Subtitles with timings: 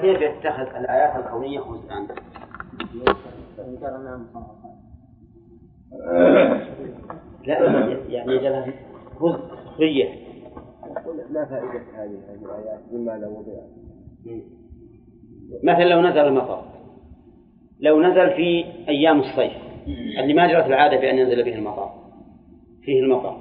[0.00, 2.06] كيف يتخذ الآيات الكونية جزءا؟
[7.46, 7.58] لا
[8.08, 8.72] يعني جلها
[9.20, 10.08] جزء سخرية
[11.30, 13.68] ما فائدة هذه هذه الآيات لماذا وضعت؟
[15.62, 16.62] مثلا لو نزل المطر
[17.80, 19.52] لو نزل في أيام الصيف
[20.18, 21.90] اللي ما جرت العادة بأن ينزل به المطر
[22.82, 23.36] فيه المطر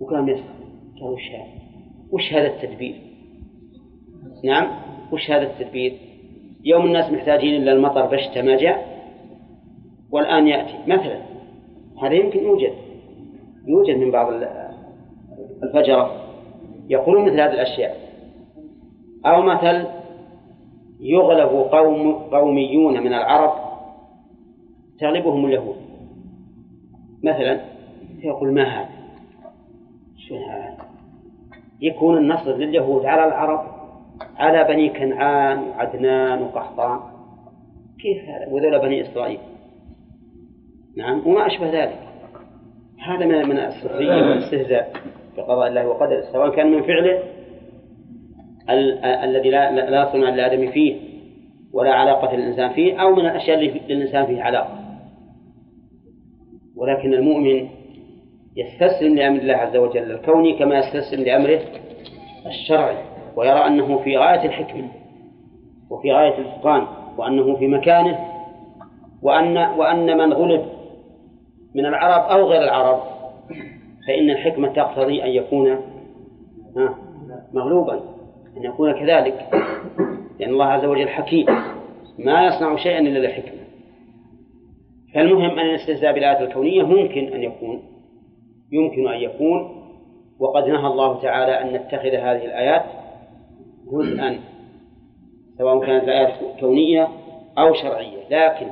[0.00, 0.44] وكان يسأل
[1.00, 1.62] قال وش هذا؟
[2.12, 3.11] وش هذا التدبير؟
[4.44, 4.68] نعم.
[5.12, 5.98] وش هذا التدبير؟
[6.64, 9.02] يوم الناس محتاجين إلا المطر بشتى ما جاء
[10.10, 10.78] والآن يأتي.
[10.86, 11.20] مثلا
[12.02, 12.72] هذا يمكن يوجد.
[13.66, 14.32] يوجد من بعض
[15.62, 16.10] الفجرة
[16.88, 17.96] يقولون مثل هذه الأشياء.
[19.26, 19.86] أو مثل
[21.00, 23.52] يغلب قوم قوميون من العرب
[24.98, 25.76] تغلبهم اليهود.
[27.22, 27.60] مثلا
[28.18, 28.88] يقول ما هذا؟
[30.28, 30.76] شو هذا؟
[31.80, 33.71] يكون النصر لليهود على العرب.
[34.42, 37.00] على بني كنعان وعدنان وقحطان.
[38.02, 39.38] كيف هذا؟ وذول بني إسرائيل.
[40.96, 41.98] نعم وما أشبه ذلك.
[43.06, 44.92] هذا من من السخرية والاستهزاء
[45.36, 47.22] بقضاء الله وقدره سواء كان من فعله
[49.24, 50.96] الذي لا لا صنع للآدم فيه
[51.72, 54.78] ولا علاقة للإنسان فيه أو من الأشياء اللي للإنسان فيه علاقة.
[56.76, 57.68] ولكن المؤمن
[58.56, 61.60] يستسلم لأمر الله عز وجل الكوني كما يستسلم لأمره
[62.46, 63.11] الشرعي.
[63.36, 64.88] ويرى أنه في غاية الحكمة
[65.90, 66.86] وفي غاية الإتقان
[67.18, 68.18] وأنه في مكانه
[69.22, 70.66] وأن وأن من غلب
[71.74, 73.00] من العرب أو غير العرب
[74.06, 75.78] فإن الحكمة تقتضي أن يكون
[77.52, 78.00] مغلوبا
[78.56, 79.48] أن يكون كذلك
[80.38, 81.46] لأن الله عز وجل حكيم
[82.18, 83.62] ما يصنع شيئا إلا لحكمة
[85.14, 87.82] فالمهم أن الاستهزاء بالآيات الكونية ممكن أن يكون
[88.72, 89.82] يمكن أن يكون
[90.38, 92.82] وقد نهى الله تعالى أن نتخذ هذه الآيات
[93.92, 94.40] جزءا
[95.58, 97.08] سواء كانت الآيات كونية
[97.58, 98.22] أو شرعية.
[98.30, 98.66] لكن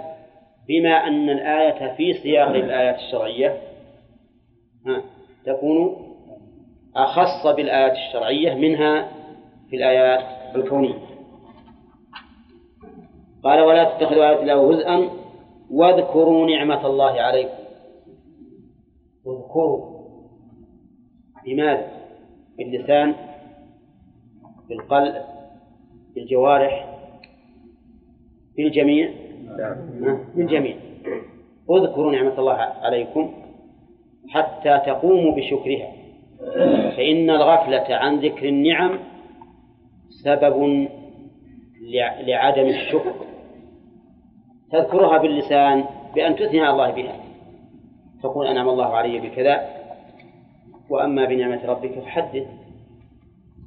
[0.69, 3.61] بما أن الآية في سياق الآيات الشرعية
[5.45, 5.97] تكون
[6.97, 9.09] أخص بالآيات الشرعية منها
[9.71, 10.99] في الآيات الكونية.
[13.45, 15.11] قال ولا تتخذوا آيات الله جزءا
[15.71, 17.55] واذكروا نعمة الله عليكم.
[19.27, 20.01] اذكروا.
[21.47, 21.87] بماذا؟
[22.59, 23.15] باللسان
[24.71, 25.15] بالقلب
[26.15, 26.87] بالجوارح
[28.57, 29.11] بالجميع.
[30.35, 30.77] بالجميع.
[31.71, 33.35] اذكروا نعمة الله عليكم
[34.29, 35.93] حتى تقوموا بشكرها
[36.97, 38.99] فإن الغفلة عن ذكر النعم
[40.25, 40.89] سبب
[42.27, 43.15] لعدم الشكر.
[44.73, 47.17] تذكرها باللسان بأن تثني على الله بها.
[48.23, 49.69] تقول أنعم الله علي بكذا
[50.91, 52.47] وأما بنعمة ربك فحدث.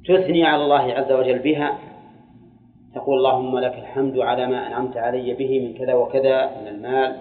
[0.04, 1.78] تثني على الله عز وجل بها
[2.94, 7.16] تقول اللهم لك الحمد على ما أنعمت علي به من كذا وكذا من المال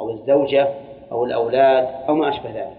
[0.00, 0.68] أو الزوجة
[1.12, 2.76] أو الأولاد أو ما أشبه ذلك.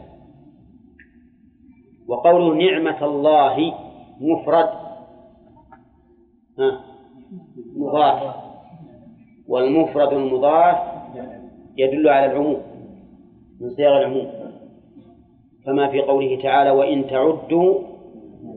[2.08, 3.74] وقوله نعمة الله
[4.20, 4.70] مفرد
[7.76, 8.36] مضاف.
[9.48, 10.78] والمفرد المضاف
[11.78, 12.62] يدل على العموم
[13.62, 14.28] من صيغ العموم.
[15.66, 17.80] كما في قوله تعالى وإن تعدوا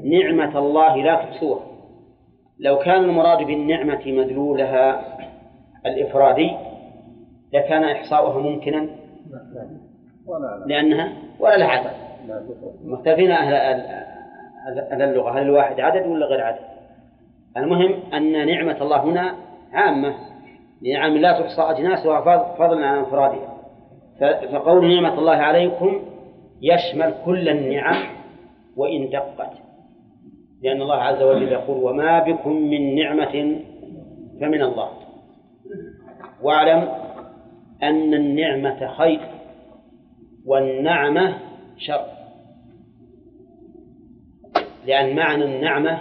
[0.05, 1.61] نعمة الله لا تحصوها.
[2.59, 5.05] لو كان المراد بالنعمة مدلولها
[5.87, 6.51] الإفرادي
[7.53, 8.87] لكان إحصاؤها ممكنا؟
[10.67, 11.91] لأنها؟ ولا لها عدد.
[12.85, 13.55] مختلفين أهل
[14.93, 16.65] أهل اللغة هل الواحد عدد ولا غير عدد؟
[17.57, 19.35] المهم أن نعمة الله هنا
[19.73, 20.15] عامة.
[20.83, 22.21] نعم لا تحصى أجناسها
[22.59, 23.53] فضلا عن انفرادها
[24.53, 26.01] فقول نعمة الله عليكم
[26.63, 27.97] يشمل كل النعم
[28.77, 29.62] وإن دقت.
[30.63, 33.61] لأن الله عز وجل يقول وما بكم من نعمة
[34.41, 34.89] فمن الله.
[36.43, 36.89] واعلم
[37.83, 39.21] أن النعمة خير
[40.47, 41.39] والنعمة
[41.77, 42.07] شر.
[44.87, 45.99] لأن معنى النعمة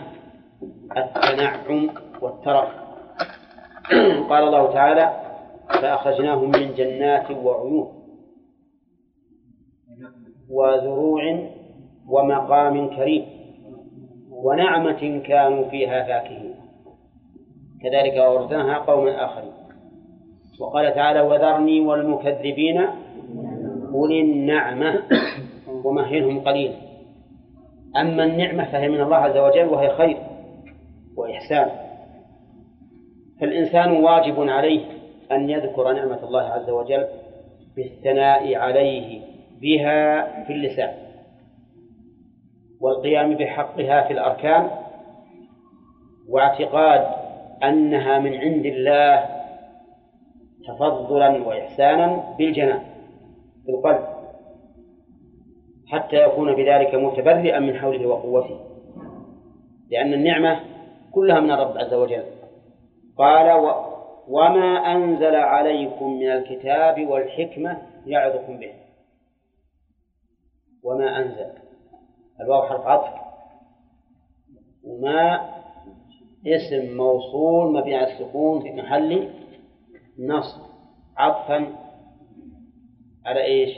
[0.97, 1.89] التنعم
[2.22, 2.69] والترف.
[4.29, 5.22] قال الله تعالى
[5.69, 8.02] فأخرجناهم من جنات وعيون
[10.49, 11.49] وزروع
[12.08, 13.41] ومقام كريم.
[14.43, 16.55] ونعمة كانوا فيها فاكهين.
[17.84, 19.52] كذلك أورثناها قوما آخرين.
[20.59, 22.88] وقال تعالى وذرني والمكذبين
[23.93, 25.03] أولي النعمة.
[25.85, 26.76] ومهلهم قليلا
[27.97, 30.17] أما النعمة فهي من الله عز وجل وهي خير
[31.17, 31.70] وإحسان.
[33.41, 34.85] فالإنسان واجب عليه
[35.32, 37.08] أن يذكر نعمة الله عز وجل
[37.76, 39.22] بالثناء عليه
[39.61, 41.00] بها في اللسان.
[42.81, 44.72] والقيام بحقها في الأركان
[46.29, 47.07] واعتقاد
[47.63, 49.25] أنها من عند الله
[50.67, 52.83] تفضلا وإحسانا بالجنان
[53.66, 54.11] بالقلب
[55.87, 58.59] حتى يكون بذلك متبرئا من حوله وقوته.
[59.89, 60.59] لأن النعمة
[61.11, 62.23] كلها من الرب عز وجل.
[63.17, 63.91] قال و
[64.27, 68.73] وما أنزل عليكم من الكتاب والحكمة يعظكم به.
[70.84, 71.71] وما أنزل.
[72.39, 73.22] الواو حرف عطف
[74.83, 75.49] وما
[76.47, 79.29] اسم موصول مبني على السكون في محل
[80.19, 80.61] نصب
[81.17, 81.67] عطفا
[83.25, 83.78] على إيش؟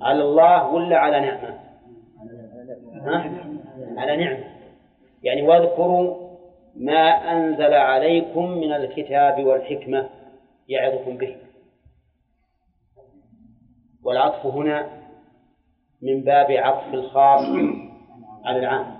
[0.00, 1.58] على الله ولا على نعمة؟
[2.94, 3.48] ها؟
[3.96, 4.44] على نعمة
[5.22, 6.28] يعني واذكروا
[6.76, 10.08] ما أنزل عليكم من الكتاب والحكمة
[10.68, 11.36] يعظكم به
[14.04, 15.07] والعطف هنا
[16.02, 17.44] من باب عطف الخاص
[18.44, 18.98] على العام.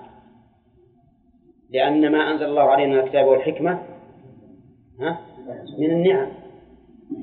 [1.70, 3.82] لأن ما أنزل الله علينا من الكتاب والحكمة
[5.00, 5.18] ها
[5.78, 6.28] من النعم.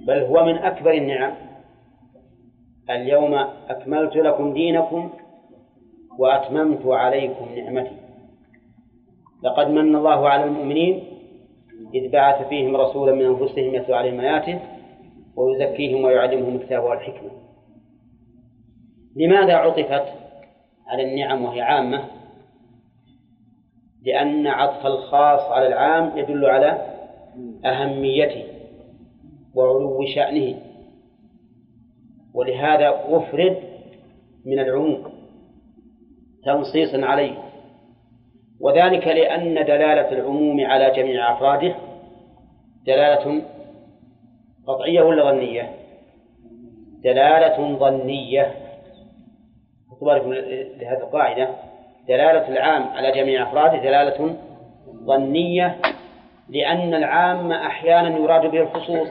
[0.08, 1.34] بل هو من أكبر النعم.
[2.90, 3.34] اليوم
[3.70, 5.10] أكملت لكم دينكم
[6.18, 7.96] وأتممت عليكم نعمتي.
[9.44, 11.04] لقد من الله على المؤمنين
[11.94, 14.60] إذ بعث فيهم رسولا من أنفسهم يتلو عليهم آياته
[15.36, 17.45] ويزكيهم ويعلمهم الكتاب والحكمة.
[19.16, 20.06] لماذا عطفت؟
[20.88, 22.06] على النعم وهي عامة.
[24.06, 26.96] لأن عطف الخاص على العام يدل على
[27.66, 28.44] أهميته
[29.56, 30.56] وعلو شأنه.
[32.34, 33.58] ولهذا أفرد
[34.46, 35.04] من العموم
[36.46, 37.38] تنصيصا عليه.
[38.60, 41.76] وذلك لأن دلالة العموم على جميع أفراده
[42.86, 43.42] دلالة
[44.68, 45.76] قطعية ولا ظنية؟
[47.04, 48.65] دلالة ظنية.
[50.02, 51.50] بالكم لهذه القاعدة
[52.08, 54.36] دلالة العام على جميع أفراده دلالة
[55.06, 55.82] ظنية
[56.50, 59.08] لأن العام أحيانا يراد به الخصوص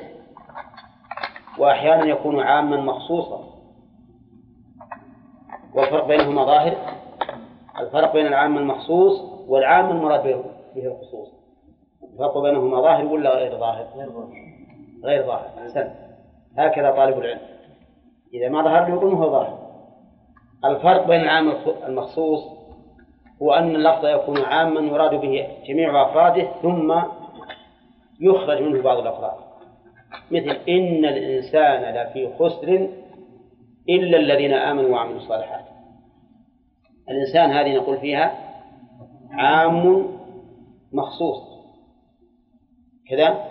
[1.58, 3.44] وأحيانا يكون عاما مخصوصا.
[5.74, 6.76] والفرق بينهما ظاهر.
[7.80, 10.22] الفرق بين العام المخصوص والعام المراد
[10.74, 11.28] به الخصوص.
[12.12, 13.86] الفرق بينهما ظاهر ولا غير ظاهر؟
[15.04, 15.50] غير ظاهر.
[15.62, 15.90] أحسن
[16.58, 17.40] هكذا طالب العلم.
[18.34, 19.63] إذا ما ظهر له هو ظاهر.
[20.64, 21.52] الفرق بين العام
[21.86, 22.44] المخصوص
[23.42, 26.94] هو أن اللفظ يكون عاما يراد به جميع أفراده ثم
[28.20, 29.34] يخرج منه بعض الأفراد.
[30.30, 32.88] مثل إن الإنسان لفي خسر
[33.88, 35.64] إلا الذين آمنوا وعملوا الصالحات.
[37.08, 38.34] الإنسان هذه نقول فيها
[39.30, 40.06] عام
[40.92, 41.54] مخصوص.
[43.10, 43.44] كذا؟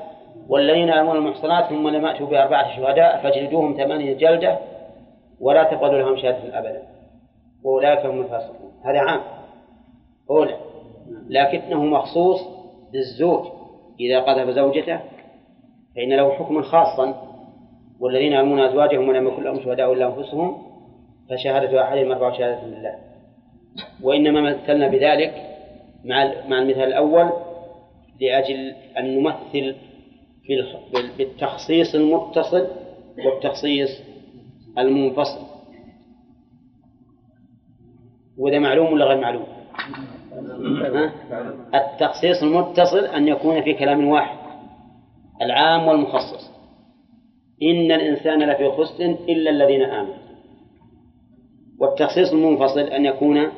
[0.49, 4.59] والذين آمنوا المحصنات ثم لم يأتوا بأربعة شهداء فاجلدوهم ثمانية جلدة
[5.39, 6.92] ولا تقبلوا لهم شهادة أبدا.
[7.63, 8.71] وأولئك هم الفاسقون.
[8.85, 9.21] هذا عام.
[10.29, 10.57] أولى
[11.29, 12.41] لكنه مخصوص
[12.93, 13.47] بالزوج
[13.99, 14.99] إذا قذف زوجته
[15.95, 17.33] فإن له حكما خاصا
[17.99, 20.63] والذين يرمون أزواجهم ولم يكن لهم شهداء إلا أنفسهم
[21.29, 22.95] فشهادة أحدهم أربع شهادات لله.
[24.03, 25.33] وإنما مثلنا بذلك
[26.05, 27.29] مع مع المثال الأول
[28.21, 29.75] لأجل أن نمثل
[31.17, 32.67] بالتخصيص المتصل
[33.25, 34.01] والتخصيص
[34.77, 35.52] المنفصل.
[38.37, 39.45] وإذا معلوم ولا غير معلوم؟
[41.75, 44.37] التخصيص المتصل أن يكون في كلام واحد
[45.41, 46.51] العام والمخصص.
[47.63, 50.23] إن الإنسان لفي خسر إلا الذين آمنوا.
[51.79, 53.51] والتخصيص المنفصل أن يكون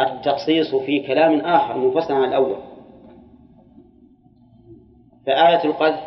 [0.00, 2.56] التخصيص في كلام آخر منفصل عن الأول.
[5.26, 6.00] فآية القذف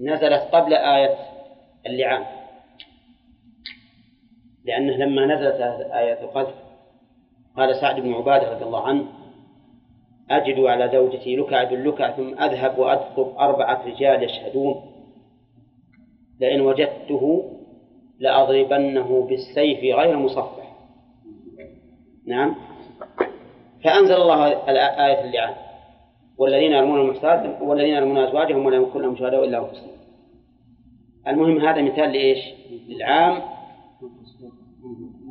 [0.00, 1.14] نزلت قبل آية
[1.86, 2.24] اللعان.
[4.64, 5.60] لأنه لما نزلت
[5.92, 6.67] آية القذف
[7.58, 9.04] قال سعد بن عبادة رضي الله عنه
[10.30, 14.74] أجد على زوجتي لكع باللكع ثم أذهب وأدخل أربعة رجال يشهدون.
[16.40, 17.52] لئن وجدته
[18.18, 20.68] لأضربنه بالسيف غير مصفح.
[22.26, 22.54] نعم.
[23.84, 24.46] فأنزل الله
[25.06, 25.54] آية اللعان
[26.38, 29.90] والذين يرمون المحصنات والذين يرمون أزواجهم ولم يكن لهم شهداء إلا أنفسهم.
[31.28, 32.38] المهم هذا مثال لإيش؟
[32.88, 33.42] للعام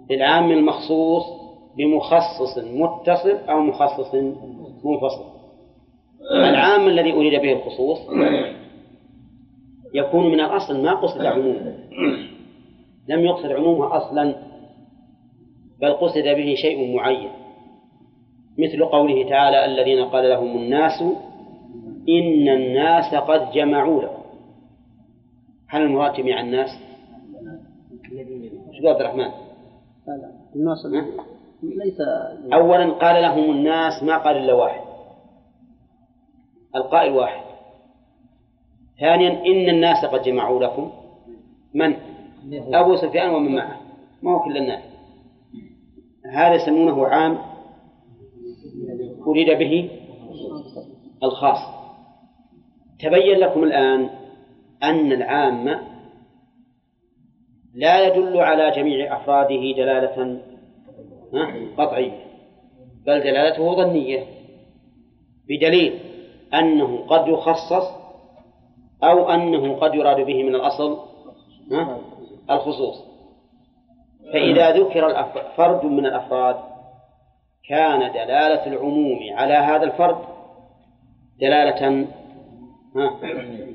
[0.10, 1.37] للعام المخصوص.
[1.78, 4.16] بمخصص متصل أو مخصص
[4.86, 5.26] منفصل.
[6.32, 7.98] العام الذي أريد به الخصوص؟
[9.94, 11.76] يكون من الأصل ما قصد عمومه.
[13.08, 14.36] لم يقصد عمومه أصلا
[15.82, 17.30] بل قصد به شيء معين.
[18.58, 21.02] مثل قوله تعالى الذين قال لهم الناس
[22.10, 24.24] إن الناس قد جمعوا لكم.
[25.68, 26.70] هل المراد جميع الناس؟
[28.82, 29.32] شو عبد الرحمن؟
[30.08, 30.86] لا لا الناس
[31.64, 32.02] ليس
[32.54, 34.82] أولا قال لهم الناس ما قال إلا واحد.
[36.76, 37.42] القائل واحد.
[39.00, 40.92] ثانيا إن الناس قد جمعوا لكم.
[41.74, 41.96] من؟
[42.74, 43.82] أبو سفيان ومن معه.
[44.22, 44.84] ما هو كل الناس.
[46.32, 47.38] هذا يسمونه عام
[49.28, 49.90] أريد به
[51.24, 51.78] الخاص.
[53.00, 54.10] تبين لكم الآن
[54.84, 55.80] أن العام
[57.76, 60.42] لا يدل على جميع أفراده دلالة
[61.78, 62.12] قطعية
[63.06, 64.24] بل دلالته ظنية.
[65.50, 66.00] بدليل
[66.54, 67.92] أنه قد يخصص
[69.04, 70.98] أو أنه قد يراد به من الأصل
[72.52, 73.04] الخصوص.
[74.34, 75.26] فإذا ذكر
[75.58, 76.56] فرد من الأفراد
[77.70, 80.18] كان دلالة العموم على هذا الفرد
[81.42, 82.08] دلالة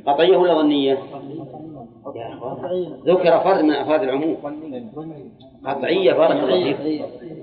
[0.07, 0.99] قطعية ولا ظنية؟
[3.07, 4.37] ذكر فرد من أفراد العموم.
[5.65, 7.42] قطعية بارك الله فيكم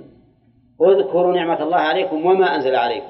[0.82, 3.10] اذكروا نعمة الله عليكم وما أنزل عليكم.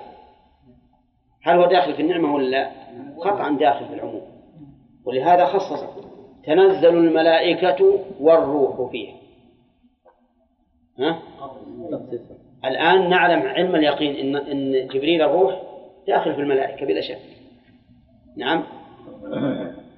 [1.43, 2.71] هل هو داخل في النعمة ولا لا؟
[3.19, 4.21] قطعا داخل في العموم.
[5.05, 5.83] ولهذا خصص
[6.43, 9.15] تنزل الملائكة والروح فيها.
[10.99, 11.19] ها؟
[12.65, 15.61] الآن نعلم علم اليقين إن إن جبريل الروح
[16.07, 17.21] داخل في الملائكة بلا شك.
[18.37, 18.63] نعم؟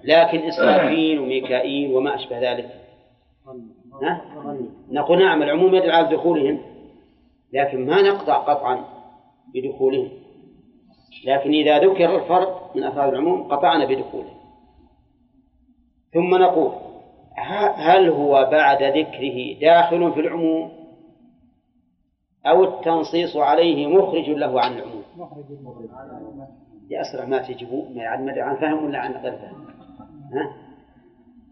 [0.04, 2.70] لكن إسرافيل وميكائيل وما أشبه ذلك.
[4.04, 4.22] ها؟
[4.92, 6.71] نقول نعم العموم يدل على دخولهم.
[7.54, 8.86] لكن ما نقطع قطعا
[9.54, 10.10] بدخولهم
[11.26, 14.34] لكن إذا ذكر الفرد من أفراد العموم قطعنا بدخوله.
[16.14, 16.72] ثم نقول
[17.76, 20.72] هل هو بعد ذكره داخل في العموم؟
[22.46, 25.04] أو التنصيص عليه مخرج له عن العموم؟
[26.90, 28.04] يا أسرع ما تجيبوا ما
[28.42, 29.66] عن فهم ولا عن غير فهم.
[30.34, 30.56] ها؟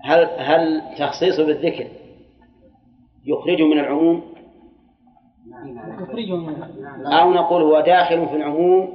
[0.02, 1.88] هل هل تخصيصه بالذكر
[3.26, 4.29] يخرجه من العموم؟
[7.06, 8.94] أو نقول هو داخل في العموم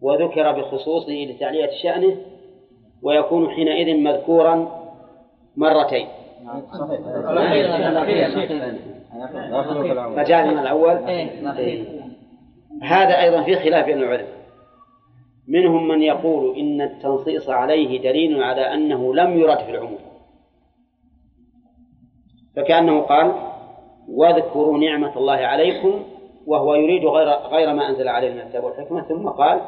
[0.00, 2.16] وذكر بخصوصه لتعلية شأنه
[3.02, 4.82] ويكون حينئذ مذكورا
[5.56, 6.08] مرتين.
[10.16, 10.98] مجازنا الأول.
[12.82, 14.42] هذا أيضا في خلاف بين العلماء
[15.48, 19.98] منهم من يقول إن التنصيص عليه دليل على أنه لم يرد في العموم.
[22.56, 23.51] فكأنه قال
[24.08, 26.02] واذكروا نعمة الله عليكم
[26.46, 29.60] وهو يريد غير غير ما أنزل عليه من الكتاب والحكمة ثم قال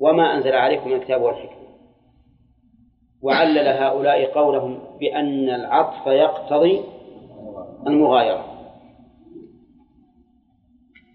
[0.00, 1.58] وما أنزل عليكم من الكتاب والحكمة.
[3.22, 6.82] وعلل هؤلاء قولهم بأن العطف يقتضي
[7.86, 8.44] المغايرة.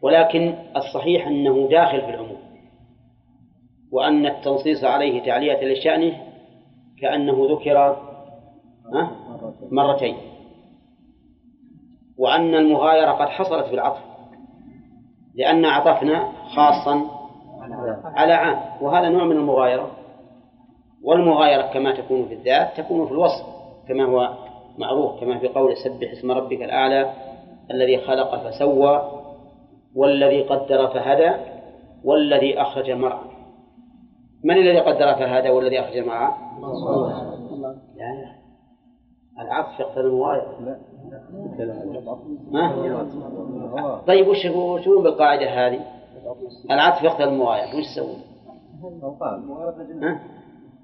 [0.01, 2.37] ولكن الصحيح أنه داخل في العموم
[3.91, 6.17] وأن التنصيص عليه تعلية لشأنه
[7.01, 7.97] كأنه ذكر
[9.71, 10.32] مرتين.
[12.23, 14.01] وأن المغايرة قد حصلت في العطف
[15.35, 17.05] لأن عطفنا خاصا
[18.03, 18.59] على عام.
[18.81, 19.91] وهذا نوع من المغايرة.
[21.03, 23.45] والمغايرة كما تكون في الذات تكون في الوصف
[23.87, 24.33] كما هو
[24.77, 27.13] معروف كما في قول سبح اسم ربك الأعلى
[27.71, 29.11] الذي خلق فسوى
[29.95, 31.31] والذي قدر فهدى
[32.03, 33.19] والذي أخرج المرعى
[34.43, 36.31] من الذي قدر فهدى والذي أخرج المرعى؟
[37.95, 38.35] لا لا
[39.39, 40.79] العطف يقتضي المغايرة.
[42.51, 45.79] ما؟ طيب وش وش بالقاعدة هذه؟
[46.71, 48.15] العطف يقتضي المغايرة وش تسوي؟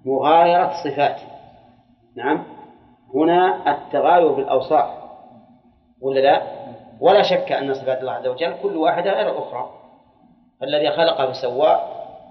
[0.06, 1.22] مغايرة صفات
[2.16, 2.44] نعم
[3.16, 4.90] هنا التغاير بالأوصاف
[6.02, 6.42] ولا لا؟
[7.02, 9.70] ولا شك أن صفات الله عز وجل كل واحدة غير الأخرى
[10.64, 11.80] الذي خلق فسوى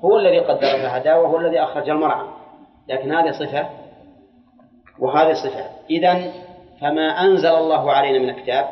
[0.04, 2.26] هو الذي قدر فهدى وهو الذي أخرج المرعى
[2.88, 3.68] لكن هذه صفة
[4.98, 6.32] وهذه صفة إذا
[6.80, 8.68] فما أنزل الله علينا من الكتاب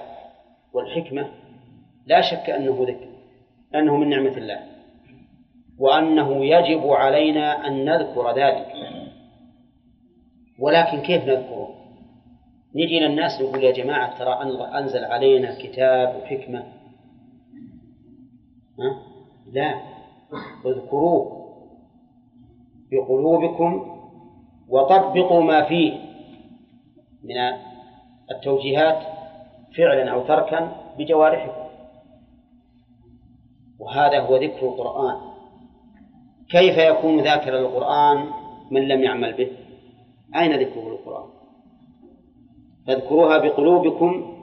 [0.72, 1.28] والحكمة
[2.06, 3.08] لا شك أنه ذكر
[3.74, 4.60] أنه من نعمة الله
[5.78, 8.72] وأنه يجب علينا أن نذكر ذلك
[10.58, 11.74] ولكن كيف نذكره؟
[12.74, 14.42] نجي إلى الناس نقول يا جماعة ترى
[14.78, 16.58] أنزل علينا كتاب وحكمة
[18.78, 19.02] ها؟
[19.52, 19.80] لا
[20.66, 21.46] اذكروه
[22.92, 23.96] بقلوبكم
[24.68, 25.92] وطبقوا ما فيه
[27.24, 27.36] من
[28.30, 29.02] التوجيهات
[29.76, 31.66] فعلا أو تركا بجوارحكم.
[33.78, 35.16] وهذا هو ذكر القرآن.
[36.50, 38.26] كيف يكون ذاكرا للقرآن
[38.70, 39.50] من لم يعمل به؟
[40.36, 41.28] أين ذكره القرآن؟
[42.86, 44.36] فاذكروها بقلوبكم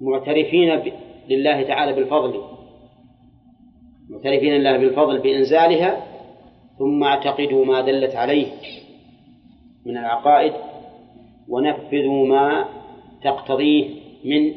[0.00, 0.92] معترفين
[1.28, 2.42] لله تعالى بالفضل.
[4.10, 6.06] معترفين لله بالفضل بإنزالها
[6.78, 8.46] ثم اعتقدوا ما دلت عليه
[9.86, 10.52] من العقائد
[11.48, 12.64] ونفذوا ما
[13.22, 13.88] تقتضيه
[14.24, 14.54] من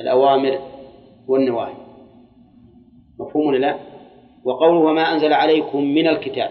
[0.00, 0.58] الأوامر
[1.28, 1.74] والنواهي
[3.20, 3.78] مفهوم لا؟
[4.44, 6.50] وقوله وما أنزل عليكم من الكتاب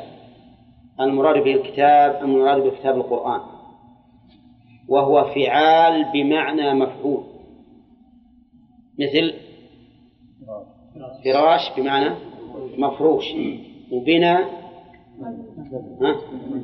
[1.00, 3.41] المراد به الكتاب المراد بالكتاب القرآن
[4.88, 7.24] وهو فعال بمعنى مفعول
[9.00, 9.34] مثل
[11.25, 12.15] فراش بمعنى
[12.77, 13.25] مفروش
[13.91, 14.48] وبناء
[16.01, 16.15] ها؟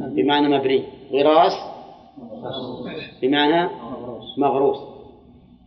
[0.09, 1.72] بمعنى مبني غراس
[3.21, 3.69] بمعنى
[4.37, 4.77] مغروس.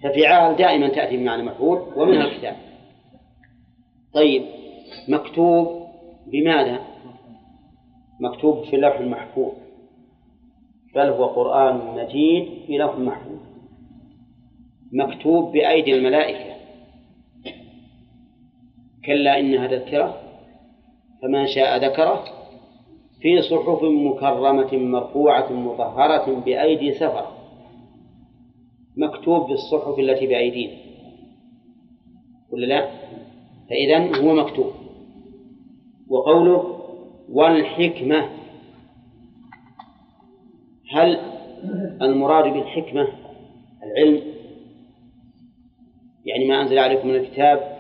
[0.03, 2.57] ففعال دائما تأتي بمعنى مفعول ومنها الكتاب.
[4.15, 4.43] طيب
[5.09, 5.87] مكتوب
[6.27, 6.81] بماذا؟
[8.21, 9.53] مكتوب في اللوح المحفوظ
[10.95, 13.39] بل هو قرآن مجيد في لوح محفوظ.
[14.93, 16.57] مكتوب بأيدي الملائكة.
[19.07, 20.21] كلا إنها تذكرة
[21.23, 22.25] فمن شاء ذكره
[23.21, 27.33] في صحف مكرمة مرفوعة مطهرة بأيدي سفرة
[28.97, 30.73] مكتوب بالصحف التي بأيدينا.
[32.51, 32.91] ولا لا؟
[33.71, 34.73] فإذا هو مكتوب.
[36.09, 36.81] وقوله
[37.33, 38.29] والحكمة.
[40.91, 41.19] هل
[42.03, 43.09] المراد بالحكمة
[43.83, 44.23] العلم؟
[46.25, 47.77] يعني ما أنزل عليكم من الكتاب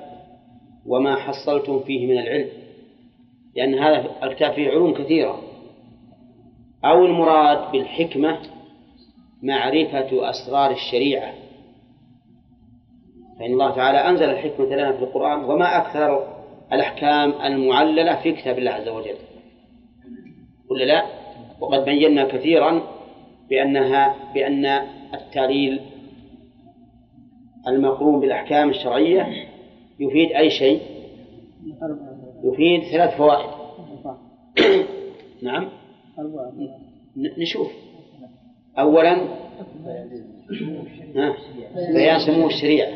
[0.87, 2.49] وما حصلتم فيه من العلم.
[3.57, 5.43] لأن هذا الكتاب فيه علوم كثيرة.
[6.85, 8.39] أو المراد بالحكمة
[9.43, 11.33] معرفة أسرار الشريعة.
[13.39, 16.37] فإن الله تعالى أنزل الحكمة لنا في القرآن وما أكثر
[16.73, 19.17] الأحكام المعللة في كتاب الله عز وجل.
[20.71, 21.05] ولا لا؟
[21.61, 22.83] وقد بينا كثيرا
[23.51, 24.67] بأنها بأن
[25.15, 25.81] التعليل
[27.69, 29.47] المقرون بالأحكام الشرعية
[30.01, 30.81] يفيد أي شيء؟
[32.45, 33.51] يفيد ثلاث فوائد.
[35.43, 35.69] نعم.
[37.17, 37.73] نشوف.
[38.79, 39.17] أولا
[41.95, 42.93] بيان سمو الشريعة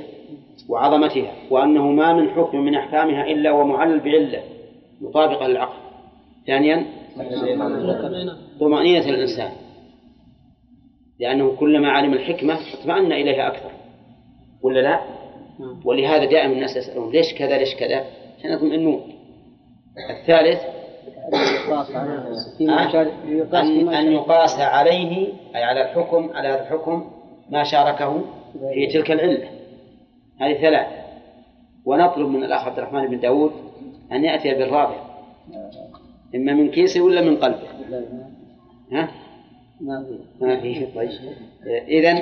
[0.68, 4.42] وعظمتها وأنه ما من حكم من أحكامها إلا ومعلل بعلة
[5.00, 5.80] مطابقة للعقل.
[6.46, 6.86] ثانيا
[8.60, 9.50] طمأنينة الإنسان
[11.20, 13.70] لأنه كلما علم الحكمة اطمأن إليها أكثر.
[14.62, 15.00] ولا لا؟
[15.84, 18.04] ولهذا دائما الناس يسألون ليش كذا ليش كذا؟
[18.38, 19.19] عشان يطمئنون.
[20.10, 20.60] الثالث
[23.54, 27.10] أن, أن يقاس عليه أي على الحكم على هذا الحكم
[27.50, 28.24] ما شاركه
[28.74, 29.48] في تلك العلة.
[30.40, 31.00] هذه ثلاثة
[31.84, 33.52] ونطلب من الأخ عبد الرحمن بن داود
[34.12, 34.96] أن يأتي بالرابع.
[36.34, 37.68] إما من كيسه ولا من قلبه؟
[38.92, 39.08] ها؟
[39.80, 40.44] ما في.
[40.44, 40.86] ما في.
[40.86, 41.10] طيب.
[41.88, 42.12] إذا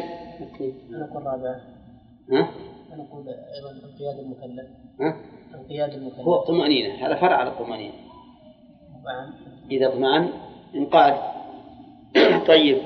[2.33, 2.49] ها؟
[2.97, 4.67] نقول أيضا انقياد المكلف؟
[5.55, 6.21] انقياد المكلف.
[6.21, 7.95] هو الطمأنينة هذا فرع على الطمأنينة
[9.71, 10.29] إذا اطمأن
[10.75, 11.15] انقاد
[12.49, 12.79] طيب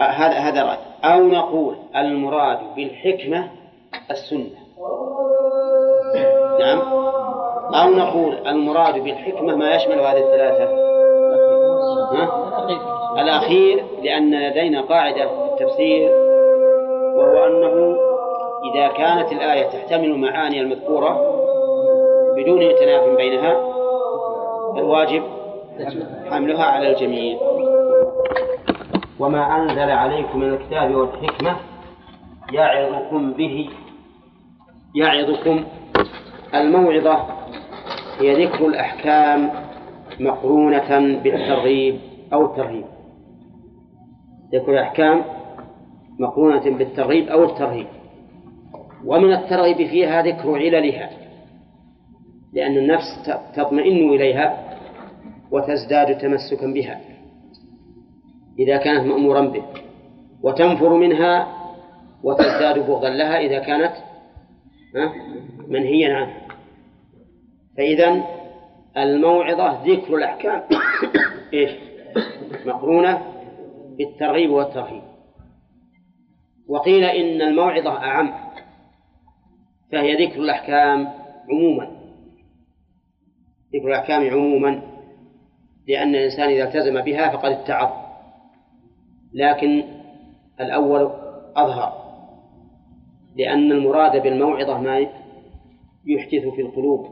[0.00, 0.78] هذا هذا رأي.
[1.04, 3.50] أو نقول المراد بالحكمة
[4.10, 4.50] السنة.
[6.60, 6.78] نعم.
[7.74, 10.64] أو نقول المراد بالحكمة ما يشمل هذه الثلاثة.
[12.14, 12.48] ها؟
[13.22, 16.10] الأخير لأن لدينا قاعدة في التفسير
[17.16, 18.07] وهو أنه
[18.64, 21.20] إذا كانت الآية تحتمل المعاني المذكورة
[22.36, 23.54] بدون تناف بينها
[24.74, 25.22] فالواجب
[26.30, 27.38] حملها على الجميع.
[29.20, 31.56] وما أنزل عليكم من الكتاب والحكمة
[32.52, 33.70] يعظكم به
[34.94, 35.64] يعظكم.
[36.54, 37.18] الموعظة
[38.20, 39.50] هي ذكر الأحكام
[40.20, 42.00] مقرونة بالترغيب
[42.32, 42.84] أو الترهيب.
[44.54, 45.24] ذكر الأحكام
[46.18, 47.86] مقرونة بالترغيب أو الترهيب.
[49.04, 51.10] ومن الترغيب فيها ذكر عللها
[52.52, 54.78] لأن النفس تطمئن إليها
[55.50, 57.00] وتزداد تمسكا بها
[58.58, 59.62] إذا كانت مأمورا به
[60.42, 61.58] وتنفر منها
[62.22, 63.92] وتزداد بغضا لها إذا كانت
[65.68, 66.40] منهيا عنها.
[67.76, 68.24] فإذا
[68.96, 70.62] الموعظة ذكر الأحكام.
[71.54, 71.70] إيش؟
[72.66, 73.22] مقرونة
[73.98, 75.02] بالترغيب والترهيب.
[76.68, 78.47] وقيل إن الموعظة أعم.
[79.92, 81.08] فهي ذكر الأحكام
[81.50, 81.90] عموما.
[83.74, 84.82] ذكر الأحكام عموما
[85.88, 87.90] لأن الإنسان إذا التزم بها فقد اتعظ.
[89.34, 89.84] لكن
[90.60, 91.10] الأول
[91.56, 92.08] أظهر
[93.36, 95.06] لأن المراد بالموعظة ما
[96.06, 97.06] يحدث في القلوب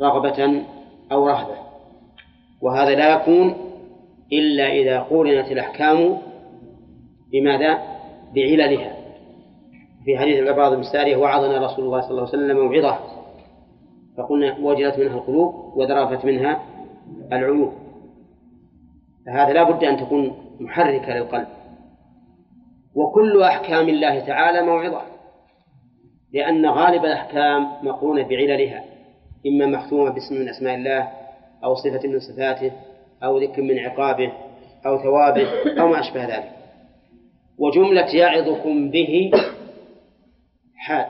[0.00, 0.64] رغبة
[1.12, 1.56] أو رهبة.
[2.62, 3.54] وهذا لا يكون
[4.32, 6.18] إلا إذا قورنت الأحكام
[7.32, 7.78] بماذا؟
[8.34, 8.95] بعللها.
[10.06, 12.98] في حديث العباد بن سارية وعظنا رسول الله صلى الله عليه وسلم موعظة.
[14.18, 16.62] فقلنا وجلت منها القلوب وذرفت منها
[17.32, 17.72] العيوب.
[19.26, 21.46] فهذا لا بد أن تكون محركة للقلب.
[22.94, 25.02] وكل أحكام الله تعالى موعظة
[26.32, 28.84] لأن غالب الأحكام مقرونة بعللها
[29.46, 31.08] إما مختومة باسم من أسماء الله
[31.64, 32.72] أو صفة من صفاته
[33.24, 34.32] أو ذكر من عقابه
[34.86, 35.48] أو ثوابه
[35.80, 36.50] أو ما أشبه ذلك.
[37.58, 39.30] وجملة يعظكم به
[40.86, 41.06] حال.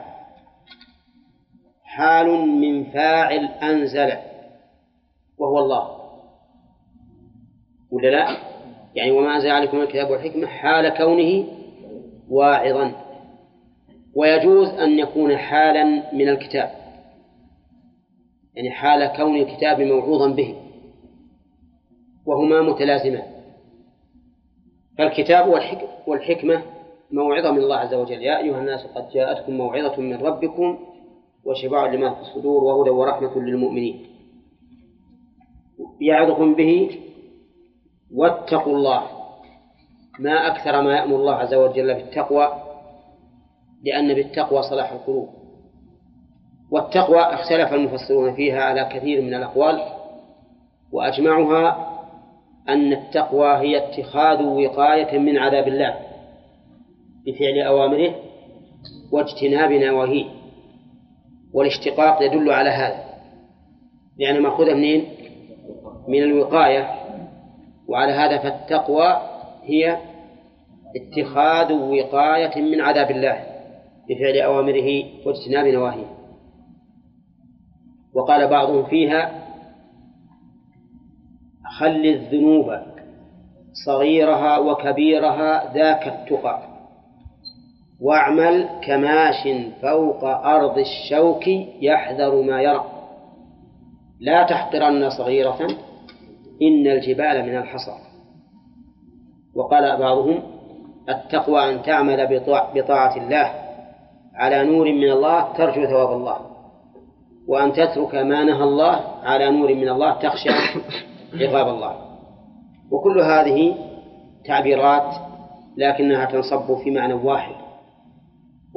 [1.83, 4.13] حال من فاعل أنزل.
[5.37, 5.97] وهو الله.
[7.91, 8.37] ولا لا؟
[8.95, 11.47] يعني وما أنزل عليكم الكتاب والحكمة حال كونه
[12.29, 12.91] واعظا.
[14.15, 16.71] ويجوز أن يكون حالا من الكتاب.
[18.55, 20.55] يعني حال كون الكتاب موعوظا به.
[22.25, 23.23] وهما متلازمان.
[24.97, 25.47] فالكتاب
[26.07, 26.76] والحكمة
[27.11, 28.21] موعظة من الله عز وجل.
[28.21, 30.79] يا أيها الناس قد جاءتكم موعظة من ربكم
[31.45, 34.05] وشفاء لما في الصدور وهدى ورحمة للمؤمنين.
[36.01, 36.99] يعظكم به
[38.15, 39.03] واتقوا الله.
[40.19, 42.53] ما أكثر ما يأمر الله عز وجل بالتقوى
[43.83, 45.29] لأن بالتقوى صلاح القلوب.
[46.71, 49.81] والتقوى اختلف المفسرون فيها على كثير من الأقوال
[50.91, 51.93] وأجمعها
[52.69, 56.06] أن التقوى هي اتخاذ وقاية من عذاب الله.
[57.27, 58.15] بفعل أوامره
[59.11, 60.25] واجتناب نواهيه
[61.53, 63.03] والاشتقاق يدل على هذا
[64.19, 65.05] لأن مأخوذة منين؟
[66.07, 66.89] من الوقاية
[67.87, 69.21] وعلى هذا فالتقوى
[69.63, 69.97] هي
[70.95, 73.43] اتخاذ وقاية من عذاب الله
[74.09, 76.17] بفعل أوامره واجتناب نواهيه
[78.13, 79.47] وقال بعضهم فيها
[81.79, 82.77] خل الذنوب
[83.85, 86.76] صغيرها وكبيرها ذاك التقى
[88.01, 89.47] واعمل كماش
[89.81, 91.47] فوق أرض الشوك
[91.81, 92.85] يحذر ما يرى.
[94.19, 95.67] لا تحقرن صغيرة
[96.61, 97.97] إن الجبال من الحصى.
[99.55, 100.43] وقال بعضهم
[101.09, 102.41] التقوى أن تعمل
[102.75, 103.53] بطاعة الله
[104.35, 106.37] على نور من الله ترجو ثواب الله
[107.47, 110.49] وأن تترك ما نهى الله على نور من الله تخشى
[111.33, 111.95] عقاب الله.
[112.91, 113.75] وكل هذه
[114.45, 115.15] تعبيرات
[115.77, 117.66] لكنها تنصب في معنى واحد.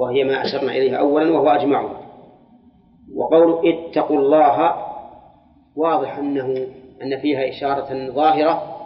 [0.00, 2.00] وهي ما أشرنا إليه أولا وهو أجمعها
[3.14, 4.74] وقول اتقوا الله
[5.76, 6.66] واضح أنه
[7.02, 8.76] أن فيها إشارة ظاهرة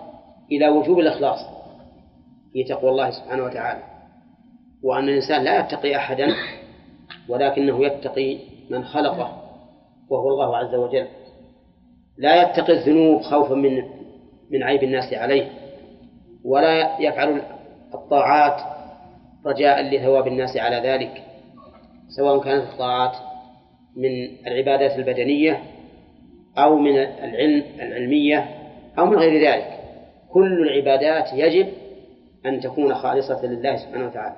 [0.53, 1.39] إلى وجوب الإخلاص
[2.53, 3.83] في تقوى الله سبحانه وتعالى.
[4.83, 6.35] وأن الإنسان لا يتقي أحدا
[7.29, 8.39] ولكنه يتقي
[8.71, 9.43] من خلقه
[10.11, 11.07] وهو الله عز وجل.
[12.19, 13.83] لا يتقي الذنوب خوفا من
[14.51, 15.51] من عيب الناس عليه
[16.45, 17.43] ولا يفعل
[17.95, 18.74] الطاعات
[19.47, 21.23] رجاء لثواب الناس على ذلك
[22.17, 23.17] سواء كانت الطاعات
[23.97, 24.11] من
[24.47, 25.63] العبادات البدنية
[26.59, 28.49] أو من العلم العلمية
[28.99, 29.79] أو من غير ذلك.
[30.33, 31.69] كل العبادات يجب
[32.47, 34.37] أن تكون خالصة لله سبحانه وتعالى.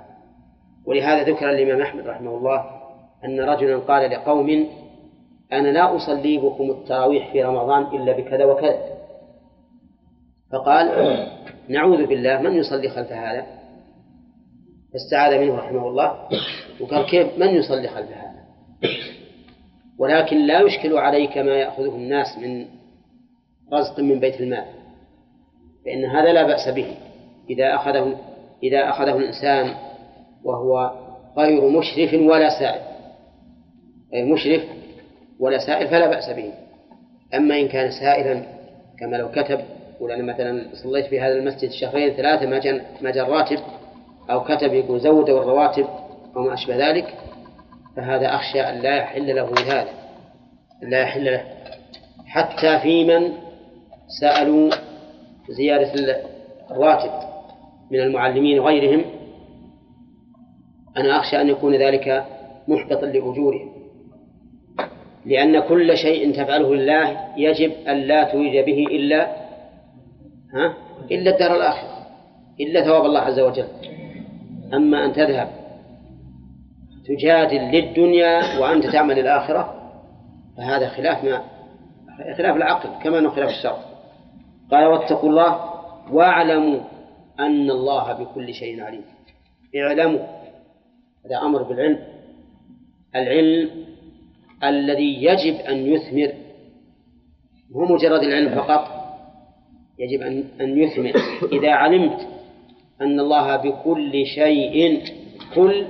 [0.86, 2.64] ولهذا ذكر الإمام أحمد رحمه الله
[3.24, 4.68] أن رجلا قال لقوم
[5.52, 8.78] أنا لا أصلي بكم التراويح في رمضان إلا بكذا وكذا.
[10.52, 10.88] فقال
[11.68, 13.46] نعوذ بالله من يصلي خلف هذا؟
[14.92, 16.28] فاستعاذ منه رحمه الله.
[16.80, 18.46] وقال كيف من يصلي خلف هذا؟
[19.98, 22.66] ولكن لا يشكل عليك ما يأخذه الناس من
[23.72, 24.64] رزق من بيت المال.
[25.84, 26.96] فإن هذا لا بأس به.
[27.50, 28.18] إذا أخذه
[28.62, 29.74] إذا أخذه الإنسان
[30.44, 30.92] وهو
[31.38, 32.82] غير مشرف ولا سائل.
[34.12, 34.62] غير مشرف
[35.40, 36.52] ولا سائل فلا بأس به.
[37.34, 38.42] أما إن كان سائلا
[39.00, 39.60] كما لو كتب
[39.96, 43.58] يقول أنا مثلا صليت في هذا المسجد شهرين ثلاثة ما ما جاء الراتب
[44.30, 45.86] أو كتب يقول زودوا الرواتب
[46.36, 47.14] أو ما أشبه ذلك
[47.96, 49.88] فهذا أخشى أن لا يحل له هذا
[50.82, 51.44] لا يحل له.
[52.26, 53.32] حتى في من
[54.20, 54.70] سألوا
[55.48, 56.16] زيادة
[56.70, 57.10] الراتب
[57.90, 59.04] من المعلمين وغيرهم
[60.96, 62.24] أنا أخشى أن يكون ذلك
[62.68, 63.72] محبطا لأجورهم
[65.26, 69.26] لأن كل شيء تفعله لله يجب أن لا تريد به إلا
[70.54, 70.74] ها؟
[71.10, 72.06] إلا الدار الآخرة
[72.60, 73.66] إلا ثواب الله عز وجل.
[74.74, 75.48] أما أن تذهب
[77.06, 79.92] تجادل للدنيا وأنت تعمل الآخرة
[80.56, 81.44] فهذا خلاف ما
[82.38, 83.78] خلاف العقل كما أنه خلاف الشرع.
[84.70, 85.70] قال واتقوا الله
[86.12, 86.80] واعلموا
[87.40, 89.04] أن الله بكل شيء عليم.
[89.76, 90.26] اعلموا
[91.26, 91.98] هذا أمر بالعلم.
[93.16, 93.70] العلم
[94.64, 96.32] الذي يجب أن يثمر
[97.70, 98.88] مو مجرد العلم فقط
[99.98, 101.12] يجب أن أن يثمر.
[101.52, 102.35] إذا علمت
[103.00, 105.02] أن الله بكل شيء
[105.54, 105.86] كل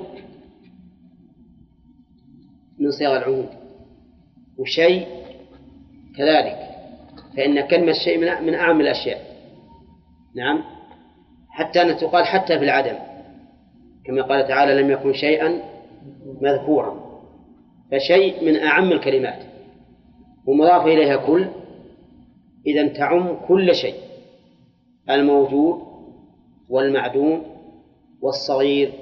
[2.79, 3.49] من صيغ العموم.
[4.59, 5.07] وشيء
[6.17, 6.59] كذلك.
[7.37, 9.21] فإن كلمة شيء من أعم الأشياء.
[10.37, 10.63] نعم.
[11.51, 12.97] حتى أن تقال حتى في العدم.
[14.05, 15.63] كما قال تعالى لم يكن شيئا
[16.41, 17.21] مذكورا.
[17.93, 19.43] فشيء من أعم الكلمات.
[20.47, 21.47] ومضاف إليها كل.
[22.67, 23.95] إذا تعم كل شيء.
[25.11, 25.86] الموجود
[26.71, 27.45] والمعدوم
[28.23, 28.93] والصغير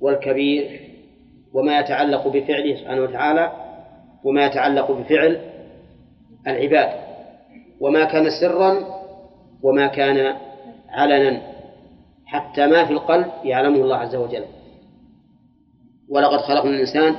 [0.00, 0.80] والكبير
[1.52, 3.52] وما يتعلق بفعله سبحانه وتعالى
[4.24, 5.40] وما يتعلق بفعل
[6.46, 6.90] العباد
[7.80, 9.02] وما كان سرا
[9.62, 10.36] وما كان
[10.88, 11.42] علنا
[12.26, 14.44] حتى ما في القلب يعلمه الله عز وجل.
[16.08, 17.16] ولقد خلقنا الإنسان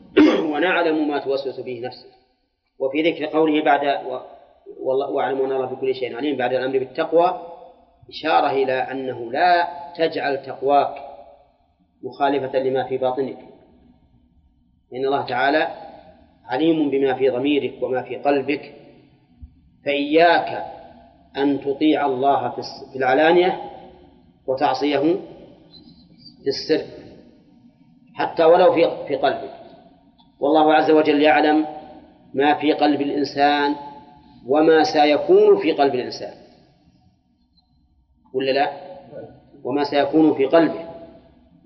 [0.52, 2.06] ونعلم ما توسوس به نفسه.
[2.78, 3.80] وفي ذكر قوله بعد
[5.14, 7.40] واعلموا أن الله بكل شيء عليم بعد الأمر بالتقوى
[8.08, 10.94] إشارة إلى أنه لا تجعل تقواك
[12.02, 13.38] مخالفة لما في باطنك.
[14.92, 15.68] لأن الله تعالى
[16.46, 18.74] عليم بما في ضميرك وما في قلبك
[19.84, 20.64] فإياك
[21.36, 22.50] أن تطيع الله
[22.92, 23.60] في العلانية
[24.46, 24.98] وتعصيه
[26.42, 26.86] في السر
[28.14, 29.54] حتى ولو في في قلبك.
[30.40, 31.66] والله عز وجل يعلم
[32.34, 33.74] ما في قلب الإنسان
[34.46, 36.47] وما سيكون في قلب الإنسان.
[38.38, 38.70] ولا لا؟
[39.64, 40.88] وما سيكون في قلبه.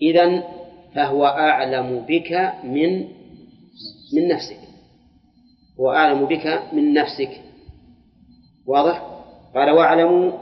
[0.03, 0.43] إذا
[0.95, 3.01] فهو أعلم بك من
[4.15, 4.59] من نفسك.
[5.81, 7.41] هو أعلم بك من نفسك.
[8.67, 9.07] واضح؟
[9.55, 10.33] قال واعلموا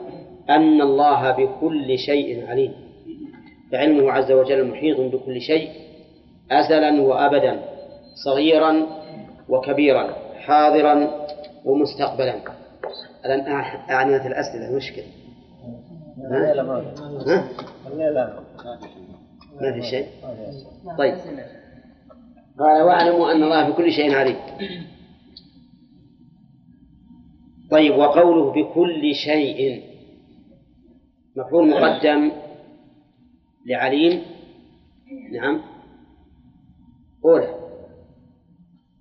[0.51, 2.75] أن الله بكل شيء عليم.
[3.73, 5.71] فعلمه عز وجل محيط بكل شيء
[6.51, 7.62] أزلا وأبدا
[8.25, 8.87] صغيرا
[9.49, 11.27] وكبيرا حاضرا
[11.64, 12.35] ومستقبلا.
[13.25, 13.51] الآن
[13.90, 15.19] أعنية الأسئلة مشكلة.
[16.31, 16.55] ها؟
[17.27, 17.49] ها؟
[19.61, 20.07] ما في شيء؟
[20.99, 21.14] طيب.
[22.59, 24.37] قال واعلموا أن الله بكل شيء عليم.
[27.71, 29.85] طيب وقوله بكل شيء.
[31.37, 32.33] مفعول مقدم
[33.66, 34.23] لعليم؟
[35.33, 35.61] نعم.
[37.25, 37.55] أولى.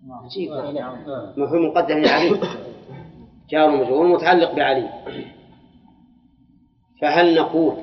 [0.10, 0.52] عجيب
[1.38, 2.40] مفهوم مقدم لعلي
[3.50, 4.90] جار ومجرور متعلق بعلي
[7.02, 7.74] فهل نقول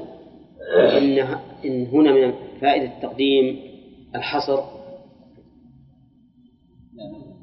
[0.79, 1.19] إن
[1.65, 3.61] إن هنا من فائدة تقديم
[4.15, 4.61] الحصر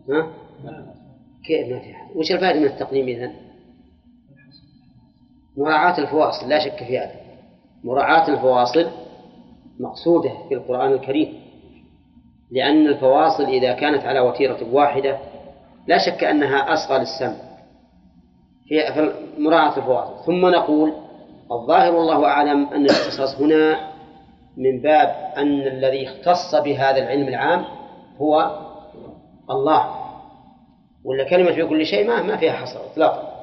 [0.09, 0.27] ها؟
[1.45, 3.33] كيف ما في؟ وش الفائدة من التقديم إذن؟
[5.57, 7.15] مراعاة الفواصل لا شك في هذا
[7.83, 8.87] مراعاة الفواصل
[9.79, 11.33] مقصودة في القرآن الكريم
[12.51, 15.19] لأن الفواصل إذا كانت على وتيرة واحدة
[15.87, 17.43] لا شك أنها أصغى للسمع
[18.67, 20.93] في مراعاة الفواصل ثم نقول
[21.53, 23.93] الظاهر والله أعلم أن الاختصاص هنا
[24.57, 27.65] من باب أن الذي اختص بهذا العلم العام
[28.17, 28.59] هو
[29.49, 30.03] الله.
[31.03, 33.33] ولا كلمة بكل شيء ما ما فيها حصر إطلاقا.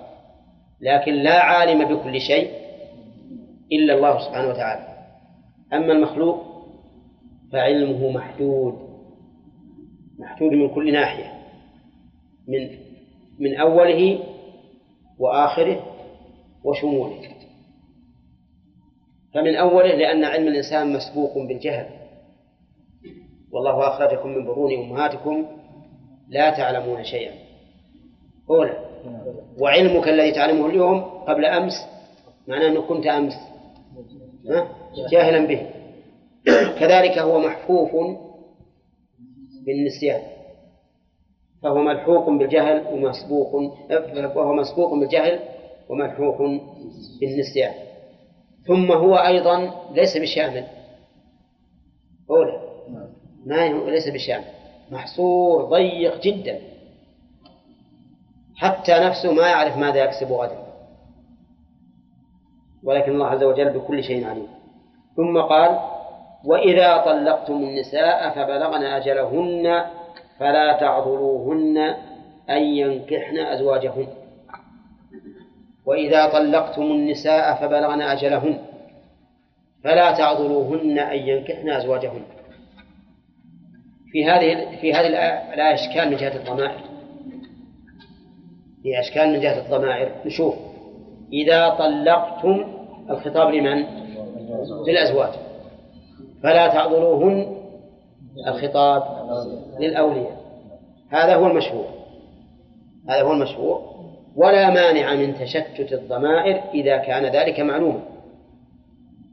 [0.80, 2.50] لكن لا عالم بكل شيء
[3.72, 4.88] إلا الله سبحانه وتعالى.
[5.72, 6.44] أما المخلوق
[7.52, 8.74] فعلمه محدود.
[10.18, 11.32] محدود من كل ناحية.
[12.48, 12.70] من
[13.38, 14.18] من أوله
[15.18, 15.82] وآخره
[16.64, 17.39] وشموله.
[19.34, 21.86] فمن أوله لأن علم الإنسان مسبوق بالجهل.
[23.52, 25.46] والله أخرجكم من بطون أمهاتكم
[26.28, 27.32] لا تعلمون شيئا.
[28.50, 28.78] أولى
[29.58, 31.72] وعلمك الذي تعلمه اليوم قبل أمس
[32.48, 33.34] معناه أنه كنت أمس.
[35.10, 35.70] جاهلا به.
[36.80, 37.90] كذلك هو محفوف
[39.66, 40.20] بالنسيان.
[41.62, 43.54] فهو ملحوق بالجهل ومسبوق
[44.36, 45.38] وهو مسبوق بالجهل
[45.88, 46.38] وملحوق
[47.20, 47.89] بالنسيان.
[48.66, 50.66] ثم هو أيضا ليس بشامل
[52.30, 52.60] أولى
[53.46, 54.44] ما ليس بشامل
[54.90, 56.60] محصور ضيق جدا.
[58.56, 60.58] حتى نفسه ما يعرف ماذا يكسب غدا.
[62.84, 64.48] ولكن الله عز وجل بكل شيء عليم.
[65.16, 65.78] ثم قال
[66.44, 69.84] وإذا طلقتم النساء فبلغن أجلهن
[70.38, 71.78] فلا تعضلوهن
[72.50, 74.06] أن ينكحن أزواجهن.
[75.90, 78.58] وإذا طلقتم النساء فبلغن أجلهن
[79.84, 82.22] فلا تعضلوهن أن ينكحن أزواجهن.
[84.12, 86.80] في هذه في هذه الآية أشكال من جهة الضمائر.
[88.82, 90.12] في أشكال من جهة الضمائر.
[90.26, 90.54] نشوف.
[91.32, 92.64] إذا طلقتم
[93.10, 93.86] الخطاب لمن؟
[94.86, 95.32] للأزواج.
[96.42, 97.56] فلا تعذروهن
[98.48, 99.02] الخطاب
[99.80, 100.40] للأولياء.
[101.08, 101.86] هذا هو المشهور
[103.08, 103.90] هذا هو المشهور
[104.36, 108.00] ولا مانع من تشتت الضمائر إذا كان ذلك معلوما.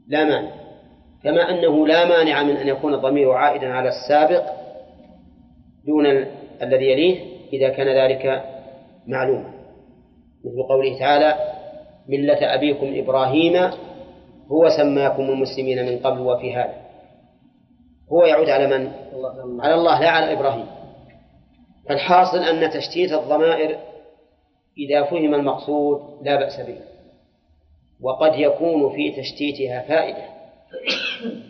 [0.08, 0.50] لا مانع.
[1.24, 4.44] كما أنه لا مانع من أن يكون الضمير عائدا على السابق
[5.86, 6.06] دون
[6.62, 7.20] الذي يليه
[7.52, 8.44] إذا كان ذلك
[9.06, 9.52] معلوما.
[10.44, 11.34] مثل قوله تعالى
[12.08, 13.70] ملة أبيكم إبراهيم
[14.52, 16.74] هو سماكم المسلمين من قبل وفي هذا.
[18.12, 18.92] هو يعود على من؟
[19.60, 20.66] على الله لا على إبراهيم.
[21.88, 23.76] فالحاصل أن تشتيت الضمائر
[24.78, 26.78] إذا فهم المقصود لا بأس به.
[28.00, 30.24] وقد يكون في تشتيتها فائدة.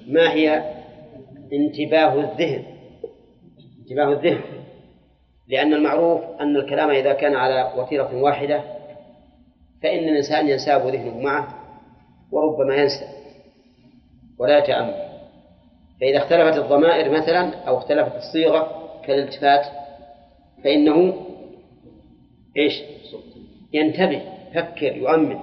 [0.06, 0.74] ما هي
[1.52, 2.64] انتباه الذهن؟
[3.80, 4.40] انتباه الذهن.
[5.48, 8.62] لأن المعروف أن الكلام إذا كان على وتيرة واحدة
[9.82, 11.54] فإن الإنسان ينساب ذهنه معه
[12.32, 13.08] وربما ينسى
[14.38, 15.08] ولا يتأمل.
[16.00, 19.66] فإذا اختلفت الضمائر مثلا أو اختلفت الصيغة كالالتفات
[20.64, 21.14] فإنه
[22.56, 22.82] إيش؟
[23.72, 25.38] ينتبه يفكر يؤمن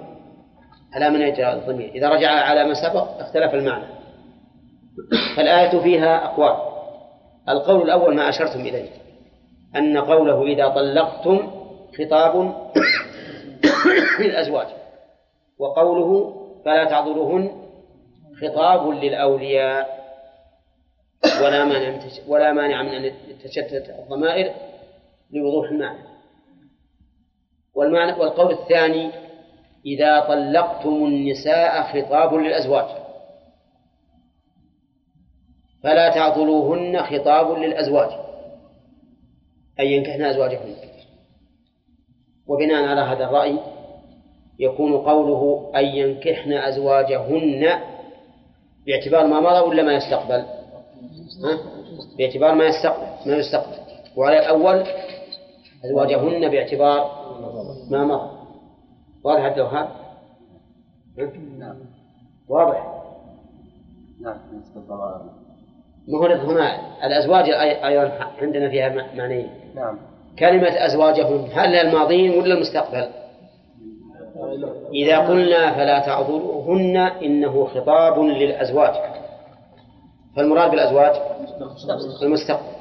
[0.93, 1.91] على من يجرى الضمير.
[1.95, 3.85] إذا رجع على ما سبق اختلف المعنى.
[5.37, 6.75] فالآية فيها أقوال.
[7.49, 8.89] القول الأول ما أشرتم إليه
[9.75, 11.51] أن قوله إذا طلقتم
[11.97, 12.55] خطاب
[14.19, 14.67] للأزواج
[15.59, 17.51] وقوله فلا تعذروهن
[18.41, 20.05] خطاب للأولياء
[21.43, 23.11] ولا مانع ولا مانع من أن
[23.43, 24.53] تشتت الضمائر
[25.31, 26.14] لوضوح المعنى.
[27.75, 29.11] والمعنى والقول الثاني
[29.85, 32.85] إذا طلقتم النساء خطاب للأزواج.
[35.83, 38.09] فلا تعضلوهن خطاب للأزواج.
[39.79, 40.75] أي ينكحن أزواجهن.
[42.47, 43.59] وبناء على هذا الرأي
[44.59, 47.79] يكون قوله أن ينكحن أزواجهن
[48.85, 50.45] باعتبار ما مضى ولا ما يستقبل؟
[51.43, 51.59] ها؟
[52.17, 53.31] باعتبار ما يستقبل.
[53.31, 53.77] ما يستقبل.
[54.15, 54.83] وعلى الأول
[55.89, 57.11] أزواجهن باعتبار
[57.91, 58.29] ما مضى
[59.23, 59.89] واضح عبد الوهاب؟
[61.59, 61.75] نعم
[62.49, 63.01] واضح.
[64.21, 64.37] نعم
[66.09, 69.49] هو هنا الأزواج أي- أيضا عندنا فيها معنيين.
[69.75, 69.97] نعم.
[70.39, 73.07] كلمة أزواجهن هل الماضين ولا المستقبل؟
[74.93, 78.93] إذا قلنا فلا تعذروهن إنه خطاب للأزواج.
[80.35, 81.15] فالمراد بالأزواج؟
[82.23, 82.75] المستقبل.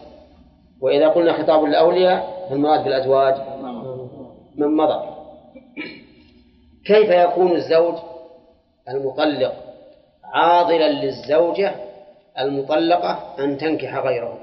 [0.80, 3.34] وإذا قلنا خطاب للأولياء فالمراد بالأزواج؟
[4.56, 5.14] من مضى.
[6.86, 7.94] كيف يكون الزوج
[8.88, 9.54] المطلق
[10.24, 11.74] عاضلا للزوجة
[12.38, 14.38] المطلقة أن تنكح غيره؟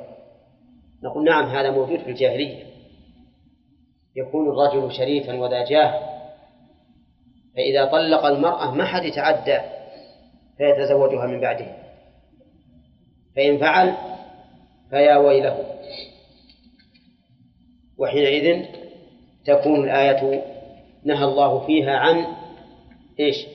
[1.04, 2.64] نقول نعم هذا موجود في الجاهلية.
[4.16, 6.00] يكون الرجل شريفا وذا جاه
[7.56, 9.60] فإذا طلق المرأة ما حد يتعدى
[10.58, 11.66] فيتزوجها من بعده.
[13.36, 13.94] فإن فعل
[14.90, 15.66] فيا ويله.
[18.02, 18.66] وحينئذ
[19.46, 20.44] تكون الآية
[21.04, 22.26] نهى الله فيها عن
[23.20, 23.48] إيش؟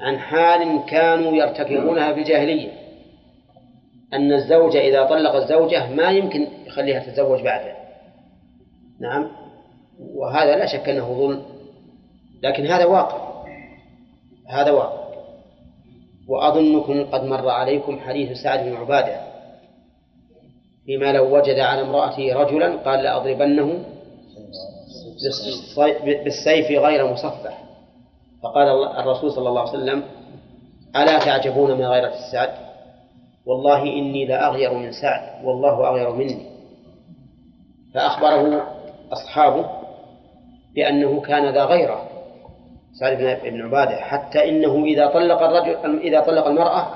[0.00, 2.72] عن حال كانوا يرتكبونها في الجاهلية.
[4.12, 7.74] أن الزوج إذا طلق الزوجة ما يمكن يخليها تتزوج بعده.
[9.00, 9.30] نعم؟
[10.14, 11.42] وهذا لا شك أنه ظلم.
[12.42, 13.44] لكن هذا واقع.
[14.48, 15.04] هذا واقع.
[16.28, 19.33] وأظنكم قد مر عليكم حديث سعد بن عبادة.
[20.86, 23.84] فيما لو وجد على امرأته رجلا قال لأضربنه
[26.24, 27.64] بالسيف غير مصفح.
[28.42, 28.68] فقال
[28.98, 30.02] الرسول صلى الله عليه وسلم
[30.96, 32.50] ألا تعجبون من غيرة السعد؟
[33.46, 36.46] والله إني لأغير من سعد والله أغير مني.
[37.94, 38.66] فأخبره
[39.12, 39.66] أصحابه
[40.74, 42.08] بأنه كان ذا غيرة.
[43.00, 46.88] سعد بن عبادة حتى إنه إذا طلق الرجل إذا طلق المرأة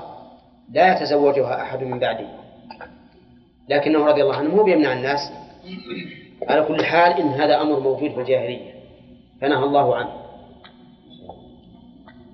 [0.71, 2.38] لا يتزوجها أحد من بعده.
[3.69, 5.19] لكنه رضي الله عنه مو بيمنع الناس.
[6.47, 8.73] على كل حال إن هذا أمر موجود في الجاهلية.
[9.41, 10.09] فنهى الله عنه.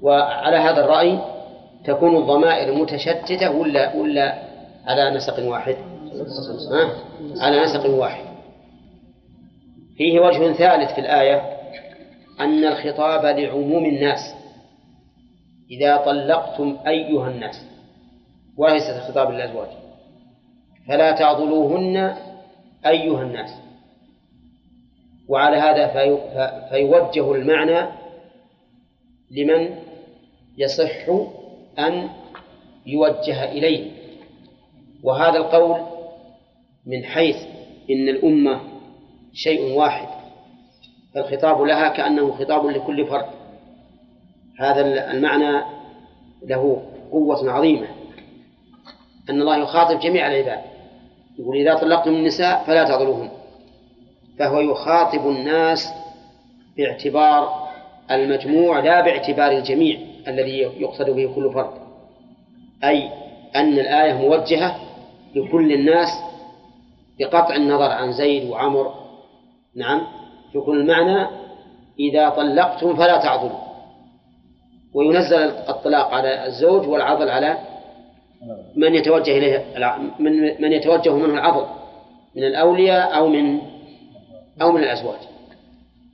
[0.01, 1.19] وعلى هذا الرأي
[1.85, 4.39] تكون الضمائر متشتتة ولا ولا
[4.85, 5.75] على نسق واحد؟
[6.71, 6.89] ها؟
[7.39, 8.25] على نسق واحد.
[9.97, 11.41] فيه وجه ثالث في الآية
[12.39, 14.35] أن الخطاب لعموم الناس.
[15.71, 17.61] إذا طلقتم أيها الناس
[18.57, 19.67] وليس الخطاب للأزواج
[20.87, 22.15] فلا تعضلوهن
[22.85, 23.49] أيها الناس.
[25.29, 26.17] وعلى هذا في
[26.69, 27.89] فيوجه المعنى
[29.31, 29.75] لمن
[30.57, 31.09] يصح
[31.79, 32.09] أن
[32.85, 33.91] يوجه إليه.
[35.03, 35.81] وهذا القول
[36.85, 37.35] من حيث
[37.89, 38.61] إن الأمة
[39.33, 40.07] شيء واحد
[41.13, 43.25] فالخطاب لها كأنه خطاب لكل فرد.
[44.59, 45.61] هذا المعنى
[46.43, 47.87] له قوة عظيمة.
[49.29, 50.74] أن الله يخاطب جميع العباد.
[51.39, 53.29] يقول إذا طلقتم النساء فلا تعضلوهن
[54.39, 55.93] فهو يخاطب الناس
[56.77, 57.67] باعتبار
[58.11, 61.73] المجموع لا باعتبار الجميع الذي يقصد به كل فرد.
[62.83, 63.09] أي
[63.55, 64.75] أن الآية موجهة
[65.35, 66.09] لكل الناس
[67.19, 68.93] بقطع النظر عن زيد وعمر.
[69.75, 70.01] نعم.
[70.55, 71.27] يكون المعنى
[71.99, 73.65] إذا طلقتم فلا تعضلوا
[74.93, 77.57] وينزل الطلاق على الزوج والعضل على
[78.75, 79.65] من يتوجه إليه
[80.19, 81.65] من من يتوجه منه العضل
[82.35, 83.61] من الأولياء أو من
[84.61, 85.19] أو من الأزواج.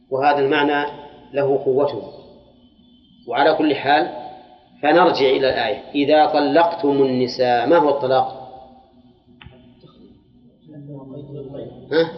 [0.09, 0.91] وهذا المعنى
[1.33, 2.03] له قوته.
[3.27, 4.09] وعلى كل حال
[4.81, 5.83] فنرجع إلى الآية.
[5.95, 8.41] إذا طلقتم النساء ما هو الطلاق؟
[11.91, 12.11] ها؟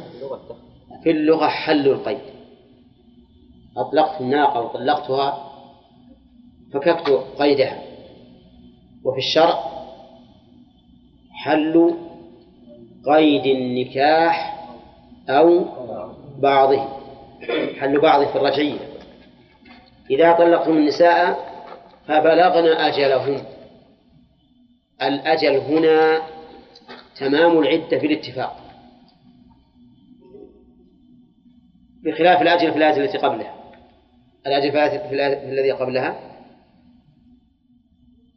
[1.04, 2.20] في اللغة حل القيد.
[3.78, 5.51] أطلقت الناقة وطلقتها
[6.74, 7.84] فككت قيدها.
[9.04, 9.72] وفي الشرع
[11.43, 11.95] حل
[13.05, 14.65] قيد النكاح
[15.29, 15.65] أو
[16.39, 16.87] بعضه.
[17.79, 18.79] حل بعضه في الرجعية.
[20.11, 21.37] إذا طلقتم النساء
[22.07, 23.41] فبلغن أجلهن.
[25.01, 26.21] الأجل هنا
[27.19, 28.57] تمام العدة بالاتفاق
[32.03, 33.55] بخلاف الأجل في الآية التي قبلها.
[34.47, 36.15] الأجل في الآية الذي قبلها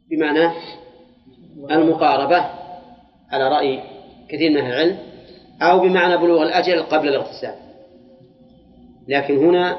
[0.09, 0.51] بمعنى
[1.71, 2.66] المقاربة
[3.31, 3.83] على رأي
[4.29, 4.97] كثير من أهل العلم
[5.61, 7.55] أو بمعنى بلوغ الأجل قبل الاغتسال.
[9.07, 9.77] لكن هنا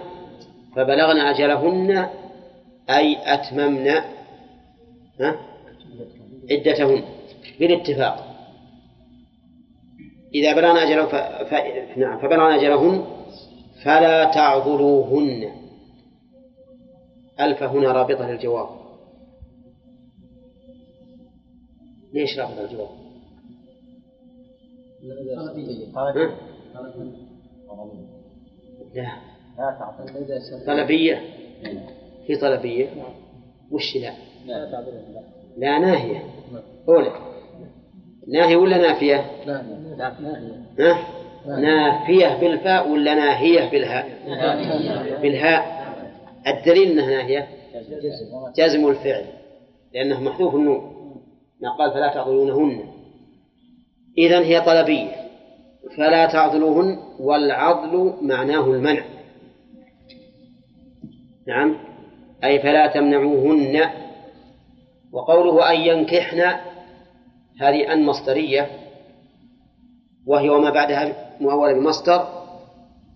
[0.76, 2.08] فبلغن أجلهن
[2.90, 3.88] أي أتممن
[6.50, 7.02] عدتهن
[7.60, 8.28] بالاتفاق.
[10.34, 11.14] إذا بلغن أجلهن ف...
[11.14, 11.54] ف...
[11.96, 13.04] نعم فبلغن أجلهن
[13.84, 15.52] فلا تعضلوهن
[17.40, 18.68] ألف هنا رابطة للجواب.
[22.12, 22.97] ليش رابطة للجواب؟
[28.94, 29.12] لا.
[30.66, 31.20] طلبية؟
[32.26, 32.88] في طلبية؟
[33.70, 34.12] وش لا؟
[35.56, 36.22] لا ناهية.
[36.88, 37.12] أولى.
[38.28, 39.24] ناهية ولا نافية؟
[40.78, 40.98] ها؟
[41.46, 42.40] نافية.
[42.40, 44.08] بالفاء ولا ناهية بالهاء؟
[45.22, 45.78] بالهاء.
[46.46, 47.48] الدليل أنها ناهية؟
[48.56, 48.88] جزم.
[48.88, 49.24] الفعل.
[49.94, 50.94] لأنه محذوف النون.
[51.60, 52.97] ما قال فلا تعضلونهن
[54.18, 55.28] إذا هي طلبية
[55.96, 59.04] فلا تعضلوهن والعضل معناه المنع.
[61.46, 61.76] نعم؟
[62.44, 63.90] أي فلا تمنعوهن.
[65.12, 66.40] وقوله أن ينكحن
[67.60, 68.70] هذه أن مصدرية
[70.26, 72.28] وهي وما بعدها مؤولة بمصدر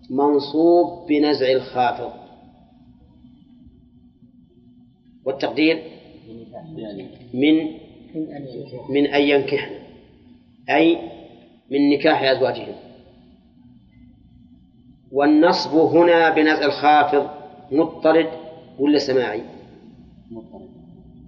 [0.09, 2.11] منصوب بنزع الخافض.
[5.25, 5.83] والتقدير؟
[7.33, 7.83] من
[8.89, 9.82] من أن ينكحن.
[10.69, 10.97] أي
[11.71, 12.75] من نكاح أزواجهن
[15.11, 17.27] والنصب هنا بنزع الخافض
[17.71, 18.29] مضطرد
[18.79, 19.43] ولا سماعي؟
[20.31, 20.69] مضطرد.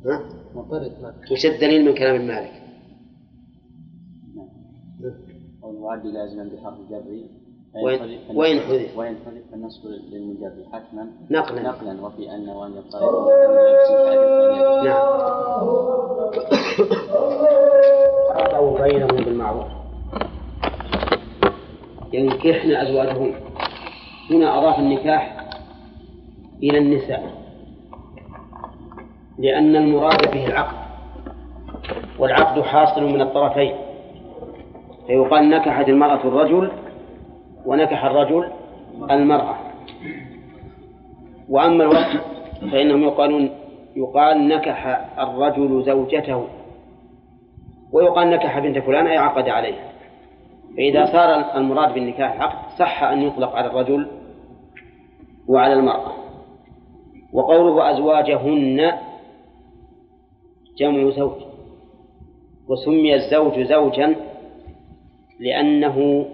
[0.06, 0.24] ها؟
[0.56, 0.92] مضطرد.
[1.32, 2.62] وش الدليل من كلام المالك؟
[5.62, 7.30] والمعد لازما بحرف جري
[7.84, 11.12] وين وين حذف؟ وين حذف؟ فالنصب للمجر حتما.
[11.30, 11.62] نقلا.
[11.62, 12.02] نقلا.
[12.02, 13.30] وفي أن وان يضطرد
[14.86, 15.36] نعم.
[18.54, 19.68] أو بينهم بالمعروف.
[22.14, 23.34] ينكحن أزواجهن
[24.32, 25.38] هنا أضاف النكاح
[26.64, 27.24] إلى النساء.
[29.40, 30.76] لأن المراد به العقد
[32.20, 33.76] والعقد حاصل من الطرفين.
[35.08, 36.72] فيقال نكحت المرأة الرجل
[37.66, 38.50] ونكح الرجل
[39.12, 39.56] المرأة.
[41.50, 42.22] وأما الوقت
[42.72, 43.50] فإنهم يقالون
[43.96, 46.48] يقال نكح الرجل زوجته.
[47.96, 49.92] ويقال نكح بنت فلان أي عقد عليها
[50.78, 54.08] فإذا صار المراد بالنكاح عقد صح أن يطلق على الرجل
[55.48, 56.12] وعلى المرأة.
[57.34, 58.92] وقوله أزواجهن
[60.78, 61.42] جمع زوج.
[62.68, 64.16] وسمي الزوج زوجا
[65.40, 66.26] لأنه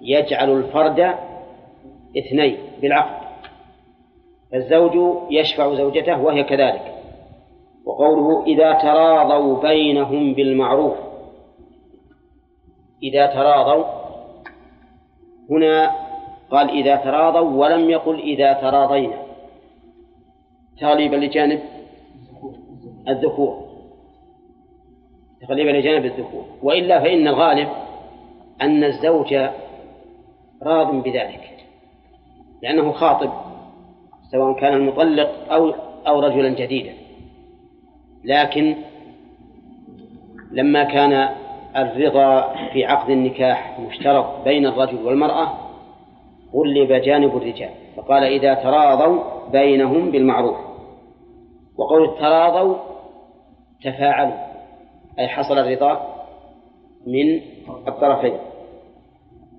[0.00, 1.14] يجعل الفرد
[2.18, 3.26] اثنين بالعقد.
[4.54, 6.99] الزوج يشفع زوجته وهي كذلك.
[7.90, 10.96] وقوله إذا تراضوا بينهم بالمعروف.
[13.02, 13.84] إذا تراضوا.
[15.50, 15.90] هنا
[16.50, 19.22] قال إذا تراضوا ولم يقل إذا تراضينا.
[20.80, 21.60] تغليبا لجانب
[23.08, 23.64] الذكور.
[25.48, 26.44] تغليبا لجانب الذكور.
[26.62, 27.68] وإلا فإن الغالب
[28.60, 29.34] أن الزوج
[30.62, 31.66] راض بذلك.
[32.62, 33.30] لأنه خاطب
[34.30, 35.74] سواء كان المطلق أو
[36.06, 36.99] أو رجلا جديدا.
[38.24, 38.76] لكن
[40.52, 41.28] لما كان
[41.76, 45.52] الرضا في عقد النكاح مشترك بين الرجل والمرأة
[46.54, 50.56] غلب جانب الرجال فقال إذا تراضوا بينهم بالمعروف.
[51.78, 52.76] وقول التراضوا
[53.84, 54.36] تفاعلوا
[55.18, 56.14] أي حصل الرضا
[57.06, 57.40] من
[57.88, 58.38] الطرفين.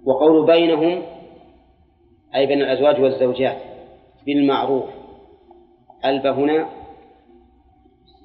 [0.06, 1.02] وقول بينهم
[2.36, 3.58] أي بين الأزواج والزوجات
[4.26, 4.86] بالمعروف.
[6.06, 6.81] ألب هنا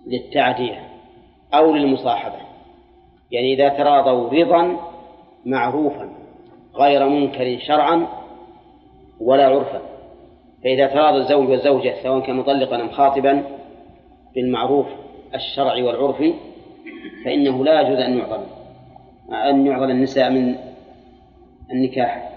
[0.07, 0.89] للتعدية
[1.55, 2.47] أو للمصاحبة
[3.31, 4.77] يعني إذا تراضوا رضا
[5.47, 6.11] معروفا
[6.75, 8.07] غير منكر شرعا
[9.21, 9.81] ولا عرفا
[10.65, 13.45] فإذا تراضى الزوج والزوجة سواء كان مطلقا أم خاطبا
[14.35, 14.87] بالمعروف
[15.35, 16.35] الشرعي والعرفي
[17.25, 18.47] فإنه لا يجوز أن يعضل
[19.33, 20.57] أن يعضل النساء من
[21.71, 22.31] النكاح.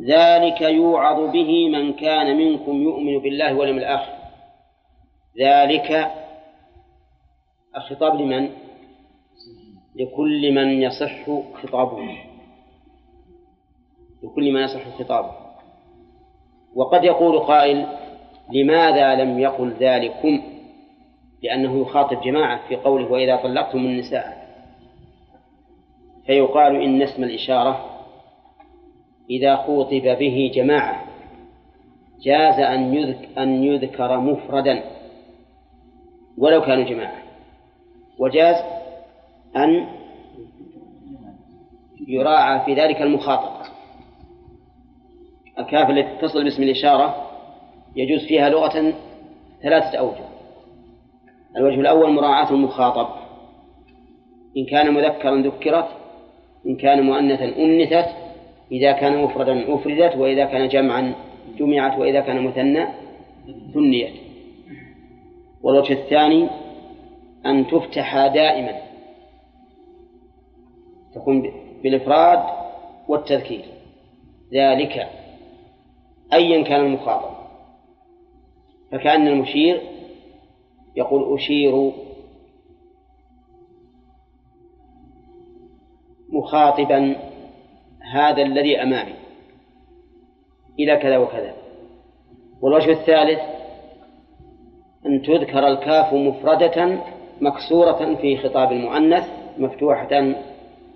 [0.00, 4.12] ذلك يوعظ به من كان منكم يؤمن بالله واليوم الآخر.
[5.40, 6.10] ذلك
[7.76, 8.50] الخطاب لمن؟
[9.94, 12.18] لكل من يصح خطابه.
[14.22, 15.32] لكل من يصح خطابه.
[16.74, 17.86] وقد يقول قائل
[18.52, 20.42] لماذا لم يقل ذلكم؟
[21.42, 24.40] لأنه يخاطب جماعة في قوله وإذا طلقتم النساء.
[26.26, 28.00] فيقال إن اسم الإشارة
[29.30, 31.04] إذا خوطب به جماعة
[32.20, 34.82] جاز أن يذكر, أن يذكر مفردا
[36.38, 37.29] ولو كانوا جماعة.
[38.20, 38.56] وجاز
[39.56, 39.86] أن
[42.08, 43.70] يراعى في ذلك المخاطب.
[45.58, 47.30] الكاف التي تتصل باسم الإشارة
[47.96, 48.92] يجوز فيها لغة
[49.62, 50.24] ثلاثة أوجه.
[51.56, 53.08] الوجه الأول مراعاة المخاطب.
[54.56, 55.88] إن كان مذكرا ذكرت
[56.66, 58.08] إن كان مؤنثا أنثت
[58.72, 61.14] إذا كان مفردا أفردت وإذا كان جمعا
[61.58, 62.86] جمعت وإذا كان مثنى
[63.74, 64.14] ثنيت.
[65.62, 66.48] والوجه الثاني
[67.46, 68.82] أن تفتح دائما.
[71.14, 72.42] تكون بالإفراد
[73.08, 73.64] والتذكير.
[74.52, 75.08] ذلك
[76.32, 77.36] أيا كان المخاطب.
[78.92, 79.80] فكأن المشير
[80.96, 81.92] يقول أشير
[86.28, 87.16] مخاطبا
[88.12, 89.14] هذا الذي أمامي.
[90.78, 91.54] إلى كذا وكذا.
[92.62, 93.40] والوجه الثالث
[95.06, 97.00] أن تذكر الكاف مفردة
[97.40, 99.28] مكسورة في خطاب المؤنث
[99.58, 100.34] مفتوحة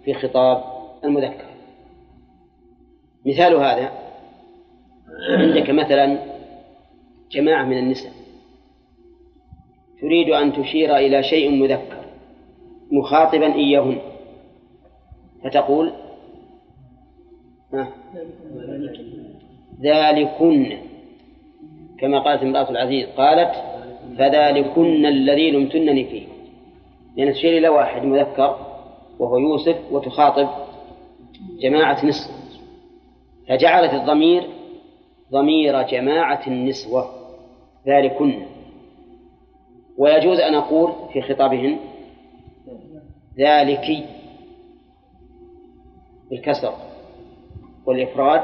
[0.05, 0.64] في خطاب
[1.05, 1.45] المذكر.
[3.26, 3.92] مثال هذا
[5.30, 6.18] عندك مثلا
[7.30, 8.12] جماعة من النساء
[10.01, 12.05] تريد أن تشير إلى شيء مذكر
[12.92, 13.99] مخاطبا إياهن
[15.45, 15.92] فتقول
[19.82, 20.78] ذلكن
[21.99, 23.51] كما قالت امرأة العزيز قالت
[24.18, 26.34] فذلكن الذي لمتنني فيه.
[27.17, 28.59] لأن تشير إلى واحد مذكر
[29.19, 30.49] وهو يوسف وتخاطب
[31.61, 32.35] جماعة نسوة.
[33.49, 34.49] فجعلت الضمير
[35.33, 37.11] ضمير جماعة النسوة
[37.87, 38.47] ذلكن.
[39.99, 41.79] ويجوز أن أقول في خطابهن
[43.39, 44.09] ذلك
[46.31, 46.75] بالكسر
[47.87, 48.43] والإفراد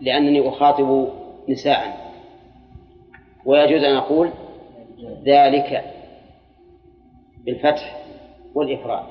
[0.00, 1.08] لأنني أخاطب
[1.48, 2.12] نساء.
[3.44, 4.30] ويجوز أن أقول
[5.26, 5.84] ذلك
[7.44, 7.96] بالفتح
[8.54, 9.04] والإفراد.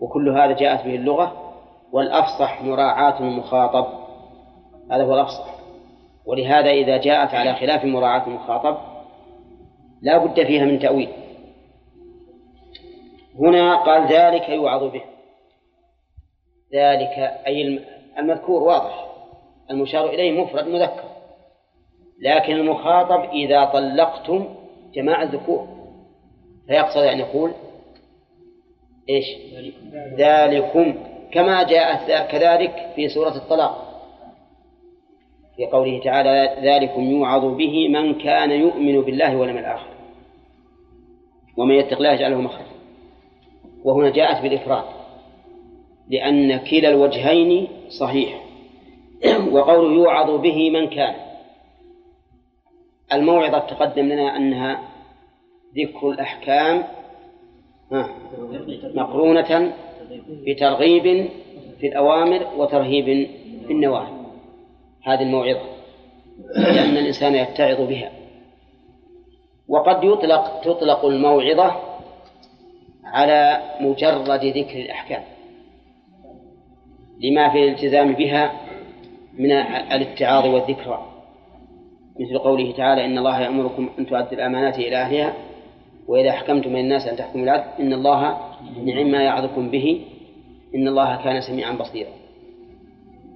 [0.00, 1.54] وكل هذا جاءت به اللغة
[1.92, 3.86] والأفصح مراعاة المخاطب.
[4.90, 5.54] هذا هو الأفصح.
[6.26, 8.76] ولهذا إذا جاءت على خلاف مراعاة المخاطب
[10.02, 11.08] لا بد فيها من تأويل.
[13.38, 15.02] هنا قال ذلك يوعظ به.
[16.74, 17.80] ذلك أي
[18.18, 19.06] المذكور واضح.
[19.70, 21.04] المشار إليه مفرد مذكر.
[22.22, 24.61] لكن المخاطب إذا طلقتم
[24.94, 25.68] جماعة الذكور.
[26.66, 27.52] فيقصد أن يقول
[29.08, 29.26] إيش؟
[30.18, 30.94] ذلكم.
[31.32, 33.88] كما جاء كذلك في سورة الطلاق.
[35.56, 39.88] في قوله تعالى ذلكم يوعظ به من كان يؤمن بالله واليوم الآخر.
[41.56, 42.72] ومن يتق الله يجعله مخرجا.
[43.84, 44.84] وهنا جاءت بالإفراد.
[46.08, 47.68] لأن كلا الوجهين
[48.00, 48.42] صحيح.
[49.52, 51.14] وقول يوعظ به من كان.
[53.12, 54.80] الموعظة تقدم لنا أنها
[55.76, 56.84] ذكر الأحكام
[58.94, 59.72] مقرونة
[60.46, 61.28] بترغيب
[61.80, 63.28] في الأوامر وترهيب
[63.66, 64.12] في النواهي.
[65.02, 65.60] هذه الموعظة
[66.56, 68.12] لأن الإنسان يتعظ بها.
[69.68, 71.80] وقد يطلق تطلق الموعظة
[73.04, 75.22] على مجرد ذكر الأحكام.
[77.20, 78.52] لما في الالتزام بها
[79.38, 79.52] من
[79.92, 81.11] الاتعاظ والذكرى.
[82.20, 85.34] مثل قوله تعالى إن الله يأمركم أن تؤدوا الأمانات إلى أهلها
[86.08, 88.38] وإذا حكمتم من الناس أن تحكموا العدل إن الله
[88.84, 90.00] نعم ما يعظكم به
[90.74, 92.10] إن الله كان سميعا بصيرا.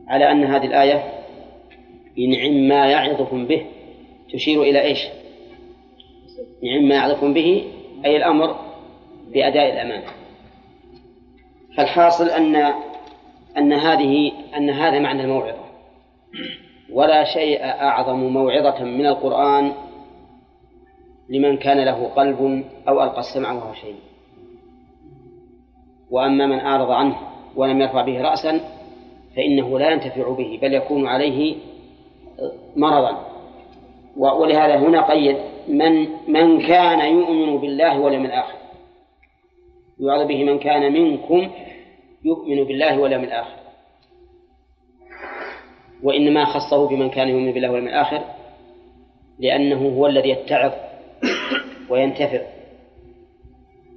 [0.08, 1.04] على أن هذه الآية
[2.18, 3.66] نعم ما يعظكم به
[4.32, 5.06] تشير إلى إيش؟
[6.62, 7.64] نعم ما يعظكم به
[8.04, 8.56] أي الأمر
[9.32, 10.06] بأداء الأمانة.
[11.76, 12.56] فالحاصل أن
[13.58, 15.66] أن هذه أن هذا معنى الموعظة.
[16.92, 19.72] ولا شيء أعظم موعظة من القرآن
[21.28, 23.96] لمن كان له قلب أو ألقى السمع وهو شيء
[26.10, 27.16] وأما من أعرض عنه
[27.56, 28.60] ولم يرفع به رأسا
[29.36, 31.56] فإنه لا ينتفع به بل يكون عليه
[32.76, 33.26] مرضا.
[34.16, 35.36] ولهذا هنا قيد
[35.68, 38.58] من من كان يؤمن بالله واليوم الآخر.
[40.00, 41.50] يوعظ به من كان منكم
[42.24, 43.65] يؤمن بالله واليوم الآخر.
[46.02, 48.20] وإنما خصه بمن كان يؤمن بالله واليوم الآخر
[49.38, 50.72] لأنه هو الذي يتعظ
[51.90, 52.40] وينتفع.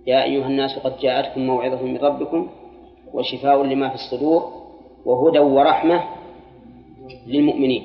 [0.07, 2.49] يا أيها الناس قد جاءتكم موعظة من ربكم
[3.13, 4.51] وشفاء لما في الصدور
[5.05, 6.03] وهدى ورحمة
[7.27, 7.83] للمؤمنين.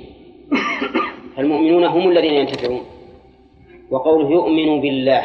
[1.36, 2.82] فالمؤمنون هم الذين ينتفعون.
[3.90, 5.22] وقوله يؤمن بالله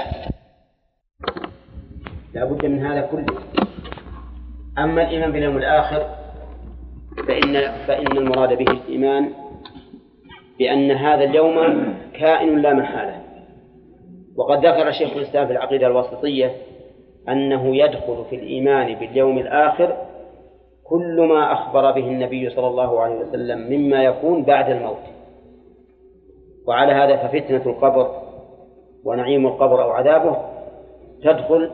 [2.34, 3.38] لا بد من هذا كله.
[4.78, 6.19] أما الإيمان باليوم الآخر
[7.54, 9.30] فإن فإن المراد به الإيمان
[10.60, 11.56] بأن هذا اليوم
[12.14, 13.22] كائن لا محالة.
[14.38, 16.52] وقد ذكر شيخ الإسلام في العقيدة الواسطية
[17.30, 19.98] أنه يدخل في الإيمان باليوم الآخر
[20.84, 25.04] كل ما أخبر به النبي صلى الله عليه وسلم مما يكون بعد الموت.
[26.68, 28.22] وعلى هذا ففتنة القبر
[29.06, 30.38] ونعيم القبر أو عذابه
[31.24, 31.72] تدخل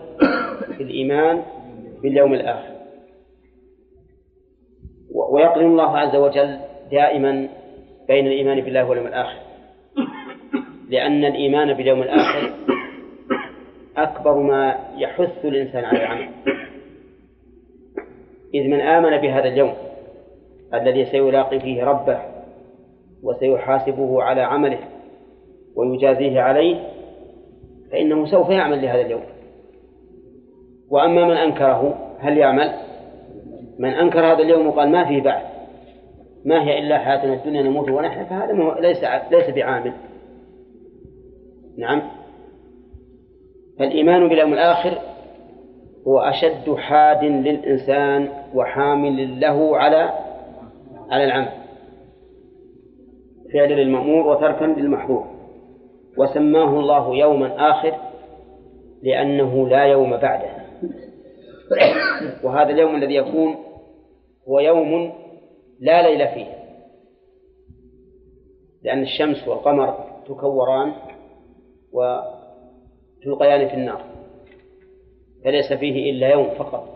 [0.77, 1.41] في الإيمان
[2.01, 2.74] باليوم الآخر.
[5.35, 6.59] ويقرن الله عز وجل
[6.91, 7.49] دائما
[8.07, 9.39] بين الإيمان بالله واليوم الآخر.
[10.89, 12.53] لأن الإيمان باليوم الآخر
[13.97, 16.29] أكبر ما يحث الإنسان على العمل.
[18.53, 19.73] إذ من آمن بهذا اليوم
[20.73, 22.19] الذي سيلاقي فيه ربه
[23.23, 24.79] وسيحاسبه على عمله
[25.75, 26.83] ويجازيه عليه
[27.91, 29.23] فإنه سوف يعمل لهذا اليوم.
[30.89, 32.84] وأما من أنكره هل يعمل؟
[33.79, 35.55] من أنكر هذا اليوم وقال ما فيه بعد
[36.45, 39.93] ما هي إلا حياتنا الدنيا نموت ونحيا فهذا ليس ليس بعامل.
[41.77, 42.01] نعم.
[43.79, 44.97] فالإيمان باليوم الآخر
[46.07, 50.13] هو أشد حاد للإنسان وحامل له على
[51.11, 51.51] على العمل.
[53.53, 55.25] فعل للمأمور وتركا للمحظور.
[56.17, 57.93] وسماه الله يوما آخر
[59.03, 60.49] لأنه لا يوم بعده.
[62.43, 63.64] وهذا اليوم الذي يكون
[64.47, 65.13] هو يوم
[65.79, 66.47] لا ليل فيه.
[68.83, 69.95] لأن الشمس والقمر
[70.27, 70.93] تكوران
[71.93, 74.01] وتلقيان في النار
[75.43, 76.87] فليس فيه إلا يوم فقط.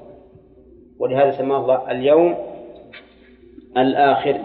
[1.00, 2.36] ولهذا سماه الله اليوم
[3.78, 4.38] الآخر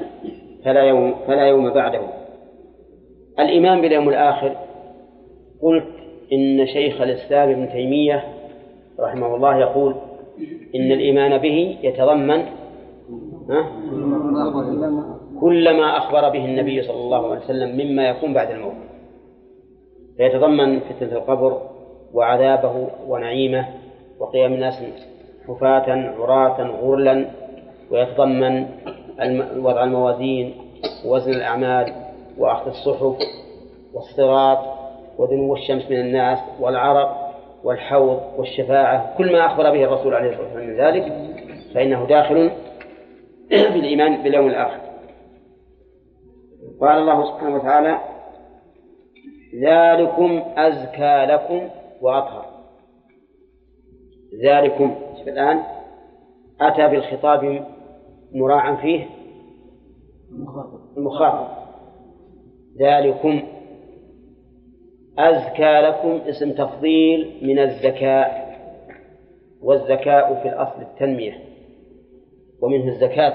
[0.65, 2.09] فلا يوم فلا يوم بعده.
[3.39, 4.57] الإيمان باليوم الآخر
[5.63, 5.87] قلت
[6.33, 8.25] إن شيخ الإسلام ابن تيمية
[9.01, 9.95] رحمه الله يقول
[10.75, 12.45] إن الإيمان به يتضمن
[15.40, 18.74] كل ما أخبر به النبي صلى الله عليه وسلم مما يكون بعد الموت.
[20.16, 21.61] فيتضمن فتنة القبر
[22.14, 23.68] وعذابه ونعيمه
[24.20, 24.82] وقيام الناس
[25.49, 27.26] حفاة عراة غرلا
[27.90, 28.66] ويتضمن
[29.59, 30.55] وضع الموازين
[31.07, 31.92] ووزن الأعمال
[32.38, 33.16] وأخذ الصحف
[33.95, 34.59] والصراط
[35.18, 37.30] ودنو الشمس من الناس والعرق
[37.64, 39.16] والحوض والشفاعة.
[39.18, 41.12] كل ما أخبر به الرسول عليه الصلاة والسلام من ذلك
[41.74, 42.51] فإنه داخل
[43.55, 44.81] بالإيمان باليوم الآخر.
[46.81, 47.99] قال الله سبحانه وتعالى
[49.55, 51.69] ذلكم أزكى لكم
[52.01, 52.47] وأطهر.
[54.45, 54.97] ذلكم
[55.29, 55.63] الآن
[56.61, 57.67] أتى بالخطاب
[58.33, 59.07] مراعا فيه
[60.97, 61.49] المخاطب.
[62.81, 63.43] ذلكم
[65.19, 68.45] أزكى لكم اسم تفضيل من الزكاء
[69.63, 71.54] والزكاء في الأصل التنمية.
[72.65, 73.35] ومنه الزكاة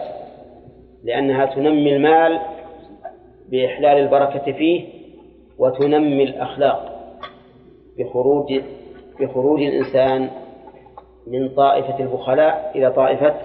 [1.04, 2.40] لأنها تنمي المال
[3.50, 4.88] بإحلال البركة فيه
[5.58, 7.00] وتنمي الأخلاق
[7.98, 8.62] بخروج
[9.20, 10.30] بخروج الإنسان
[11.28, 13.36] من طائفة البخلاء إلى طائفة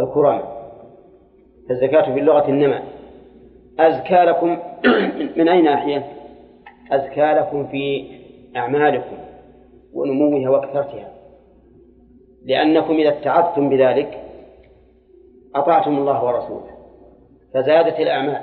[0.00, 0.54] الكرماء
[1.68, 2.80] فالزكاة في اللغة النمى.
[3.78, 4.58] أزكى لكم
[5.36, 6.02] من أين أحيا؟
[6.92, 8.06] أزكى لكم في
[8.56, 9.16] أعمالكم
[9.94, 11.10] ونموها وكثرتها
[12.44, 14.24] لأنكم إذا اتعظتم بذلك
[15.54, 16.70] أطعتم الله ورسوله.
[17.54, 18.40] فزادت الأعمال.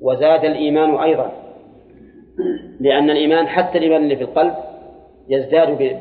[0.00, 1.32] وزاد الإيمان أيضا.
[2.80, 4.54] لأن الإيمان حتى الإيمان اللي في القلب
[5.28, 5.98] يزداد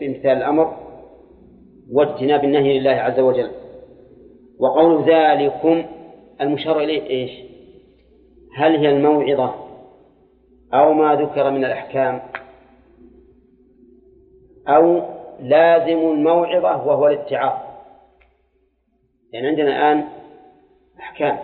[0.00, 0.76] بامتثال الأمر
[1.92, 3.50] واجتناب النهي لله عز وجل.
[4.60, 5.84] وقول ذلكم
[6.40, 7.30] المشار إليه إيش؟
[8.56, 9.54] هل هي الموعظة
[10.74, 12.20] أو ما ذكر من الأحكام؟
[14.68, 15.02] أو
[15.40, 17.65] لازم الموعظة وهو الاتعاظ.
[19.32, 20.04] يعني عندنا الآن
[20.98, 21.38] أحكام.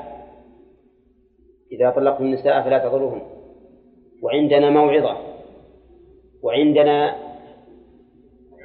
[1.73, 3.23] إذا طلقتم النساء فلا تضروهن
[4.23, 5.17] وعندنا موعظة.
[6.43, 7.17] وعندنا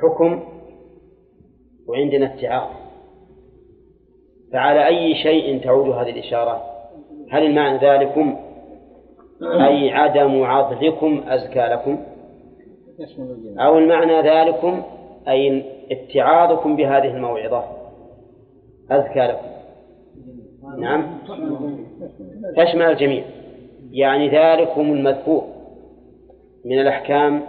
[0.01, 0.43] حكم.
[1.87, 2.69] وعندنا اتعاظ.
[4.53, 6.63] فعلى أي شيء تعود هذه الإشارة؟
[7.31, 8.37] هل المعنى ذلكم؟
[9.41, 12.03] أي عدم عضلكم أزكى لكم؟
[13.59, 14.83] أو المعنى ذلكم
[15.27, 17.76] أي اتعاظكم بهذه الموعظة؟
[18.91, 19.47] أزكى لكم
[20.77, 21.17] نعم.
[22.57, 23.23] تشمل الجميع.
[23.91, 25.43] يعني ذلكم المذكور
[26.65, 27.41] من الأحكام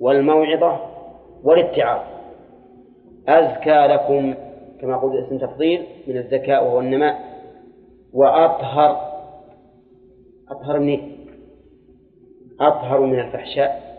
[0.00, 0.80] والموعظة
[1.44, 2.00] والاتعاظ.
[3.28, 4.34] أزكى لكم
[4.80, 7.20] كما قلت اسم تفضيل من الذكاء وهو النماء.
[8.12, 9.12] وأطهر.
[10.50, 11.26] أطهر منين؟
[12.60, 13.92] أطهر من الفحشاء.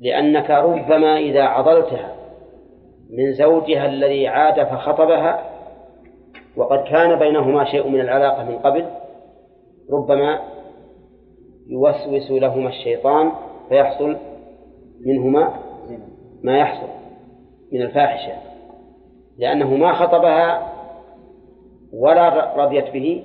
[0.00, 2.13] لأنك ربما إذا عضلتها
[3.10, 5.50] من زوجها الذي عاد فخطبها
[6.56, 8.86] وقد كان بينهما شيء من العلاقة من قبل
[9.92, 10.40] ربما
[11.68, 13.32] يوسوس لهما الشيطان
[13.68, 14.16] فيحصل
[15.06, 15.54] منهما
[16.42, 16.88] ما يحصل
[17.72, 18.32] من الفاحشة
[19.38, 20.72] لأنه ما خطبها
[21.92, 23.24] ولا رضيت به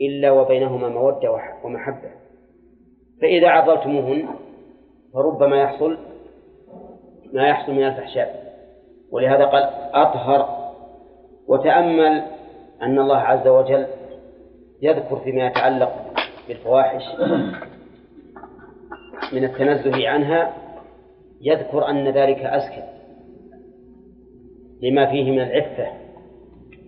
[0.00, 1.30] إلا وبينهما مودة
[1.64, 2.10] ومحبة.
[3.22, 4.28] فإذا عضلتموهن
[5.14, 5.98] فربما يحصل
[7.32, 8.49] ما يحصل من الفحشاء.
[9.12, 9.62] ولهذا قال
[9.94, 10.60] أطهر.
[11.48, 12.22] وتأمل
[12.82, 13.86] أن الله عز وجل
[14.82, 15.92] يذكر فيما يتعلق
[16.48, 17.02] بالفواحش
[19.32, 20.52] من التنزه عنها
[21.40, 22.82] يذكر أن ذلك أزكى
[24.82, 25.86] لما فيه من العفة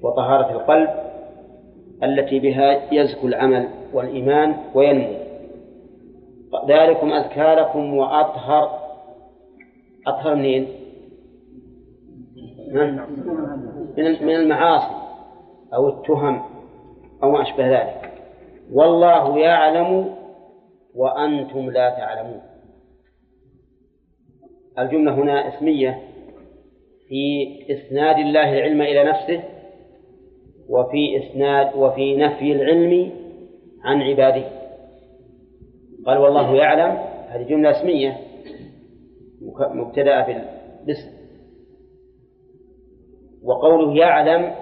[0.03, 0.91] وطهارة القلب
[2.03, 5.14] التي بها يزكو العمل والإيمان وينمو.
[6.68, 8.79] ذلكم أزكى لكم وأطهر.
[10.07, 10.82] أطهر منين؟
[12.73, 14.95] من المعاصي
[15.75, 16.43] أو التهم
[17.23, 18.12] أو ما أشبه ذلك.
[18.73, 20.14] والله يعلم
[20.95, 22.41] وأنتم لا تعلمون.
[24.79, 26.03] الجملة هنا اسمية
[27.09, 29.43] في إسناد الله العلم إلى نفسه
[30.68, 33.12] وفي إسناد وفي نفي العلم
[33.85, 34.45] عن عباده.
[36.07, 36.99] قال والله يعلم
[37.29, 38.16] هذه جملة اسمية
[39.61, 40.27] مبتدأة
[40.87, 41.22] بالاسم.
[43.45, 44.55] وقوله يعلم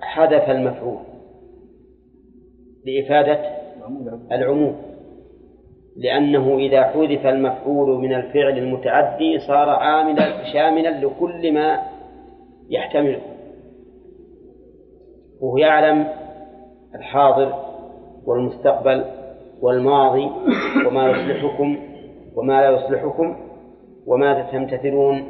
[0.00, 0.98] حذف المفعول
[2.86, 3.40] لإفادة
[4.32, 4.76] العموم
[5.96, 11.78] لأنه إذا حذف المفعول من الفعل المتعدي صار عاملا شاملا لكل ما
[12.70, 13.20] يحتمله.
[15.40, 16.08] وهو يعلم
[16.94, 17.54] الحاضر
[18.26, 19.04] والمستقبل
[19.62, 20.30] والماضي
[20.86, 21.78] وما يصلحكم
[22.36, 23.36] وما لا يصلحكم
[24.06, 25.24] وماذا تمتثلون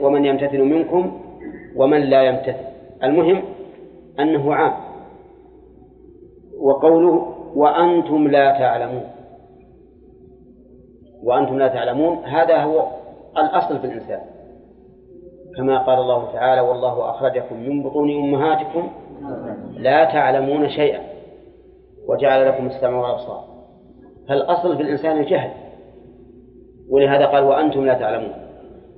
[0.00, 1.20] ومن يمتثل منكم
[1.76, 2.66] ومن لا يمتثل.
[3.02, 3.42] المهم
[4.20, 4.72] أنه عام.
[6.60, 9.04] وقوله وأنتم لا تعلمون.
[11.24, 12.86] وأنتم لا تعلمون هذا هو
[13.38, 14.20] الأصل في الإنسان.
[15.56, 18.90] كما قال الله تعالى والله أخرجكم من بطون أمهاتكم
[19.76, 21.00] لا تعلمون شيئا
[22.08, 23.44] وجعل لكم السمع والأبصار.
[24.28, 25.50] فالأصل في الإنسان الجهل.
[26.90, 28.32] ولهذا قال وأنتم لا تعلمون.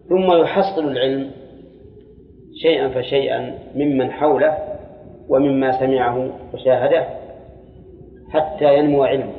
[0.08, 1.30] ثم يحصل العلم
[2.62, 4.58] شيئا فشيئا ممن حوله
[5.28, 7.06] ومما سمعه وشاهده
[8.30, 9.32] حتى ينمو علمه.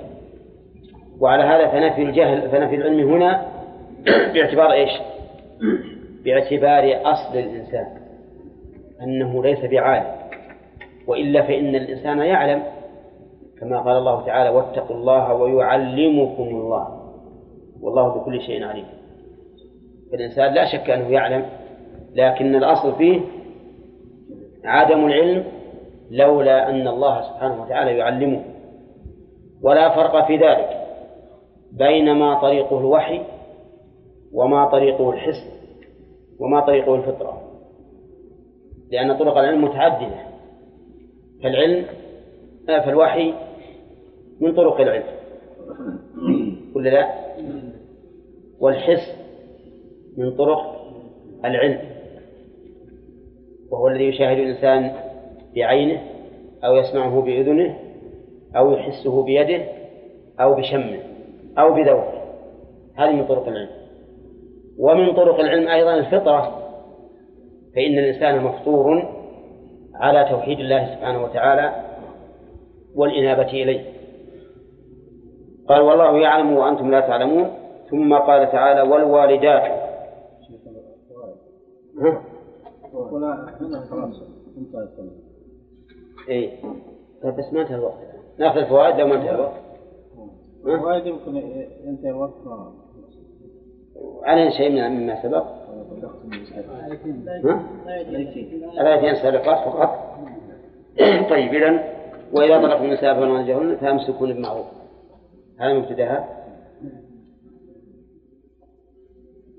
[1.20, 3.45] وعلى هذا فنفي الجهل فنفي العلم هنا
[4.34, 4.91] باعتبار إيش؟
[6.26, 7.86] باعتبار أصل الإنسان
[9.01, 10.16] أنه ليس بعالم.
[11.07, 12.63] وإلا فإن الإنسان يعلم
[13.59, 16.88] كما قال الله تعالى واتقوا الله ويعلمكم الله.
[17.82, 18.86] والله بكل شيء عليم.
[20.11, 21.45] فالإنسان لا شك أنه يعلم
[22.16, 23.22] لكن الأصل فيه
[24.63, 25.43] عدم العلم
[26.11, 28.43] لولا أن الله سبحانه وتعالى يعلمه.
[29.63, 30.88] ولا فرق في ذلك
[31.72, 33.22] بين ما طريقه الوحي
[34.34, 35.55] وما طريقه الحس
[36.39, 37.41] وما طريقه الفطرة.
[38.91, 40.26] لأن طرق العلم متعددة.
[41.43, 41.86] فالعلم
[42.68, 43.34] فالوحي
[44.41, 45.16] من طرق العلم.
[46.76, 47.13] ولا لا؟
[48.59, 49.16] والحس
[50.18, 50.76] من طرق
[51.45, 51.95] العلم.
[53.72, 54.91] وهو الذي يشاهد الإنسان
[55.55, 56.01] بعينه
[56.66, 57.76] أو يسمعه بأذنه
[58.57, 59.66] أو يحسه بيده
[60.39, 60.99] أو بشمه
[61.57, 62.22] أو بذوقه.
[62.95, 63.70] هذه من طرق العلم.
[64.80, 66.61] ومن طرق العلم أيضا الفطرة.
[67.76, 69.09] فإن الإنسان مفطور
[69.95, 71.86] على توحيد الله سبحانه وتعالى
[72.95, 73.84] والإنابة إليه.
[75.70, 77.51] قال والله يعلم وأنتم لا تعلمون.
[77.89, 79.63] ثم قال تعالى والوالدات.
[82.01, 82.35] ها؟
[86.30, 86.52] اي
[87.24, 87.98] طيب بس ما انتهى الوقت.
[88.39, 89.62] ناخذ الفوائد لو ما انتهى الوقت.
[90.66, 91.36] الفوائد يمكن
[91.86, 92.34] ينتهي الوقت.
[94.24, 95.46] علينا شيء مما سبق؟
[98.80, 100.16] الآيتين السابقات فقط.
[101.30, 101.96] طيب إذا
[102.34, 104.66] وإذا طلقتم النساء فلن أجرهن فأمسكون بمعروف
[105.60, 106.30] هذا مبتدأها.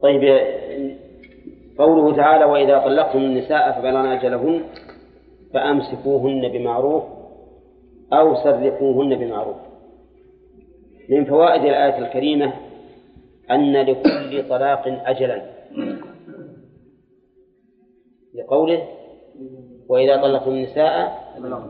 [0.02, 0.22] طيب
[1.78, 4.60] قوله تعالى وإذا طلقتم النساء فبلغن أجلهن
[5.54, 7.04] فأمسكوهن بمعروف
[8.12, 9.56] أو سرقوهن بمعروف.
[11.08, 12.52] من فوائد الآية الكريمة
[13.50, 15.42] أن لكل طلاق أجلا.
[18.34, 18.82] لقوله
[19.88, 21.24] وإذا طلقتم النساء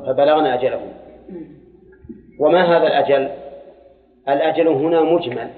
[0.07, 0.93] فبلغن أجلهن.
[2.41, 3.31] وما هذا الأجل؟
[4.29, 5.51] الأجل هنا مجمل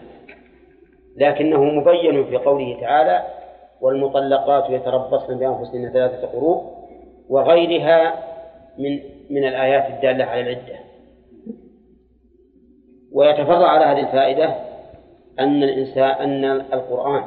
[1.17, 3.38] لكنه مبين في قوله تعالى
[3.81, 6.62] والمطلقات يتربصن بأنفسهن ثلاثة قروء
[7.29, 8.14] وغيرها
[8.79, 9.01] من
[9.31, 10.79] من الآيات الدالة على العدة.
[13.12, 14.55] ويتفرع على هذه الفائدة
[15.41, 17.24] أن الإنسان أن القرآن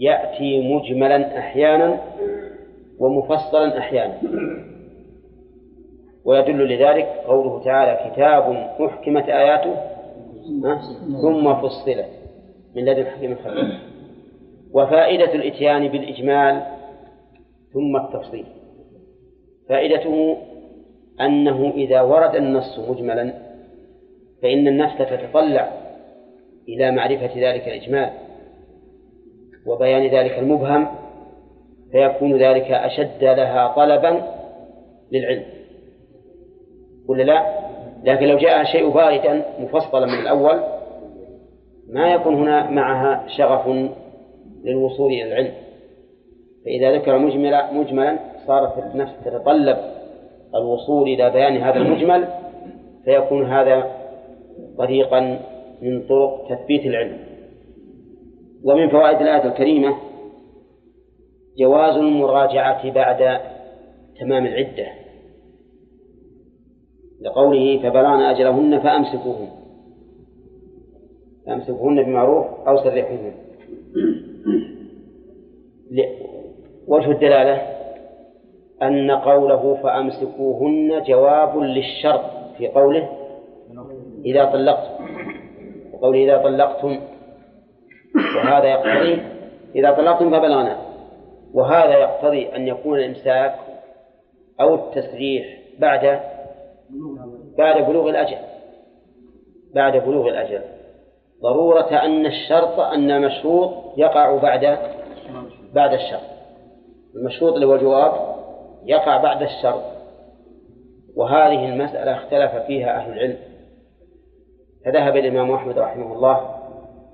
[0.00, 2.00] يأتي مجملا أحيانا
[2.98, 4.18] ومفصلا أحيانا.
[6.24, 9.74] ويدل لذلك قوله تعالى كتاب أحكمت آياته.
[11.22, 12.06] ثم فصلت.
[12.76, 13.78] من لدن حكيم خبير
[14.74, 16.62] وفائدة الإتيان بالإجمال
[17.72, 18.44] ثم التفصيل
[19.68, 20.36] فائدته
[21.20, 23.34] أنه إذا ورد النص مجملا
[24.42, 25.72] فإن النفس تتطلع
[26.68, 28.10] إلى معرفة ذلك الإجمال
[29.66, 30.88] وبيان ذلك المبهم
[31.92, 34.22] فيكون ذلك أشد لها طلبا
[35.12, 35.44] للعلم
[37.08, 37.62] ولا لا؟
[38.04, 40.60] لكن لو جاء شيء باردا مفصلا من الأول
[41.88, 43.90] ما يكون هنا معها شغف
[44.64, 45.52] للوصول إلى العلم.
[46.64, 49.78] فإذا ذكر مجملا مجملا صارت النفس تتطلب
[50.54, 52.28] الوصول إلى بيان هذا المجمل
[53.04, 53.92] فيكون هذا
[54.78, 55.20] طريقا
[55.82, 57.18] من طرق تثبيت العلم.
[58.64, 59.96] ومن فوائد الآية الكريمة
[61.58, 63.40] جواز المراجعة بعد
[64.20, 64.86] تمام العدة.
[67.20, 69.48] لقوله فبلغن أجلهن فأمسكوهن.
[71.46, 73.32] فأمسكوهن بمعروف أو سرحوهن.
[76.86, 77.62] وجه الدلالة
[78.82, 82.24] أن قوله فأمسكوهن جواب للشرط
[82.58, 83.08] في قوله
[84.24, 85.04] إذا طلقتم.
[86.02, 87.00] قوله إذا طلقتم.
[88.36, 89.22] وهذا يقتضي
[89.74, 90.78] إذا طلقتم فبلغنا.
[91.54, 93.54] وهذا يقتضي أن يكون الإمساك
[94.60, 96.20] أو التسريح بعد
[97.58, 98.38] بعد بلوغ الأجل.
[99.74, 100.60] بعد بلوغ الأجل.
[101.42, 104.78] ضرورة أن الشرط أن المشروط يقع بعد
[105.74, 106.32] بعد الشرط.
[107.14, 108.36] المشروط اللي هو الجواب
[108.84, 109.82] يقع بعد الشرط.
[111.16, 113.38] وهذه المسألة اختلف فيها أهل العلم.
[114.84, 116.54] فذهب الإمام أحمد رحمه الله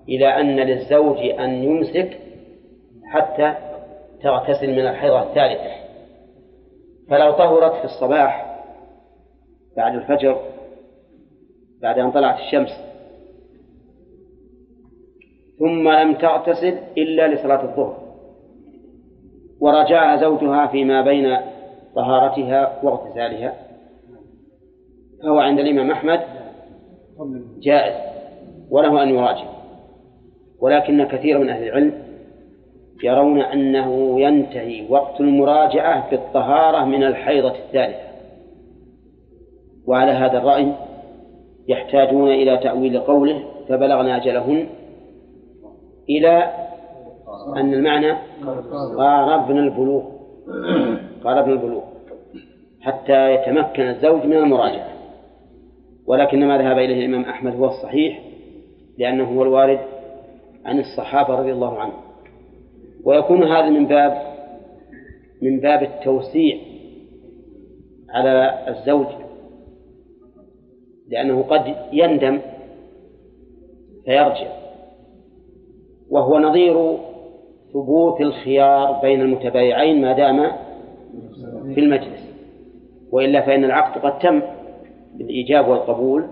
[0.09, 2.19] إلى أن للزوج أن يمسك
[3.05, 3.55] حتى
[4.23, 5.71] تغتسل من الحيضة الثالثة.
[7.11, 8.61] فلو طهرت في الصباح
[9.77, 10.41] بعد الفجر
[11.83, 12.88] بعد أن طلعت الشمس
[15.59, 17.97] ثم لم تغتسل إلا لصلاة الظهر.
[19.61, 21.37] ورجعها زوجها فيما بين
[21.95, 23.55] طهارتها واغتسالها.
[25.23, 26.21] فهو عند الإمام أحمد
[27.61, 27.95] جائز
[28.71, 29.47] وله أن يراجع.
[30.61, 31.93] ولكن كثير من أهل العلم
[33.05, 38.09] يرون أنه ينتهي وقت المراجعة بالطهارة من الحيضة الثالثة.
[39.87, 40.73] وعلى هذا الرأي
[41.69, 44.67] يحتاجون إلى تأويل قوله فبلغنا أجلهن
[46.11, 46.53] إلى
[47.57, 48.13] أن المعنى
[48.97, 50.03] قاربنا البلوغ.
[51.25, 51.83] قاربنا البلوغ.
[52.81, 54.89] حتى يتمكن الزوج من المراجعة.
[56.07, 58.23] ولكن ما ذهب إليه الإمام أحمد هو الصحيح
[58.99, 59.81] لأنه هو الوارد
[60.65, 62.01] عن الصحابة رضي الله عنهم.
[63.05, 64.23] ويكون هذا من باب
[65.43, 66.59] من باب التوسيع
[68.11, 69.07] على الزوج
[71.09, 72.41] لأنه قد يندم
[74.05, 74.58] فيرجع.
[76.11, 76.97] وهو نظير
[77.73, 80.53] ثبوت الخيار بين المتبايعين ما دام
[81.75, 82.29] في المجلس.
[83.13, 84.43] وإلا فإن العقد قد تم
[85.19, 86.25] بالإيجاب والقبول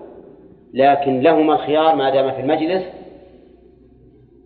[0.73, 2.83] لكن لهما الخيار ما دام في المجلس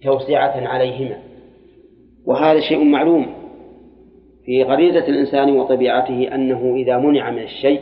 [0.03, 1.17] توسعة عليهما.
[2.25, 3.25] وهذا شيء معلوم
[4.45, 7.81] في غريزة الإنسان وطبيعته أنه إذا منع من الشيء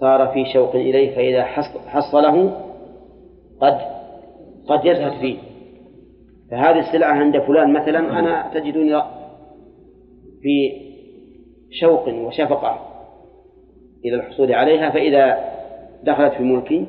[0.00, 1.44] صار في شوق إليه فإذا
[1.86, 2.52] حصله
[3.60, 3.78] قد
[4.68, 5.47] قد يزهد فيه.
[6.50, 9.02] فهذه السلعة عند فلان مثلا أنا تجدني
[10.42, 10.72] في
[11.70, 12.78] شوق وشفقة
[14.04, 15.38] إلى الحصول عليها فإذا
[16.02, 16.86] دخلت في ملكي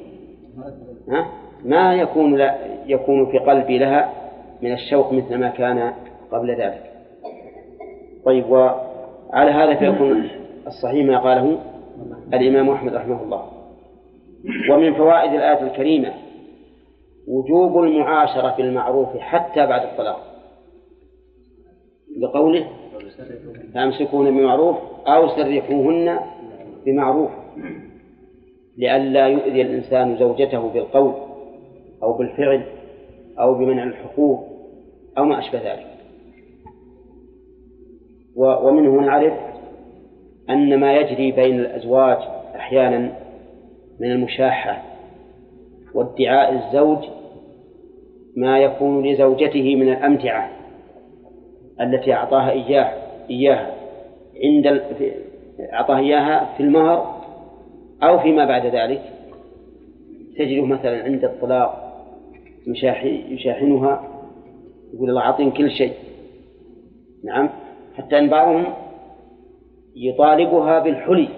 [1.10, 1.28] ها
[1.66, 2.56] ما يكون لا
[2.88, 4.14] يكون في قلبي لها
[4.62, 5.94] من الشوق مثل ما كان
[6.32, 6.92] قبل ذلك.
[8.26, 10.30] طيب وعلى هذا فيكون
[10.68, 11.60] الصحيح ما قاله
[12.34, 13.46] الإمام أحمد رحمه الله.
[14.72, 16.14] ومن فوائد الآية الكريمة
[17.30, 20.26] وجوب المعاشرة بالمعروف حتى بعد الطلاق.
[22.18, 22.68] بقوله
[23.74, 24.78] فامسكون بمعروف
[25.08, 26.20] أو سرحوهن
[26.86, 27.30] بمعروف
[28.78, 31.14] لئلا يؤذي الإنسان زوجته بالقول
[32.04, 32.64] أو بالفعل
[33.40, 34.48] أو بمنع الحقوق
[35.18, 35.88] أو ما أشبه ذلك.
[38.36, 39.34] ومنه نعرف
[40.50, 42.18] أن ما يجري بين الأزواج
[42.56, 43.12] أحيانا
[44.00, 44.84] من المشاحة
[45.94, 47.19] وادعاء الزوج
[48.38, 50.50] ما يكون لزوجته من الأمتعة
[51.82, 52.94] التي أعطاها إياه
[53.30, 53.74] إياها.
[54.44, 54.82] عند
[55.74, 57.22] أعطاها إياها في المهر
[58.04, 59.02] أو فيما بعد ذلك.
[60.38, 61.86] تجده مثلا عند الطلاق
[63.30, 64.04] يشاحنها
[64.94, 65.94] يقول الله أعطيني كل شيء.
[67.24, 67.50] نعم.
[67.98, 68.66] حتى أن بعضهم
[69.96, 71.30] يطالبها بالحلي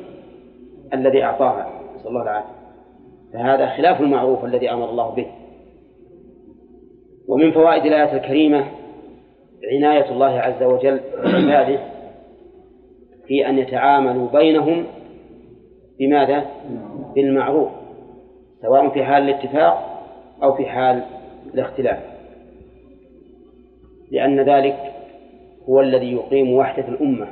[0.93, 1.69] الذي أعطاها.
[1.95, 2.61] نسأل الله العافية.
[3.33, 5.27] فهذا خلاف المعروف الذي أمر الله به.
[7.27, 8.65] ومن فوائد الآية الكريمة
[9.71, 11.79] عناية الله عز وجل بعباده
[13.27, 14.85] في أن يتعاملوا بينهم
[15.99, 16.45] بماذا؟
[17.15, 17.69] بالمعروف
[18.61, 20.03] سواء في حال الاتفاق
[20.43, 21.03] أو في حال
[21.53, 21.99] الاختلاف
[24.11, 24.93] لأن ذلك
[25.69, 27.27] هو الذي يقيم وحدة الأمة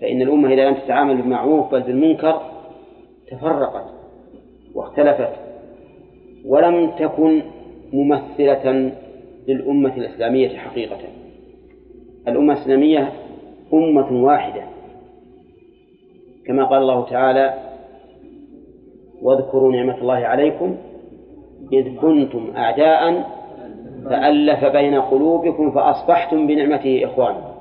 [0.00, 2.42] فإن الأمة إذا لم تتعامل بالمعروف بل بالمنكر
[3.30, 3.86] تفرقت
[4.74, 5.32] واختلفت
[6.46, 7.42] ولم تكن
[7.92, 8.92] ممثلة
[9.48, 10.98] للأمة الإسلامية حقيقة.
[12.28, 13.12] الأمة الإسلامية
[13.72, 14.62] أمة واحدة.
[16.46, 17.54] كما قال الله تعالى
[19.22, 20.76] واذكروا نعمة الله عليكم
[21.72, 23.24] إذ كنتم أعداء
[24.04, 27.54] فألف بين قلوبكم فأصبحتم بنعمته إخوانا.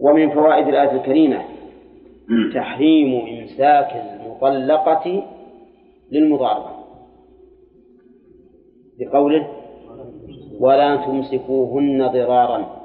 [0.00, 1.42] ومن فوائد الآية الكريمة
[2.54, 5.22] تحريم إمساك المطلقة
[6.12, 6.79] للمضاربة.
[9.00, 9.48] بقوله
[10.60, 12.80] ولا تمسكوهن ضرارا.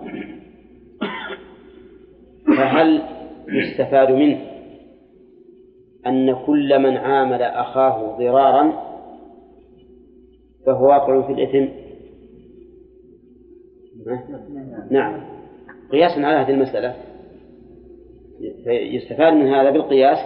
[2.57, 3.01] فهل
[3.47, 4.41] يستفاد منه
[6.07, 8.73] أن كل من عامل أخاه ضرارا
[10.65, 11.71] فهو واقع في الإثم؟
[14.91, 15.21] نعم.
[15.91, 16.95] قياسا على هذه المسألة.
[18.67, 20.17] يستفاد من هذا بالقياس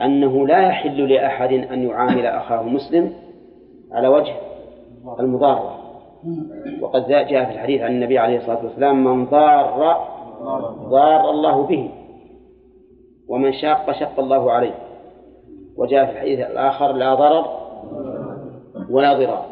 [0.00, 3.12] أنه لا يحل لأحد أن يعامل أخاه مسلم
[3.92, 4.49] على وجه
[5.20, 5.78] المضارة
[6.80, 9.96] وقد جاء في الحديث عن النبي عليه الصلاة والسلام من ضار
[10.88, 11.90] ضار الله به.
[13.28, 14.74] ومن شاق شق الله عليه.
[15.76, 17.46] وجاء في الحديث الآخر لا ضرر
[18.90, 19.46] ولا ضرار.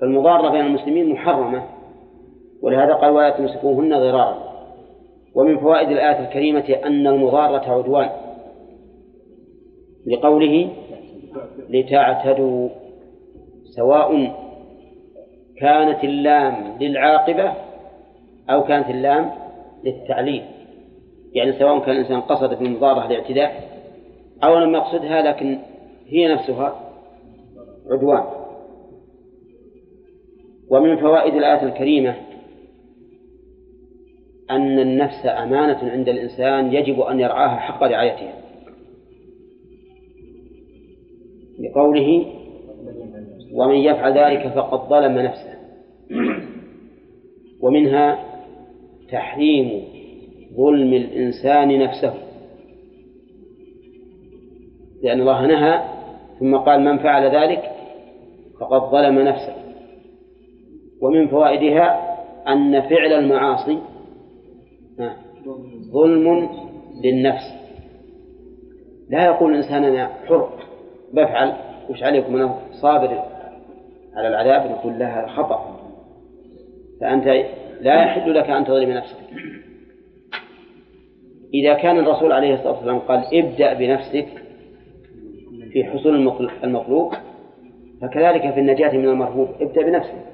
[0.00, 1.62] فالمضارة بين المسلمين محرمة.
[2.62, 4.38] ولهذا قال ولا تمسكوهن ضرارا.
[5.34, 8.10] ومن فوائد الآية الكريمة أن المضارة عدوان.
[10.06, 10.68] لقوله
[11.70, 12.68] لتعتدوا.
[13.76, 14.34] سواء
[15.56, 17.54] كانت اللام للعاقبة
[18.50, 19.30] أو كانت اللام
[19.84, 20.42] للتعليل.
[21.32, 23.70] يعني سواء كان الإنسان قصد في المضارة الاعتداء
[24.44, 25.58] أو لم يقصدها لكن
[26.06, 26.80] هي نفسها
[27.90, 28.24] عدوان.
[30.70, 32.16] ومن فوائد الآية الكريمة
[34.50, 38.34] أن النفس أمانة عند الإنسان يجب أن يرعاها حق رعايتها.
[41.60, 42.39] لقوله
[43.54, 45.54] ومن يفعل ذلك فقد ظلم نفسه.
[47.62, 48.18] ومنها
[49.12, 49.84] تحريم
[50.56, 52.14] ظلم الإنسان نفسه.
[55.02, 55.82] لأن الله نهى
[56.40, 57.62] ثم قال من فعل ذلك
[58.60, 59.54] فقد ظلم نفسه.
[61.02, 62.16] ومن فوائدها
[62.48, 63.78] أن فعل المعاصي
[65.92, 66.48] ظلم
[67.04, 67.60] للنفس.
[69.10, 70.48] لا يقول الإنسان أنا حر
[71.12, 71.52] بفعل
[71.90, 73.39] وش عليكم؟ أنا صابر.
[74.20, 75.80] على العذاب نقول لها خطأ.
[77.00, 77.26] فأنت
[77.80, 79.16] لا يحل لك أن تظلم نفسك.
[81.54, 84.28] إذا كان الرسول عليه الصلاة والسلام قال ابدأ بنفسك
[85.72, 87.12] في حصول المطلوب
[88.02, 90.26] فكذلك في النجاة من المرهوب ابدأ بنفسك.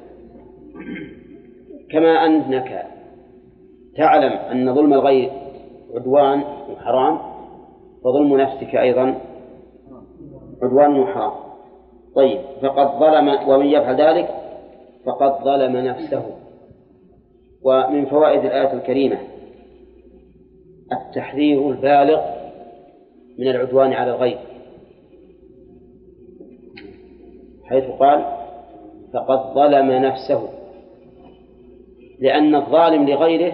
[1.91, 2.87] كما أنك
[3.97, 5.31] تعلم أن ظلم الغير
[5.95, 7.19] عدوان وحرام
[8.05, 9.21] فظلم نفسك أيضا
[10.63, 11.46] عدوان وحرام
[12.17, 14.29] طيب فقد ظلم ومن يفعل ذلك
[15.07, 16.47] فقد ظلم نفسه.
[17.63, 19.19] ومن فوائد الآية الكريمة
[20.93, 22.21] التحذير البالغ
[23.39, 24.39] من العدوان على الغير
[27.65, 28.25] حيث قال
[29.15, 30.49] فقد ظلم نفسه
[32.21, 33.53] لأن الظالم لغيره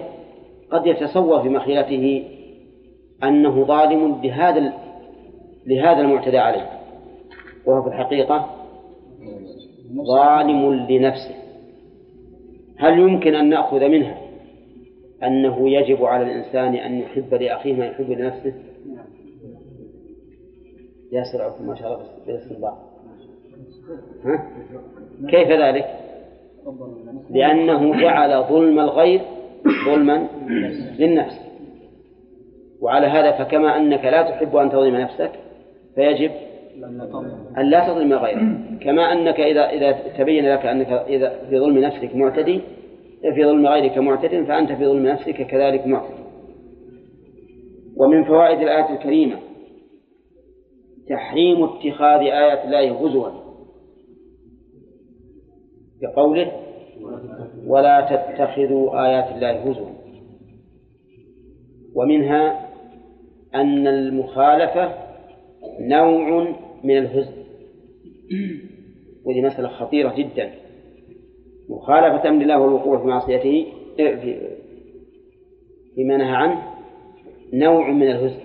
[0.72, 2.24] قد يتصور في مخيلته
[3.24, 4.72] أنه ظالم لهذا
[5.66, 6.81] لهذا المعتدى عليه.
[7.66, 8.46] وهو في الحقيقة
[10.06, 11.34] ظالم لنفسه
[12.78, 14.18] هل يمكن أن نأخذ منها
[15.22, 18.54] أنه يجب على الإنسان أن يحب لأخيه ما يحب لنفسه
[21.12, 22.78] ياسر ما شاء الله بالاستنباط
[24.24, 24.46] ها؟
[25.28, 25.98] كيف ذلك؟
[27.30, 29.20] لأنه جعل ظلم الغير
[29.86, 30.28] ظلما
[30.98, 31.40] للنفس
[32.80, 35.32] وعلى هذا فكما أنك لا تحب أن تظلم نفسك
[35.94, 36.30] فيجب
[37.58, 38.42] أن لا تظلم غيرك.
[38.80, 42.60] كما أنك إذا إذا تبين لك أنك إذا في ظلم نفسك معتدي
[43.34, 46.22] في ظلم غيرك معتد فأنت في ظلم نفسك كذلك معتدي
[47.96, 49.36] ومن فوائد الآية الكريمة
[51.08, 53.30] تحريم اتخاذ آيات الله هزوا
[56.02, 56.52] بقوله
[57.66, 59.90] ولا تتخذوا آيات الله هزوا
[61.94, 62.68] ومنها
[63.54, 65.01] أن المخالفة
[65.80, 66.54] نوع
[66.84, 67.42] من الهزء.
[69.24, 70.50] وهذه مسألة خطيرة جدا.
[71.68, 73.66] مخالفة أمر الله والوقوع في معصيته
[73.96, 74.36] في
[75.94, 76.62] فيما نهى عنه
[77.52, 78.42] نوع من الهزء.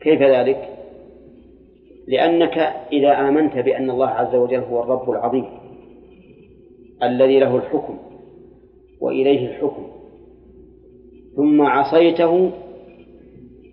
[0.00, 0.68] كيف ذلك؟
[2.08, 2.58] لأنك
[2.92, 5.44] إذا آمنت بأن الله عز وجل هو الرب العظيم
[7.02, 7.98] الذي له الحكم
[9.00, 9.86] وإليه الحكم
[11.36, 12.50] ثم عصيته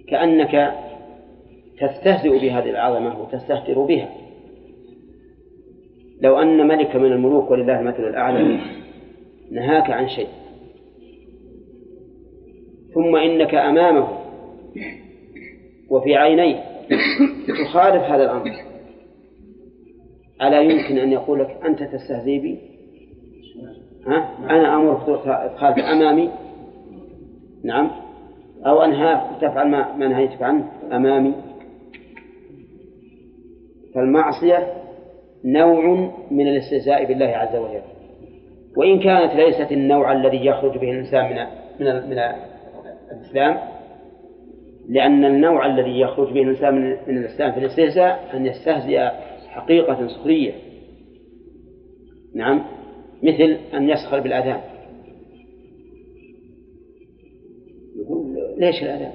[0.08, 0.74] كأنك
[1.80, 4.10] تستهزئ بهذه العظمة وتستهتر بها.
[6.22, 8.60] لو أن ملك من الملوك ولله المثل الأعلى
[9.52, 10.28] نهاك عن شيء.
[12.94, 14.08] ثم إنك أمامه
[15.90, 16.64] وفي عينيه
[17.48, 18.52] تخالف هذا الأمر.
[20.42, 22.58] ألا يمكن أن يقول لك أنت تستهزئ بي؟
[24.08, 25.06] ها؟ أنا أمرك
[25.56, 26.30] تخالف أمامي؟
[27.64, 27.92] نعم.
[28.66, 31.49] أو أنهاك تفعل ما, نهيتك عنه أمامي؟
[33.96, 34.74] فالمعصية
[35.46, 37.82] نوع من الاستهزاء بالله عز وجل.
[38.78, 41.36] وإن كانت ليست النوع الذي يخرج به الإنسان من
[41.80, 42.20] من من
[43.12, 43.58] الإسلام
[44.90, 49.10] لأن النوع الذي يخرج به الإنسان من, من الإسلام في الاستهزاء أن يستهزئ
[49.48, 50.54] حقيقة سخرية.
[52.36, 52.64] نعم
[53.24, 54.62] مثل أن يسخر بالأذان.
[57.96, 59.12] يقول ليش الأذان؟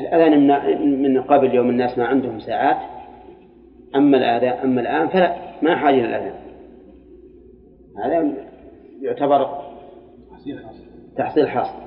[0.00, 0.46] الأذان
[1.02, 2.89] من قبل يوم الناس ما عندهم ساعات؟
[3.96, 6.34] أما الآذان أما الآن فلا ما حاجة للأذان
[8.04, 8.32] هذا
[9.02, 9.60] يعتبر
[11.16, 11.82] تحصيل حاصل.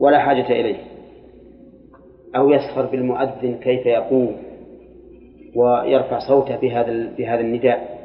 [0.00, 0.76] ولا حاجة إليه.
[2.36, 4.36] أو يسخر بالمؤذن كيف يقوم
[5.56, 7.98] ويرفع صوته بهذا بهذا النداء.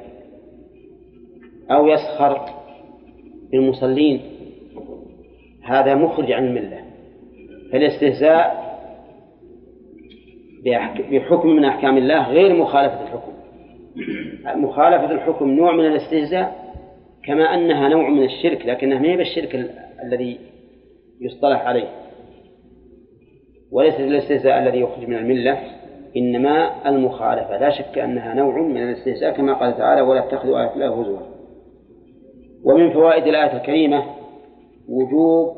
[1.72, 2.46] أو يسخر
[3.52, 4.22] بالمصلين.
[5.64, 6.82] هذا مخرج عن الملة.
[7.72, 8.67] فالاستهزاء
[11.12, 13.32] بحكم من أحكام الله غير مخالفة الحكم.
[14.62, 16.74] مخالفة الحكم نوع من الاستهزاء
[17.26, 19.70] كما أنها نوع من الشرك لكنها ما هي بالشرك ال-
[20.04, 20.38] الذي
[21.22, 21.88] يصطلح عليه.
[23.72, 25.58] وليس الاستهزاء الذي يخرج من الملة
[26.18, 27.58] إنما المخالفة.
[27.58, 31.20] لا شك أنها نوع من الاستهزاء كما قال تعالى ولا تتخذوا آيات الله هزوا
[32.64, 34.04] ومن فوائد الآية الكريمة
[34.90, 35.58] وجوب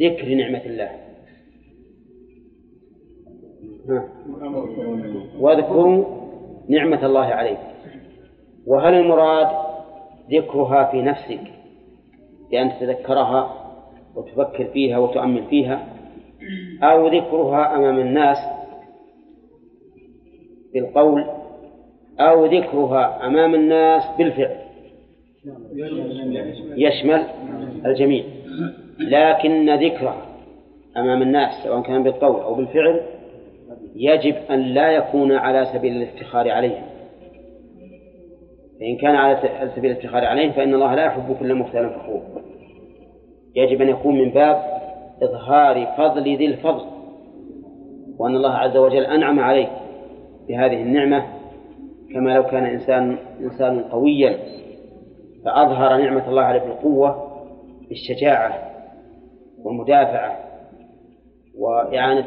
[0.00, 0.90] ذكر نعمة الله.
[5.40, 6.04] واذكروا
[6.68, 7.58] نعمة الله عليك.
[8.66, 9.48] وهل المراد
[10.30, 11.40] ذكرها في نفسك؟
[12.50, 13.54] بأن تتذكرها
[14.16, 15.86] وتفكر فيها وتؤمل فيها
[16.82, 18.38] أو ذكرها أمام الناس
[20.74, 21.24] بالقول
[22.20, 24.56] أو ذكرها أمام الناس بالفعل.
[26.76, 27.24] يشمل
[27.86, 28.24] الجميع.
[28.98, 30.26] لكن ذكرها
[30.96, 33.00] أمام الناس سواء كان بالقول أو بالفعل
[33.96, 36.82] يجب أن لا يكون على سبيل الافتخار عليهم.
[38.80, 39.38] فإن كان على
[39.76, 42.22] سبيل الافتخار عليهم فإن الله لا يحب كل مختال فخور.
[43.56, 44.62] يجب أن يكون من باب
[45.22, 46.86] إظهار فضل ذي الفضل
[48.18, 49.70] وأن الله عز وجل أنعم عليك
[50.48, 51.26] بهذه النعمة.
[52.14, 54.38] كما لو كان إنسان إنسان قويا
[55.44, 57.32] فأظهر نعمة الله عليه بالقوة
[57.88, 58.70] بالشجاعة
[59.64, 60.38] والمدافعة
[61.58, 62.26] وإعانة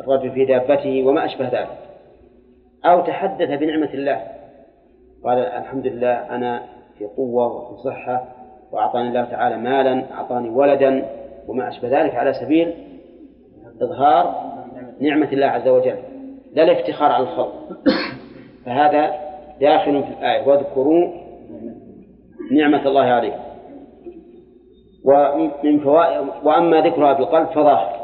[0.00, 1.78] الرجل في دابته وما أشبه ذلك.
[2.84, 4.20] أو تحدث بنعمة الله.
[5.24, 6.62] قال الحمد لله أنا
[6.98, 8.24] في قوة وفي صحة
[8.72, 11.08] وأعطاني الله تعالى مالا أعطاني ولدا
[11.48, 12.74] وما أشبه ذلك على سبيل
[13.82, 14.54] إظهار
[15.00, 15.96] نعمة الله عز وجل.
[16.52, 17.52] لا الافتخار على الخلق.
[18.66, 19.12] فهذا
[19.60, 20.48] داخل في الآية.
[20.48, 21.12] واذكروا
[22.52, 23.40] نعمة الله عليه
[25.04, 28.03] ومن فوائد وأما ذكرها بالقلب فظاهر.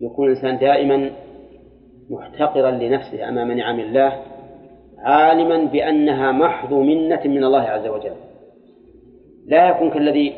[0.00, 1.10] يكون الإنسان دائما
[2.10, 4.12] محتقرا لنفسه أمام نعم الله
[4.98, 8.14] عالما بأنها محض منة من الله عز وجل.
[9.46, 10.34] لا يكون كالذي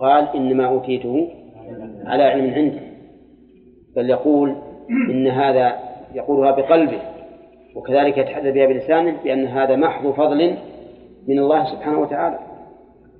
[0.00, 1.28] قال إنما أوتيته
[2.06, 2.80] على علم عنده
[3.96, 4.56] بل يقول
[5.10, 5.78] إن هذا
[6.14, 7.00] يقولها بقلبه
[7.76, 10.56] وكذلك يتحدث بها بلسانه بأن هذا محض فضل
[11.28, 12.38] من الله سبحانه وتعالى.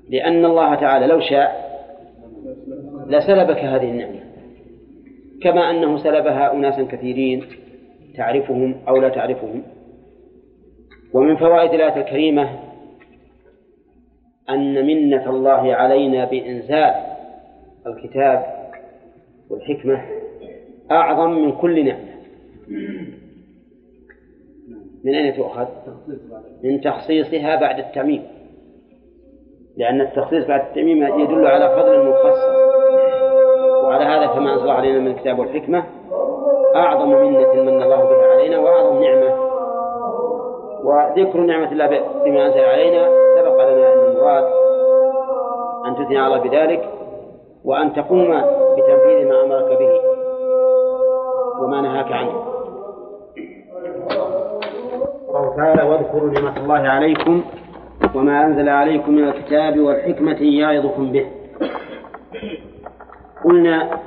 [0.08, 1.72] لأن الله تعالى لو شاء
[3.06, 4.21] لسلبك هذه النعمة.
[5.44, 7.44] كما أنه سلبها أناسا كثيرين
[8.16, 9.62] تعرفهم أو لا تعرفهم.
[11.14, 12.58] ومن فوائد الآية الكريمة
[14.50, 16.94] أن منة الله علينا بإنزال
[17.86, 18.44] الكتاب
[19.50, 20.02] والحكمة
[20.90, 22.12] أعظم من كل نعمة.
[25.04, 25.66] من أين تؤخذ؟
[26.64, 28.22] من تخصيصها بعد التعميم
[29.76, 32.62] لأن التخصيص بعد التعميم يدل على فضل مخصص
[33.92, 35.84] وعلى هذا فما أنزل علينا من الكتاب والحكمة.
[36.76, 39.34] أعظم منة من الله بها علينا وأعظم نعمة.
[40.84, 41.86] وذكر نعمة الله
[42.24, 44.44] بما أنزل علينا سبق لنا أن المراد
[45.86, 46.88] أن تثني على الله بذلك
[47.64, 48.42] وأن تقوم
[48.76, 50.00] بتنفيذ ما أمرك به
[51.62, 52.32] وما نهاك عنه.
[55.32, 57.42] قال تعالى واذكروا نعمة الله عليكم
[58.14, 61.26] وما أنزل عليكم من الكتاب والحكمة يعظكم به.
[63.44, 64.00] قلنا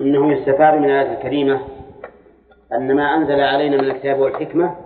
[0.00, 1.60] إنه يستفاد من الآية الكريمة
[2.72, 4.76] أن ما أنزل علينا من الكتاب والحكمة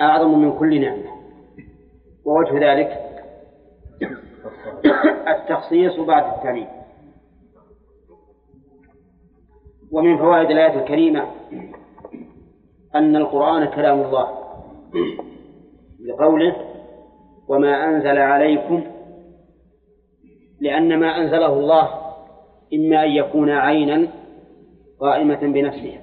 [0.00, 1.10] أعظم من كل نعمة.
[2.24, 2.98] ووجه ذلك
[5.28, 6.68] التخصيص بعد التعليم.
[9.92, 11.26] ومن فوائد الآية الكريمة
[12.94, 14.28] أن القرآن كلام الله
[16.06, 16.56] لقوله
[17.48, 18.82] وما أنزل عليكم
[20.60, 21.99] لأن ما أنزله الله
[22.74, 24.08] إما أن يكون عينا
[25.00, 26.02] قائمة بنفسها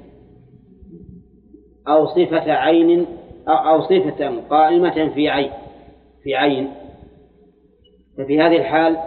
[1.88, 3.06] أو صفة عين
[3.48, 5.52] أو صفة قائمة في عين
[6.24, 6.72] في عين.
[8.18, 8.98] ففي هذه الحال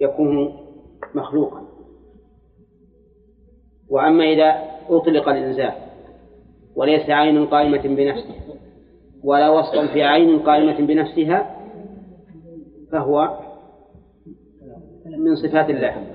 [0.00, 0.58] يكون
[1.14, 1.62] مخلوقا.
[3.90, 5.72] وأما إذا أطلق الإنزال
[6.76, 8.42] وليس عين قائمة بنفسها
[9.24, 11.56] ولا وصفا في عين قائمة بنفسها
[12.92, 13.38] فهو
[15.18, 16.06] من صفات الله.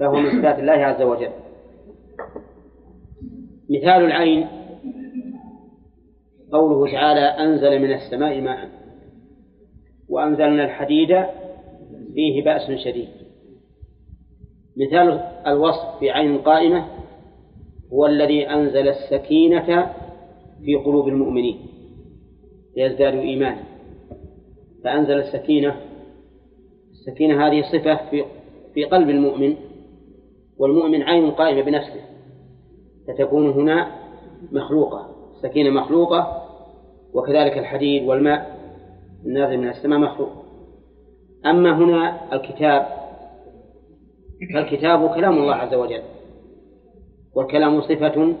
[0.00, 1.30] فهو من صفات الله عز وجل.
[3.70, 4.46] مثال العين.
[6.52, 8.68] قوله تعالى أنزل من السماء ماء.
[10.08, 11.24] وأنزلنا الحديد
[12.14, 13.08] فيه بأس شديد.
[14.76, 16.84] مثال الوصف في عين قائمة
[17.92, 19.92] هو الذي أنزل السكينة
[20.64, 21.58] في قلوب المؤمنين.
[22.76, 23.62] ليزدادوا إيمانا.
[24.84, 25.87] فأنزل السكينة
[27.08, 28.24] السكينة هذه صفة في
[28.74, 29.56] في قلب المؤمن
[30.58, 32.00] والمؤمن عين قائمة بنفسه
[33.08, 33.90] فتكون هنا
[34.52, 36.42] مخلوقة السكينة مخلوقة
[37.14, 38.58] وكذلك الحديد والماء
[39.26, 40.30] النازل من السماء مخلوق.
[41.46, 42.86] أما هنا الكتاب
[44.54, 46.02] فالكتاب كلام الله عز وجل
[47.34, 48.34] والكلام صفة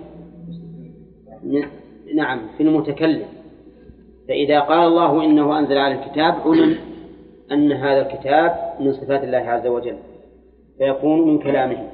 [2.14, 3.26] نعم في المتكلم.
[4.28, 6.78] فإذا قال الله إنه أنزل على الكتاب علم
[7.52, 9.96] أن هذا الكتاب من صفات الله عز وجل
[10.78, 11.88] فيكون من كلامه.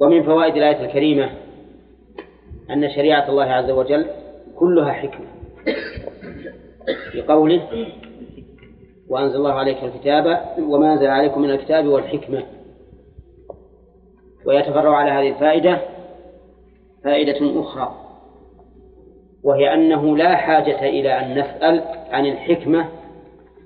[0.00, 1.30] ومن فوائد الآية الكريمة
[2.70, 4.06] أن شريعة الله عز وجل
[4.56, 5.26] كلها حكمة.
[7.12, 7.86] في قوله
[9.08, 12.42] وأنزل الله عليك الكتاب وما أنزل عليكم من الكتاب والحكمة.
[14.46, 15.80] ويتفرع على هذه الفائدة
[17.04, 17.94] فائدة أخرى
[19.44, 22.88] وهي أنه لا حاجة إلى أن نسأل عن الحكمة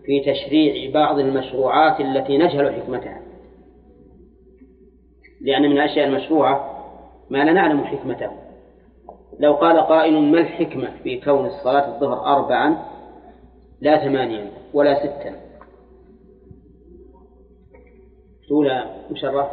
[0.04, 3.22] في تشريع بعض المشروعات التي نجهل حكمتها.
[5.40, 6.84] لأن من الأشياء المشروعة
[7.30, 8.30] ما لا نعلم حكمته.
[9.38, 12.84] لو قال قائل ما الحكمة في كون الصلاة الظهر أربعا؟
[13.80, 15.40] لا ثمانيا ولا ستا.
[18.46, 18.70] تقول
[19.10, 19.48] مشرف؟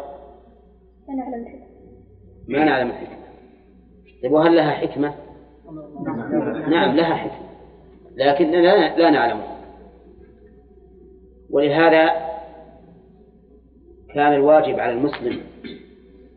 [1.08, 1.68] ما نعلم الحكمة.
[2.48, 3.22] ما نعلم الحكمة.
[4.24, 5.14] طيب وهل لها حكمة؟
[6.68, 6.96] نعم.
[6.96, 7.50] لها حكمة.
[8.16, 9.61] لكن لا, لا نعلمها
[11.52, 12.32] ولهذا
[14.14, 15.42] كان الواجب على المسلم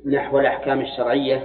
[0.07, 1.43] نحو الأحكام الشرعية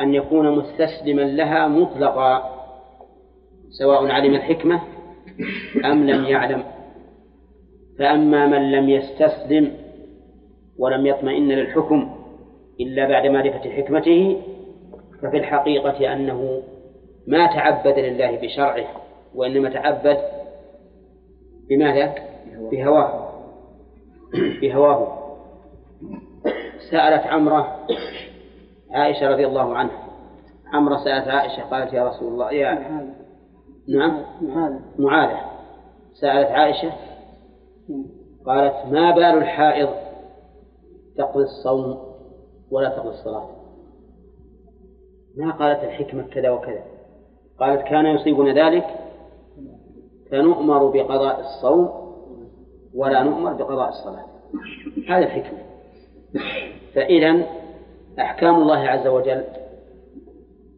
[0.00, 2.50] أن يكون مستسلما لها مطلقا
[3.70, 4.80] سواء علم الحكمة
[5.84, 6.64] أم لم يعلم.
[7.98, 9.72] فأما من لم يستسلم
[10.78, 12.16] ولم يطمئن للحكم
[12.80, 14.42] إلا بعد معرفة حكمته
[15.22, 16.62] ففي الحقيقة أنه
[17.26, 18.86] ما تعبد لله بشرعه
[19.34, 20.18] وإنما تعبد
[21.68, 22.14] بماذا؟
[22.70, 23.30] بهواه.
[24.62, 25.18] بهواه.
[26.90, 27.86] سألت عمرة
[28.90, 30.04] عائشة رضي الله عنها.
[30.72, 32.74] عمرة سألت عائشة قالت يا رسول الله يا
[33.88, 34.22] نعم.
[34.42, 34.80] معاذ.
[34.98, 35.40] معاذة
[36.20, 36.92] سألت عائشة
[38.46, 39.88] قالت ما بال الحائض
[41.18, 42.14] تقضي الصوم
[42.70, 43.48] ولا تقضي الصلاة؟
[45.36, 46.82] ما قالت الحكمة كذا وكذا.
[47.58, 49.03] قالت كان يصيبنا ذلك
[50.34, 51.88] فنؤمر بقضاء الصوم
[52.94, 54.24] ولا نؤمر بقضاء الصلاة.
[55.08, 55.58] هذه الحكمة.
[56.94, 57.42] فإذا
[58.18, 59.44] أحكام الله عز وجل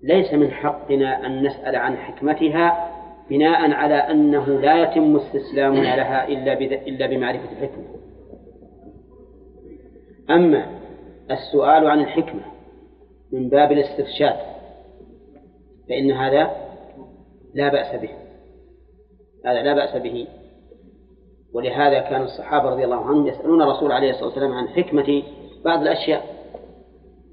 [0.02, 2.92] ليس من حقنا أن نسأل عن حكمتها
[3.30, 6.52] بناء على أنه لا يتم استسلامنا لها إلا
[6.88, 7.84] إلا بمعرفة الحكمة.
[10.30, 10.66] أما
[11.30, 12.42] السؤال عن الحكمة
[13.32, 14.36] من باب الاسترشاد
[15.88, 16.50] فإن هذا
[17.54, 18.25] لا بأس به.
[19.46, 20.26] هذا لا بأس به.
[21.54, 25.22] ولهذا كان الصحابة رضي الله عنهم يسألون الرسول عليه الصلاة والسلام عن حكمة
[25.64, 26.22] بعض الأشياء.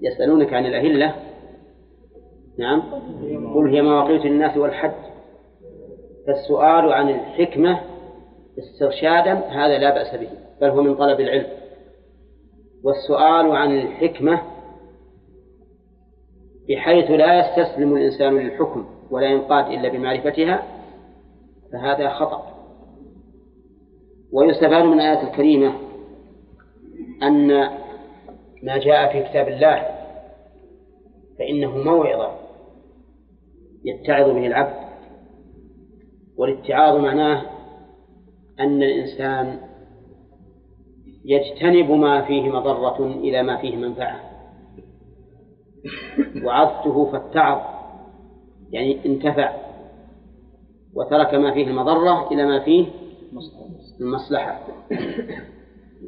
[0.02, 1.16] يسألونك عن الأهلة.
[2.60, 2.82] نعم.
[3.56, 4.92] قل هي مواقيت الناس والحج.
[6.28, 7.80] فالسؤال عن الحكمة
[8.60, 10.30] استرشادا هذا لا بأس به
[10.62, 11.48] بل هو من طلب العلم.
[12.84, 14.42] والسؤال عن الحكمة
[16.70, 20.64] بحيث لا يستسلم الإنسان للحكم ولا ينقاد إلا بمعرفتها
[21.74, 22.54] فهذا خطأ.
[24.32, 25.74] ويستفاد من الآية الكريمة
[27.24, 27.48] أن
[28.64, 29.88] ما جاء في كتاب الله
[31.40, 32.32] فإنه موعظة
[33.86, 34.84] يتعظ به العبد
[36.38, 37.42] والاتعاظ معناه
[38.60, 39.60] أن الإنسان
[41.26, 44.20] يجتنب ما فيه مضرة إلى ما فيه منفعة.
[46.44, 47.62] وعظته فاتعظ
[48.72, 49.73] يعني انتفع.
[50.96, 52.88] وترك ما فيه المضرة إلى ما فيه
[54.02, 54.68] المصلحة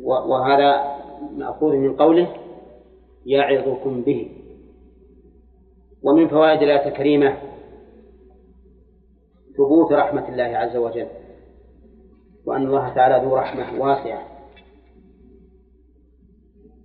[0.04, 0.96] وهذا
[1.38, 2.36] مأخوذ من قوله
[3.26, 4.32] يعظكم به.
[6.04, 7.38] ومن فوائد الآية الكريمة
[9.58, 11.08] ثبوت رحمة الله عز وجل
[12.46, 14.28] وأن الله تعالى ذو رحمة واسعة.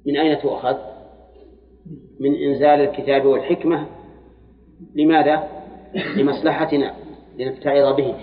[0.07, 0.77] من أين تؤخذ؟
[2.21, 3.87] من إنزال الكتاب والحكمة.
[4.95, 5.49] لماذا؟
[6.17, 6.95] لمصلحتنا.
[7.39, 8.15] لنتعظ به.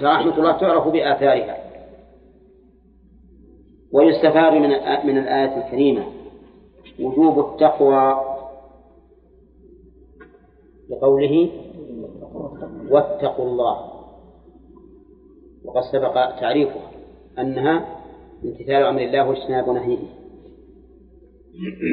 [0.00, 1.56] فرحمة الله تعرف بآثارها.
[3.92, 4.68] ويستفاد من
[5.06, 6.06] من الآية الكريمة.
[7.00, 8.20] وجوب التقوى
[10.90, 11.50] لقوله
[12.90, 13.88] واتقوا الله.
[15.64, 16.80] وقد سبق تعريفه
[17.38, 17.86] أنها
[18.44, 19.98] امتثال أمر الله واجتناب نهيه.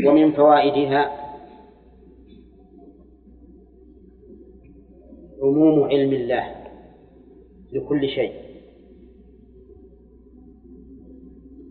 [0.07, 1.24] ومن فوائدها
[5.45, 6.55] عموم علم الله
[7.73, 8.33] لكل شيء.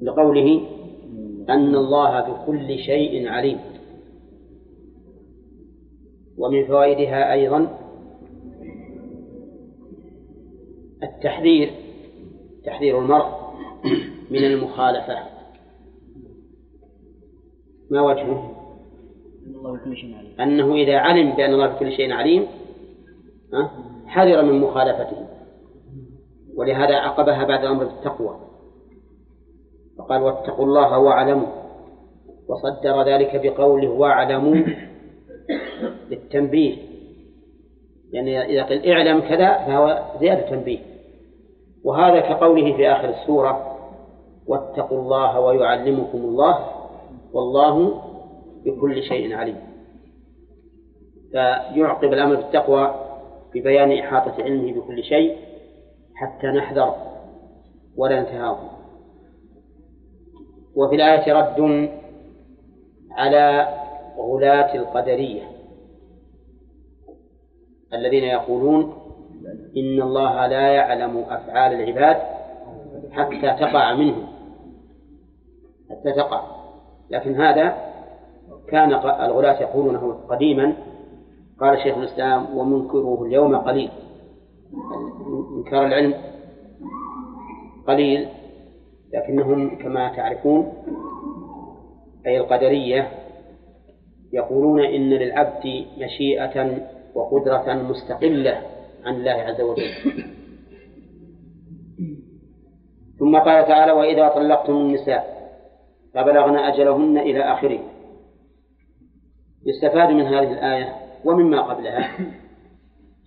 [0.03, 0.61] لقوله
[1.49, 3.59] أن الله بكل شيء عليم.
[6.39, 7.79] ومن فوائدها أيضا
[11.03, 11.71] التحذير
[12.65, 13.27] تحذير المرء
[14.31, 15.19] من المخالفة.
[17.91, 18.51] ما وجهه؟
[20.41, 22.47] أنه إذا علم بأن الله بكل شيء عليم
[24.07, 25.27] حذر من مخالفته.
[26.57, 28.37] ولهذا عقبها بعد الأمر بالتقوى
[29.99, 31.47] فقال واتقوا الله واعلموا.
[32.49, 34.55] وصدر ذلك بقوله واعلموا
[36.11, 36.77] للتنبيه
[38.13, 40.79] يعني إذا قيل اعلم كذا فهو زيادة تنبيه.
[41.85, 43.77] وهذا كقوله في آخر السورة
[44.47, 46.67] واتقوا الله ويعلمكم الله
[47.33, 48.03] والله
[48.65, 49.57] بكل شيء عليم.
[51.31, 52.95] فيعقب الأمر بالتقوى
[53.55, 55.37] ببيان إحاطة علمه بكل شيء
[56.15, 56.95] حتى نحذر
[57.97, 58.69] ولا نتهاون
[60.77, 61.91] وفي الآية رد
[63.11, 63.69] على
[64.19, 65.43] غلاة القدرية
[67.93, 68.95] الذين يقولون
[69.77, 72.17] إن الله لا يعلم أفعال العباد
[73.13, 74.27] حتى تقع منهم.
[75.91, 76.43] حتى تقع.
[77.11, 77.77] لكن هذا
[78.69, 80.77] كان الغلاة يقولونه قديما
[81.61, 83.91] قال شيخ الإسلام ومنكره اليوم قليل.
[85.57, 86.15] إنكار العلم
[87.87, 88.29] قليل
[89.15, 90.73] لكنهم كما تعرفون
[92.27, 93.09] أي القدرية
[94.33, 96.79] يقولون إن للعبد مشيئة
[97.15, 98.63] وقدرة مستقلة
[99.05, 99.91] عن الله عز وجل.
[103.19, 105.35] ثم قال تعالى وإذا طلقتم النساء
[106.15, 107.79] فبلغن أجلهن إلى آخره.
[109.67, 112.19] يستفاد من هذه الآية ومما قبلها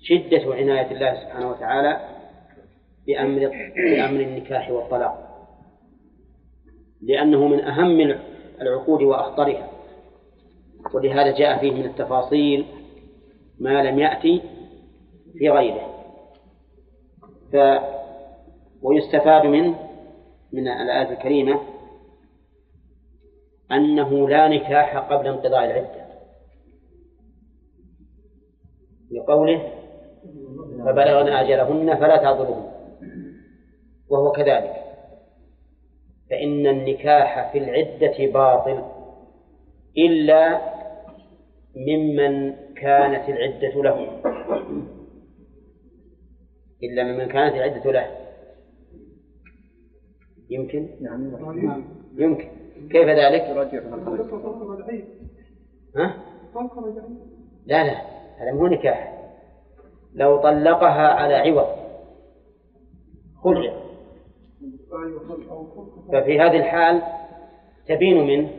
[0.01, 2.17] شدة عناية الله سبحانه وتعالى
[3.07, 5.27] بأمر بأمر النكاح والطلاق.
[7.01, 8.19] لأنه من أهم
[8.61, 9.69] العقود وأخطرها
[10.93, 12.65] ولهذا جاء فيه من التفاصيل
[13.59, 14.41] ما لم يأتي
[15.39, 15.93] في غيره.
[17.53, 17.57] ف
[18.81, 19.79] ويستفاد منه
[20.53, 21.61] من الآية الكريمة
[23.71, 25.96] أنه لا نكاح قبل انقضاء العدة
[29.11, 29.71] لقوله
[30.85, 32.71] فبلغن أجلهن فلا تعذرهن.
[34.09, 34.83] وهو كذلك.
[36.29, 38.83] فإن النكاح في العدة باطل
[39.97, 40.61] إلا
[41.75, 44.21] ممن كانت العدة له.
[46.83, 48.07] إلا ممن كانت العدة له.
[50.49, 51.83] يمكن؟ نعم.
[52.17, 52.47] يمكن.
[52.91, 53.41] كيف ذلك؟
[55.95, 56.17] ها؟
[57.65, 58.16] لا لا.
[58.37, 59.13] هذا مو نكاح
[60.13, 61.67] لو طلقها على عوض
[63.43, 63.73] خلع
[66.11, 67.01] ففي هذه الحال
[67.87, 68.49] تبين منه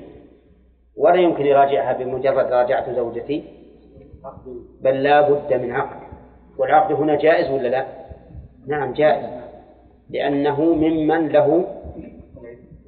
[0.96, 3.44] ولا يمكن يراجعها بمجرد راجعت زوجتي
[4.80, 6.08] بل لا بد من عقد
[6.58, 7.86] والعقد هنا جائز ولا لا؟
[8.66, 9.44] نعم جائز
[10.10, 11.64] لأنه ممن له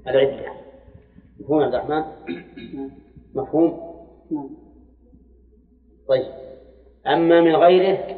[0.09, 0.53] العدة
[1.41, 2.05] مفهوم عبد الرحمن؟
[3.35, 3.81] مفهوم؟
[6.09, 6.50] طيب
[7.07, 8.17] أما من غيره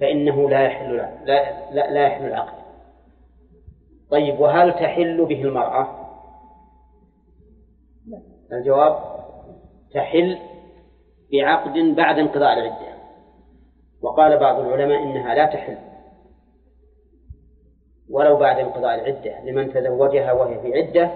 [0.00, 2.62] فإنه لا يحل لا, لا, لا يحل العقد.
[4.10, 5.88] طيب وهل تحل به المرأة؟
[8.52, 8.98] الجواب
[9.94, 10.38] تحل
[11.32, 12.92] بعقد بعد انقضاء العدة.
[14.02, 15.78] وقال بعض العلماء إنها لا تحل.
[18.10, 21.10] ولو بعد انقضاء العدة لمن تزوجها وهي في عدة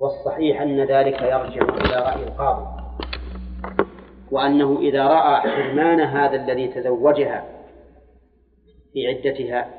[0.00, 2.75] والصحيح أن ذلك يرجع إلى رأي القاضي.
[4.30, 7.44] وأنه إذا رأى حرمان هذا الذي تزوجها
[8.92, 9.70] في عدتها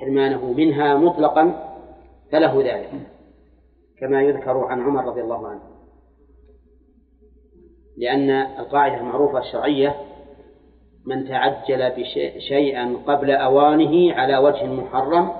[0.00, 1.74] حرمانه منها مطلقا
[2.32, 2.90] فله ذلك
[3.98, 5.60] كما يذكر عن عمر رضي الله عنه.
[7.96, 9.96] لأن القاعدة المعروفة الشرعية
[11.06, 15.32] من تعجل بشيئا قبل أوانه على وجه محرم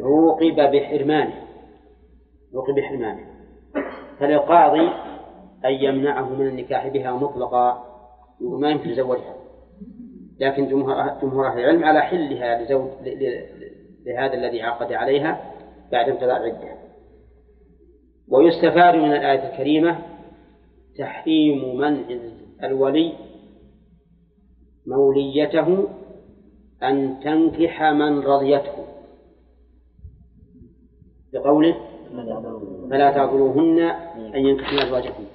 [0.00, 1.34] عوقب بحرمانه
[2.54, 3.26] عوقب بحرمانه.
[4.18, 4.88] فللقاضي
[5.64, 7.84] أن يمنعه من النكاح بها مطلقا
[8.40, 9.34] وما يمكن يزوجها
[10.40, 12.90] لكن جمهور أهل العلم على حلها لزوج
[14.06, 15.52] لهذا الذي عقد عليها
[15.92, 16.82] بعد انقضاء العدة
[18.28, 19.98] ويستفاد من الآية الكريمة
[20.98, 22.04] تحريم منع
[22.62, 23.12] الولي
[24.86, 25.88] موليته
[26.82, 28.84] أن تنكح من رضيته.
[31.32, 31.76] بقوله
[32.90, 33.78] فلا تعذروهن
[34.34, 35.26] أن ينكحن أزواجهن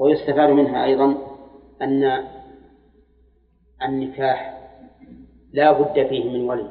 [0.00, 1.16] ويستفاد منها أيضا
[1.82, 2.24] أن
[3.82, 4.60] النكاح
[5.52, 6.70] لا بد فيه من ولي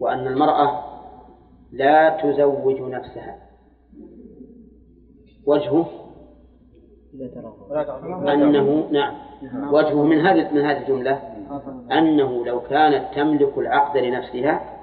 [0.00, 0.84] وأن المرأة
[1.72, 3.36] لا تزوج نفسها.
[5.46, 5.86] وجهه
[8.32, 9.14] أنه نعم
[9.72, 11.20] وجهه من هذه من هذه الجملة
[11.92, 14.76] أنه لو كانت تملك العقد لنفسها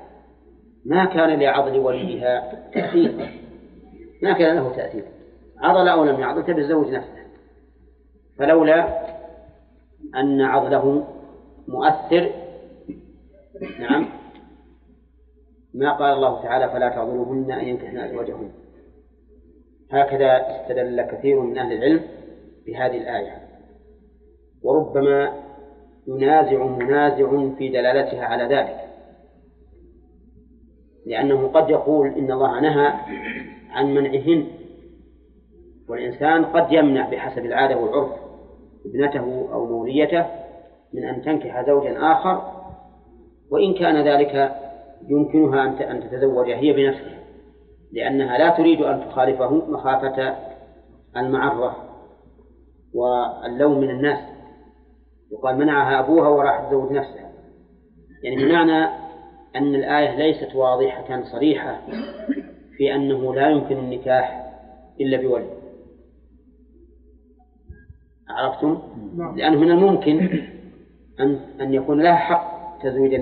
[0.85, 3.29] ما كان لعضل وليها تأثير.
[4.23, 5.16] ما كان له تأثير.
[5.61, 7.27] عضل أو لم يعضل تزوج نفسها
[8.37, 9.07] فلولا
[10.15, 11.07] أن عضله
[11.67, 12.31] مؤثر
[13.79, 14.09] نعم
[15.73, 18.49] ما قال الله تعالى فلا تعذروهن أن ينكحن أزواجهن.
[19.91, 22.01] هكذا استدل كثير من أهل العلم
[22.65, 23.47] بهذه الآية.
[24.63, 25.33] وربما
[26.07, 28.87] ينازع منازع في دلالتها على ذلك.
[31.05, 32.93] لأنه قد يقول إن الله نهى
[33.69, 34.47] عن منعهن
[35.89, 38.11] والإنسان قد يمنع بحسب العادة والعرف
[38.85, 40.25] ابنته أو موليته
[40.93, 42.51] من أن تنكح زوجا آخر
[43.51, 44.55] وإن كان ذلك
[45.09, 47.17] يمكنها أن تتزوج هي بنفسها
[47.91, 50.35] لأنها لا تريد أن تخالفه مخافة
[51.17, 51.75] المعرة
[52.93, 54.19] واللوم من الناس.
[55.31, 57.31] يقال منعها أبوها وراح تزوج نفسها.
[58.23, 58.85] يعني بمعنى
[59.55, 61.81] أن الآية ليست واضحة صريحة
[62.77, 64.53] في أنه لا يمكن النكاح
[64.99, 65.56] إلا بولي
[68.37, 68.77] عرفتم؟
[69.35, 70.19] لأنه من الممكن
[71.19, 73.15] أن أن يكون لها حق تزويج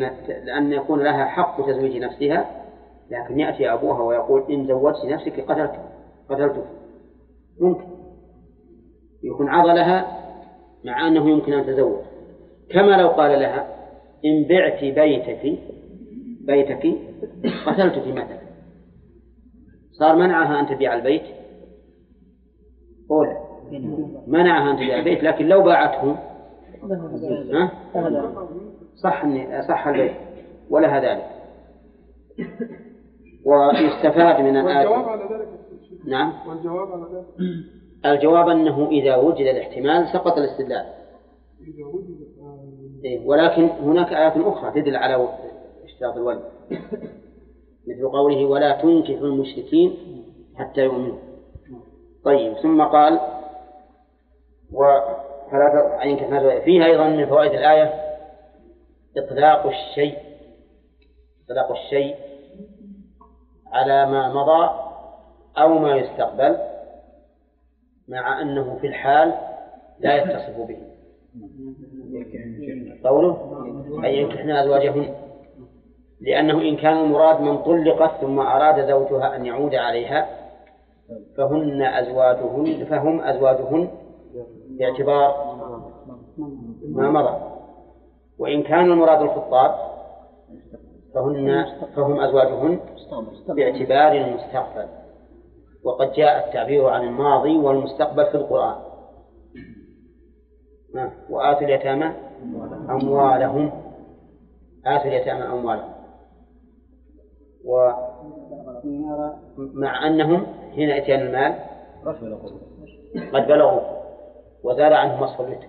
[0.46, 2.66] لأن يكون لها حق تزويج نفسها
[3.12, 5.72] لكن يأتي أبوها ويقول إن زوجت نفسك قتلت
[6.30, 6.66] قتلتك.
[7.62, 7.86] ممكن.
[9.24, 10.22] يكون عضلها
[10.86, 12.00] مع أنه يمكن أن تزوج.
[12.70, 13.68] كما لو قال لها
[14.26, 15.60] إن بعت بيتك
[16.42, 16.96] بيتك
[17.66, 18.40] قتلتك مثلا.
[19.92, 21.24] صار منعها أن تبيع البيت؟
[24.28, 26.16] منعها أن تبيع البيت لكن لو باعته
[27.54, 27.72] ها؟
[28.96, 29.26] صح
[29.68, 30.14] صح البيع
[30.70, 31.26] ولها ذلك.
[33.46, 34.88] ويستفاد من الآية.
[34.88, 35.48] والجواب على ذلك
[36.08, 36.34] نعم.
[36.48, 37.26] والجواب على ذلك.
[38.06, 40.86] الجواب أنه إذا وجد الاحتمال سقط الاستدلال.
[41.62, 42.16] إذا وجد
[43.06, 45.28] إيه، ولكن هناك آيات أخرى تدل على
[45.84, 46.42] اشتراط الولي
[47.88, 49.94] مثل قوله ولا تنكحوا المشركين
[50.56, 51.18] حتى يؤمنوا.
[52.24, 53.20] طيب ثم قال
[54.76, 57.94] وفلا ينكح ما فيه أيضا من فوائد الآية
[59.18, 60.18] إطلاق الشيء
[61.46, 62.16] إطلاق الشيء
[63.74, 64.70] على ما مضى
[65.58, 66.58] أو ما يستقبل
[68.08, 69.34] مع أنه في الحال
[70.00, 70.78] لا يتصف به.
[73.04, 73.58] قوله؟
[74.00, 75.16] أن ينكحن أزواجهن.
[76.22, 80.28] لأنه إن كان المراد من طلقت ثم أراد زوجها أن يعود عليها
[81.38, 83.90] فهن أزواجهن فهم أزواجهن
[84.70, 85.56] باعتبار
[86.88, 87.36] ما مضى.
[88.40, 89.76] وإن كان المراد الخطاب
[91.14, 92.80] فهن فهم أزواجهن
[93.48, 94.88] باعتبار المستقبل.
[95.84, 98.76] وقد جاء التعبير عن الماضي والمستقبل في القرآن.
[101.30, 102.12] وآتوا اليتامى
[102.90, 103.72] أموالهم.
[104.86, 105.94] آتوا اليتامى أموالهم.
[109.66, 110.46] ومع أنهم
[110.76, 111.56] حين إتيان المال
[113.34, 113.95] قد بلغوا.
[114.66, 115.68] وزال عنهم وصف الوتر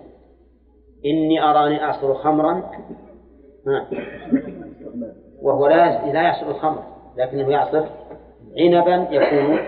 [1.05, 2.71] إني أراني أعصر خمرا.
[5.41, 6.83] وهو لا لا يعصر الخمر
[7.17, 7.85] لكنه يعصر
[8.57, 9.59] عنبا يكون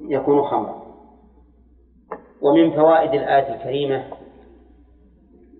[0.00, 0.82] يكون خمرا.
[2.42, 4.04] ومن فوائد الآية الكريمة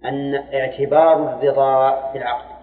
[0.04, 2.58] أن اعتبار الرضا في العقد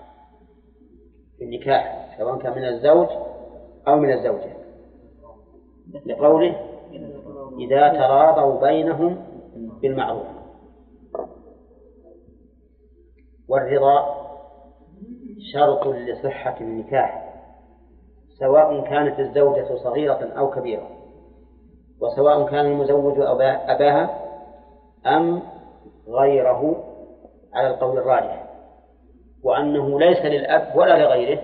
[1.37, 3.07] في النكاح سواء كان من الزوج
[3.87, 4.55] أو من الزوجة.
[6.05, 6.55] لقوله
[7.59, 9.34] إذا تراضوا بينهم
[9.87, 10.25] بالمعروف.
[13.49, 14.25] والرضا
[15.53, 17.33] شرط لصحة النكاح
[18.39, 20.89] سواء كانت الزوجة صغيرة أو كبيرة
[22.01, 24.19] وسواء كان المزوج أبا- أباها
[25.05, 25.41] أم
[26.07, 26.83] غيره
[27.53, 28.45] على القول الراجح
[29.43, 31.41] وأنه ليس للأب ولا لغيره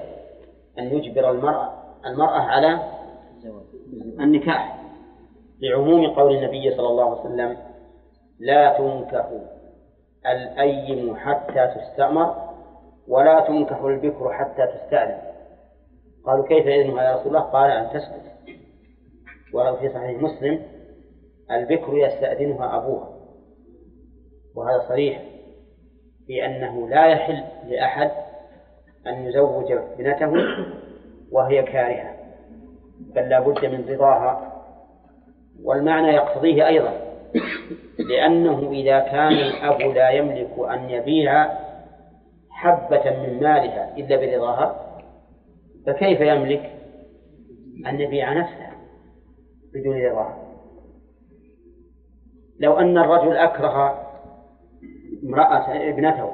[0.80, 1.74] أن يجبر المرأة
[2.06, 2.80] المرأة على
[4.20, 4.82] النكاح
[5.62, 7.58] لعموم قول النبي صلى الله عليه وسلم
[8.42, 9.30] لا تنكح
[10.28, 12.36] الأيم حتى تستأمر
[13.08, 15.22] ولا تنكح البكر حتى تستأذن.
[16.26, 18.22] قالوا كيف إذنها يا رسول الله؟ قال أن تسكت.
[19.54, 20.62] وفي صحيح مسلم
[21.52, 23.10] البكر يستأذنها أبوها.
[24.56, 25.22] وهذا صريح
[26.28, 28.12] في أنه لا يحل لأحد
[29.08, 30.32] أن يزوج ابنته
[31.32, 32.16] وهي كارهة
[33.00, 34.64] بل لا بد من رضاها.
[35.64, 37.11] والمعنى يقتضيه أيضا.
[38.00, 41.50] لأنه إذا كان الأب لا يملك أن يبيع
[42.50, 44.98] حبة من مالها إلا برضاها
[45.86, 46.72] فكيف يملك
[47.88, 48.72] أن يبيع نفسه
[49.74, 50.38] بدون رضاها
[52.60, 54.08] لو أن الرجل أكره
[55.24, 56.32] امرأة ابنته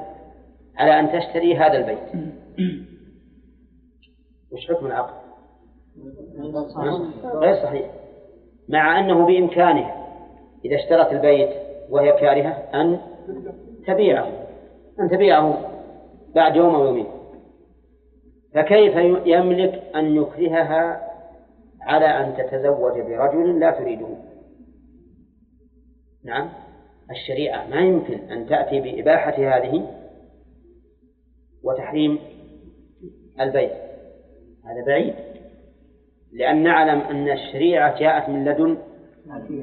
[0.76, 2.32] على أن تشتري هذا البيت
[4.52, 5.14] وش حكم العقد؟
[7.34, 7.90] غير صحيح.
[8.68, 9.97] مع أنه بإمكانها
[10.64, 11.50] إذا اشترت البيت
[11.90, 13.00] وهي كارهة أن
[13.86, 14.32] تبيعه
[15.00, 15.70] أن تبيعه
[16.34, 17.06] بعد يوم أو يومين.
[18.54, 21.08] فكيف يملك أن يكرهها
[21.80, 24.08] على أن تتزوج برجل لا تريده؟
[26.24, 26.48] نعم
[27.10, 29.86] الشريعة ما يمكن أن تأتي بإباحة هذه
[31.64, 32.18] وتحريم
[33.40, 33.72] البيت.
[34.64, 35.14] هذا بعيد
[36.32, 38.78] لأن نعلم أن الشريعة جاءت من لدن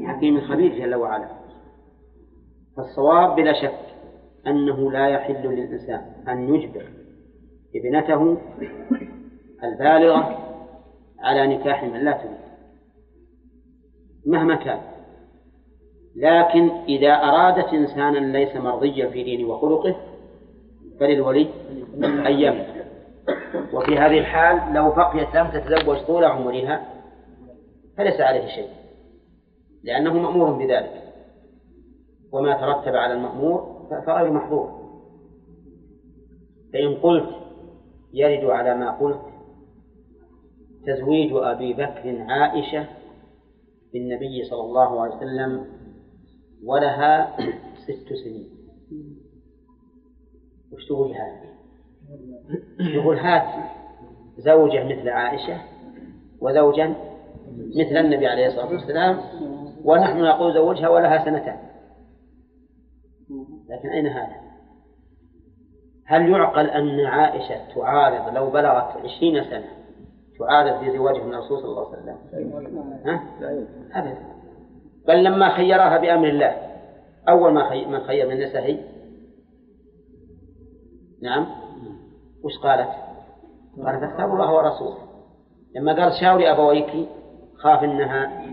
[0.07, 1.27] حكيم خبير جل وعلا.
[2.77, 3.79] فالصواب بلا شك
[4.47, 6.83] أنه لا يحل للإنسان أن يجبر
[7.75, 8.37] ابنته
[9.63, 10.37] البالغة
[11.19, 12.37] على نكاح من لا تريد.
[14.25, 14.79] مهما كان.
[16.15, 19.95] لكن إذا أرادت إنسانا ليس مرضيا في دينه وخلقه
[20.99, 21.49] فللولي
[22.03, 22.65] أن
[23.73, 26.85] وفي هذه الحال لو بقيت لم تتزوج طول عمرها
[27.97, 28.69] فليس عليه شيء.
[29.85, 31.13] لأنه مأمور بذلك.
[32.31, 34.85] وما ترتب على المأمور فغير محظور.
[36.73, 37.29] فإن قلت
[38.13, 39.21] يرد على ما قلت
[40.85, 42.87] تزويج أبي بكر عائشة
[43.93, 45.65] بالنبي صلى الله عليه وسلم
[46.63, 47.37] ولها
[47.87, 48.49] ست سنين.
[50.71, 51.55] وش تقول هذا؟
[52.79, 53.71] يقول هات
[54.37, 55.61] زوجة مثل عائشة
[56.41, 56.95] وزوجا
[57.75, 59.17] مثل النبي عليه الصلاة والسلام
[59.85, 61.57] ونحن نقول زوجها ولها سنتان.
[63.69, 64.35] لكن أين هذا؟
[66.05, 69.67] هل يعقل أن عائشة تعارض لو بلغت عشرين سنة
[70.39, 72.17] تعارض في زواجه من الرسول صلى الله عليه وسلم؟
[73.05, 73.23] ها؟
[73.93, 74.35] أبدا.
[75.07, 76.55] بل لما خيرها بأمر الله.
[77.29, 77.85] أول ما خي...
[77.85, 78.79] من خير من هي
[81.21, 81.47] نعم.
[82.43, 82.89] وش قالت؟
[83.85, 84.97] قالت اختار الله ورسوله.
[85.75, 87.09] لما قال شاوري أبويك
[87.57, 88.45] خاف أنها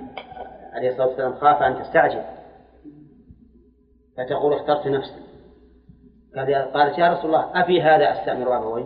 [0.72, 2.22] عليه الصلاة والسلام خاف أن تستعجل.
[4.16, 5.22] فتقول اخترت نفسي.
[6.36, 8.84] قال قالت يا رسول الله أفي هذا أستأمر أبوي؟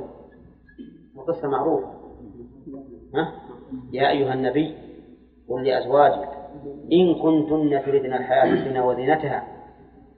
[1.17, 1.89] وقصة معروفة.
[3.15, 3.33] ها؟
[3.93, 4.75] يا أيها النبي
[5.49, 6.29] قل لأزواجك
[6.93, 9.47] إن كنتن تردن الحياة الدنيا وزينتها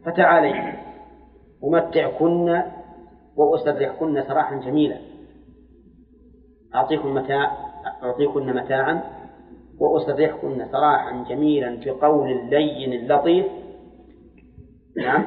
[0.04, 0.78] فتعالي
[1.64, 2.62] أمتعكن
[3.36, 4.98] وأسرحكن سراحا جميلا.
[6.74, 7.56] أعطيكم متاع
[8.02, 9.17] أعطيكن متاعا
[9.80, 13.46] وأسرحكن سراحا جميلا بقول لين لطيف
[14.96, 15.24] نعم.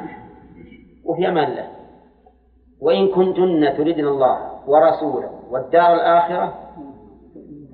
[1.06, 1.68] وفي أمان الله.
[2.82, 6.54] وإن كنتن تردن الله ورسوله والدار الآخرة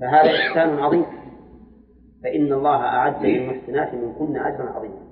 [0.00, 1.06] فهذا إحسان عظيم.
[2.24, 5.08] فإن الله أعد للمحسنات منكن أجرا عظيما.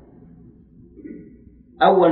[1.82, 2.05] أول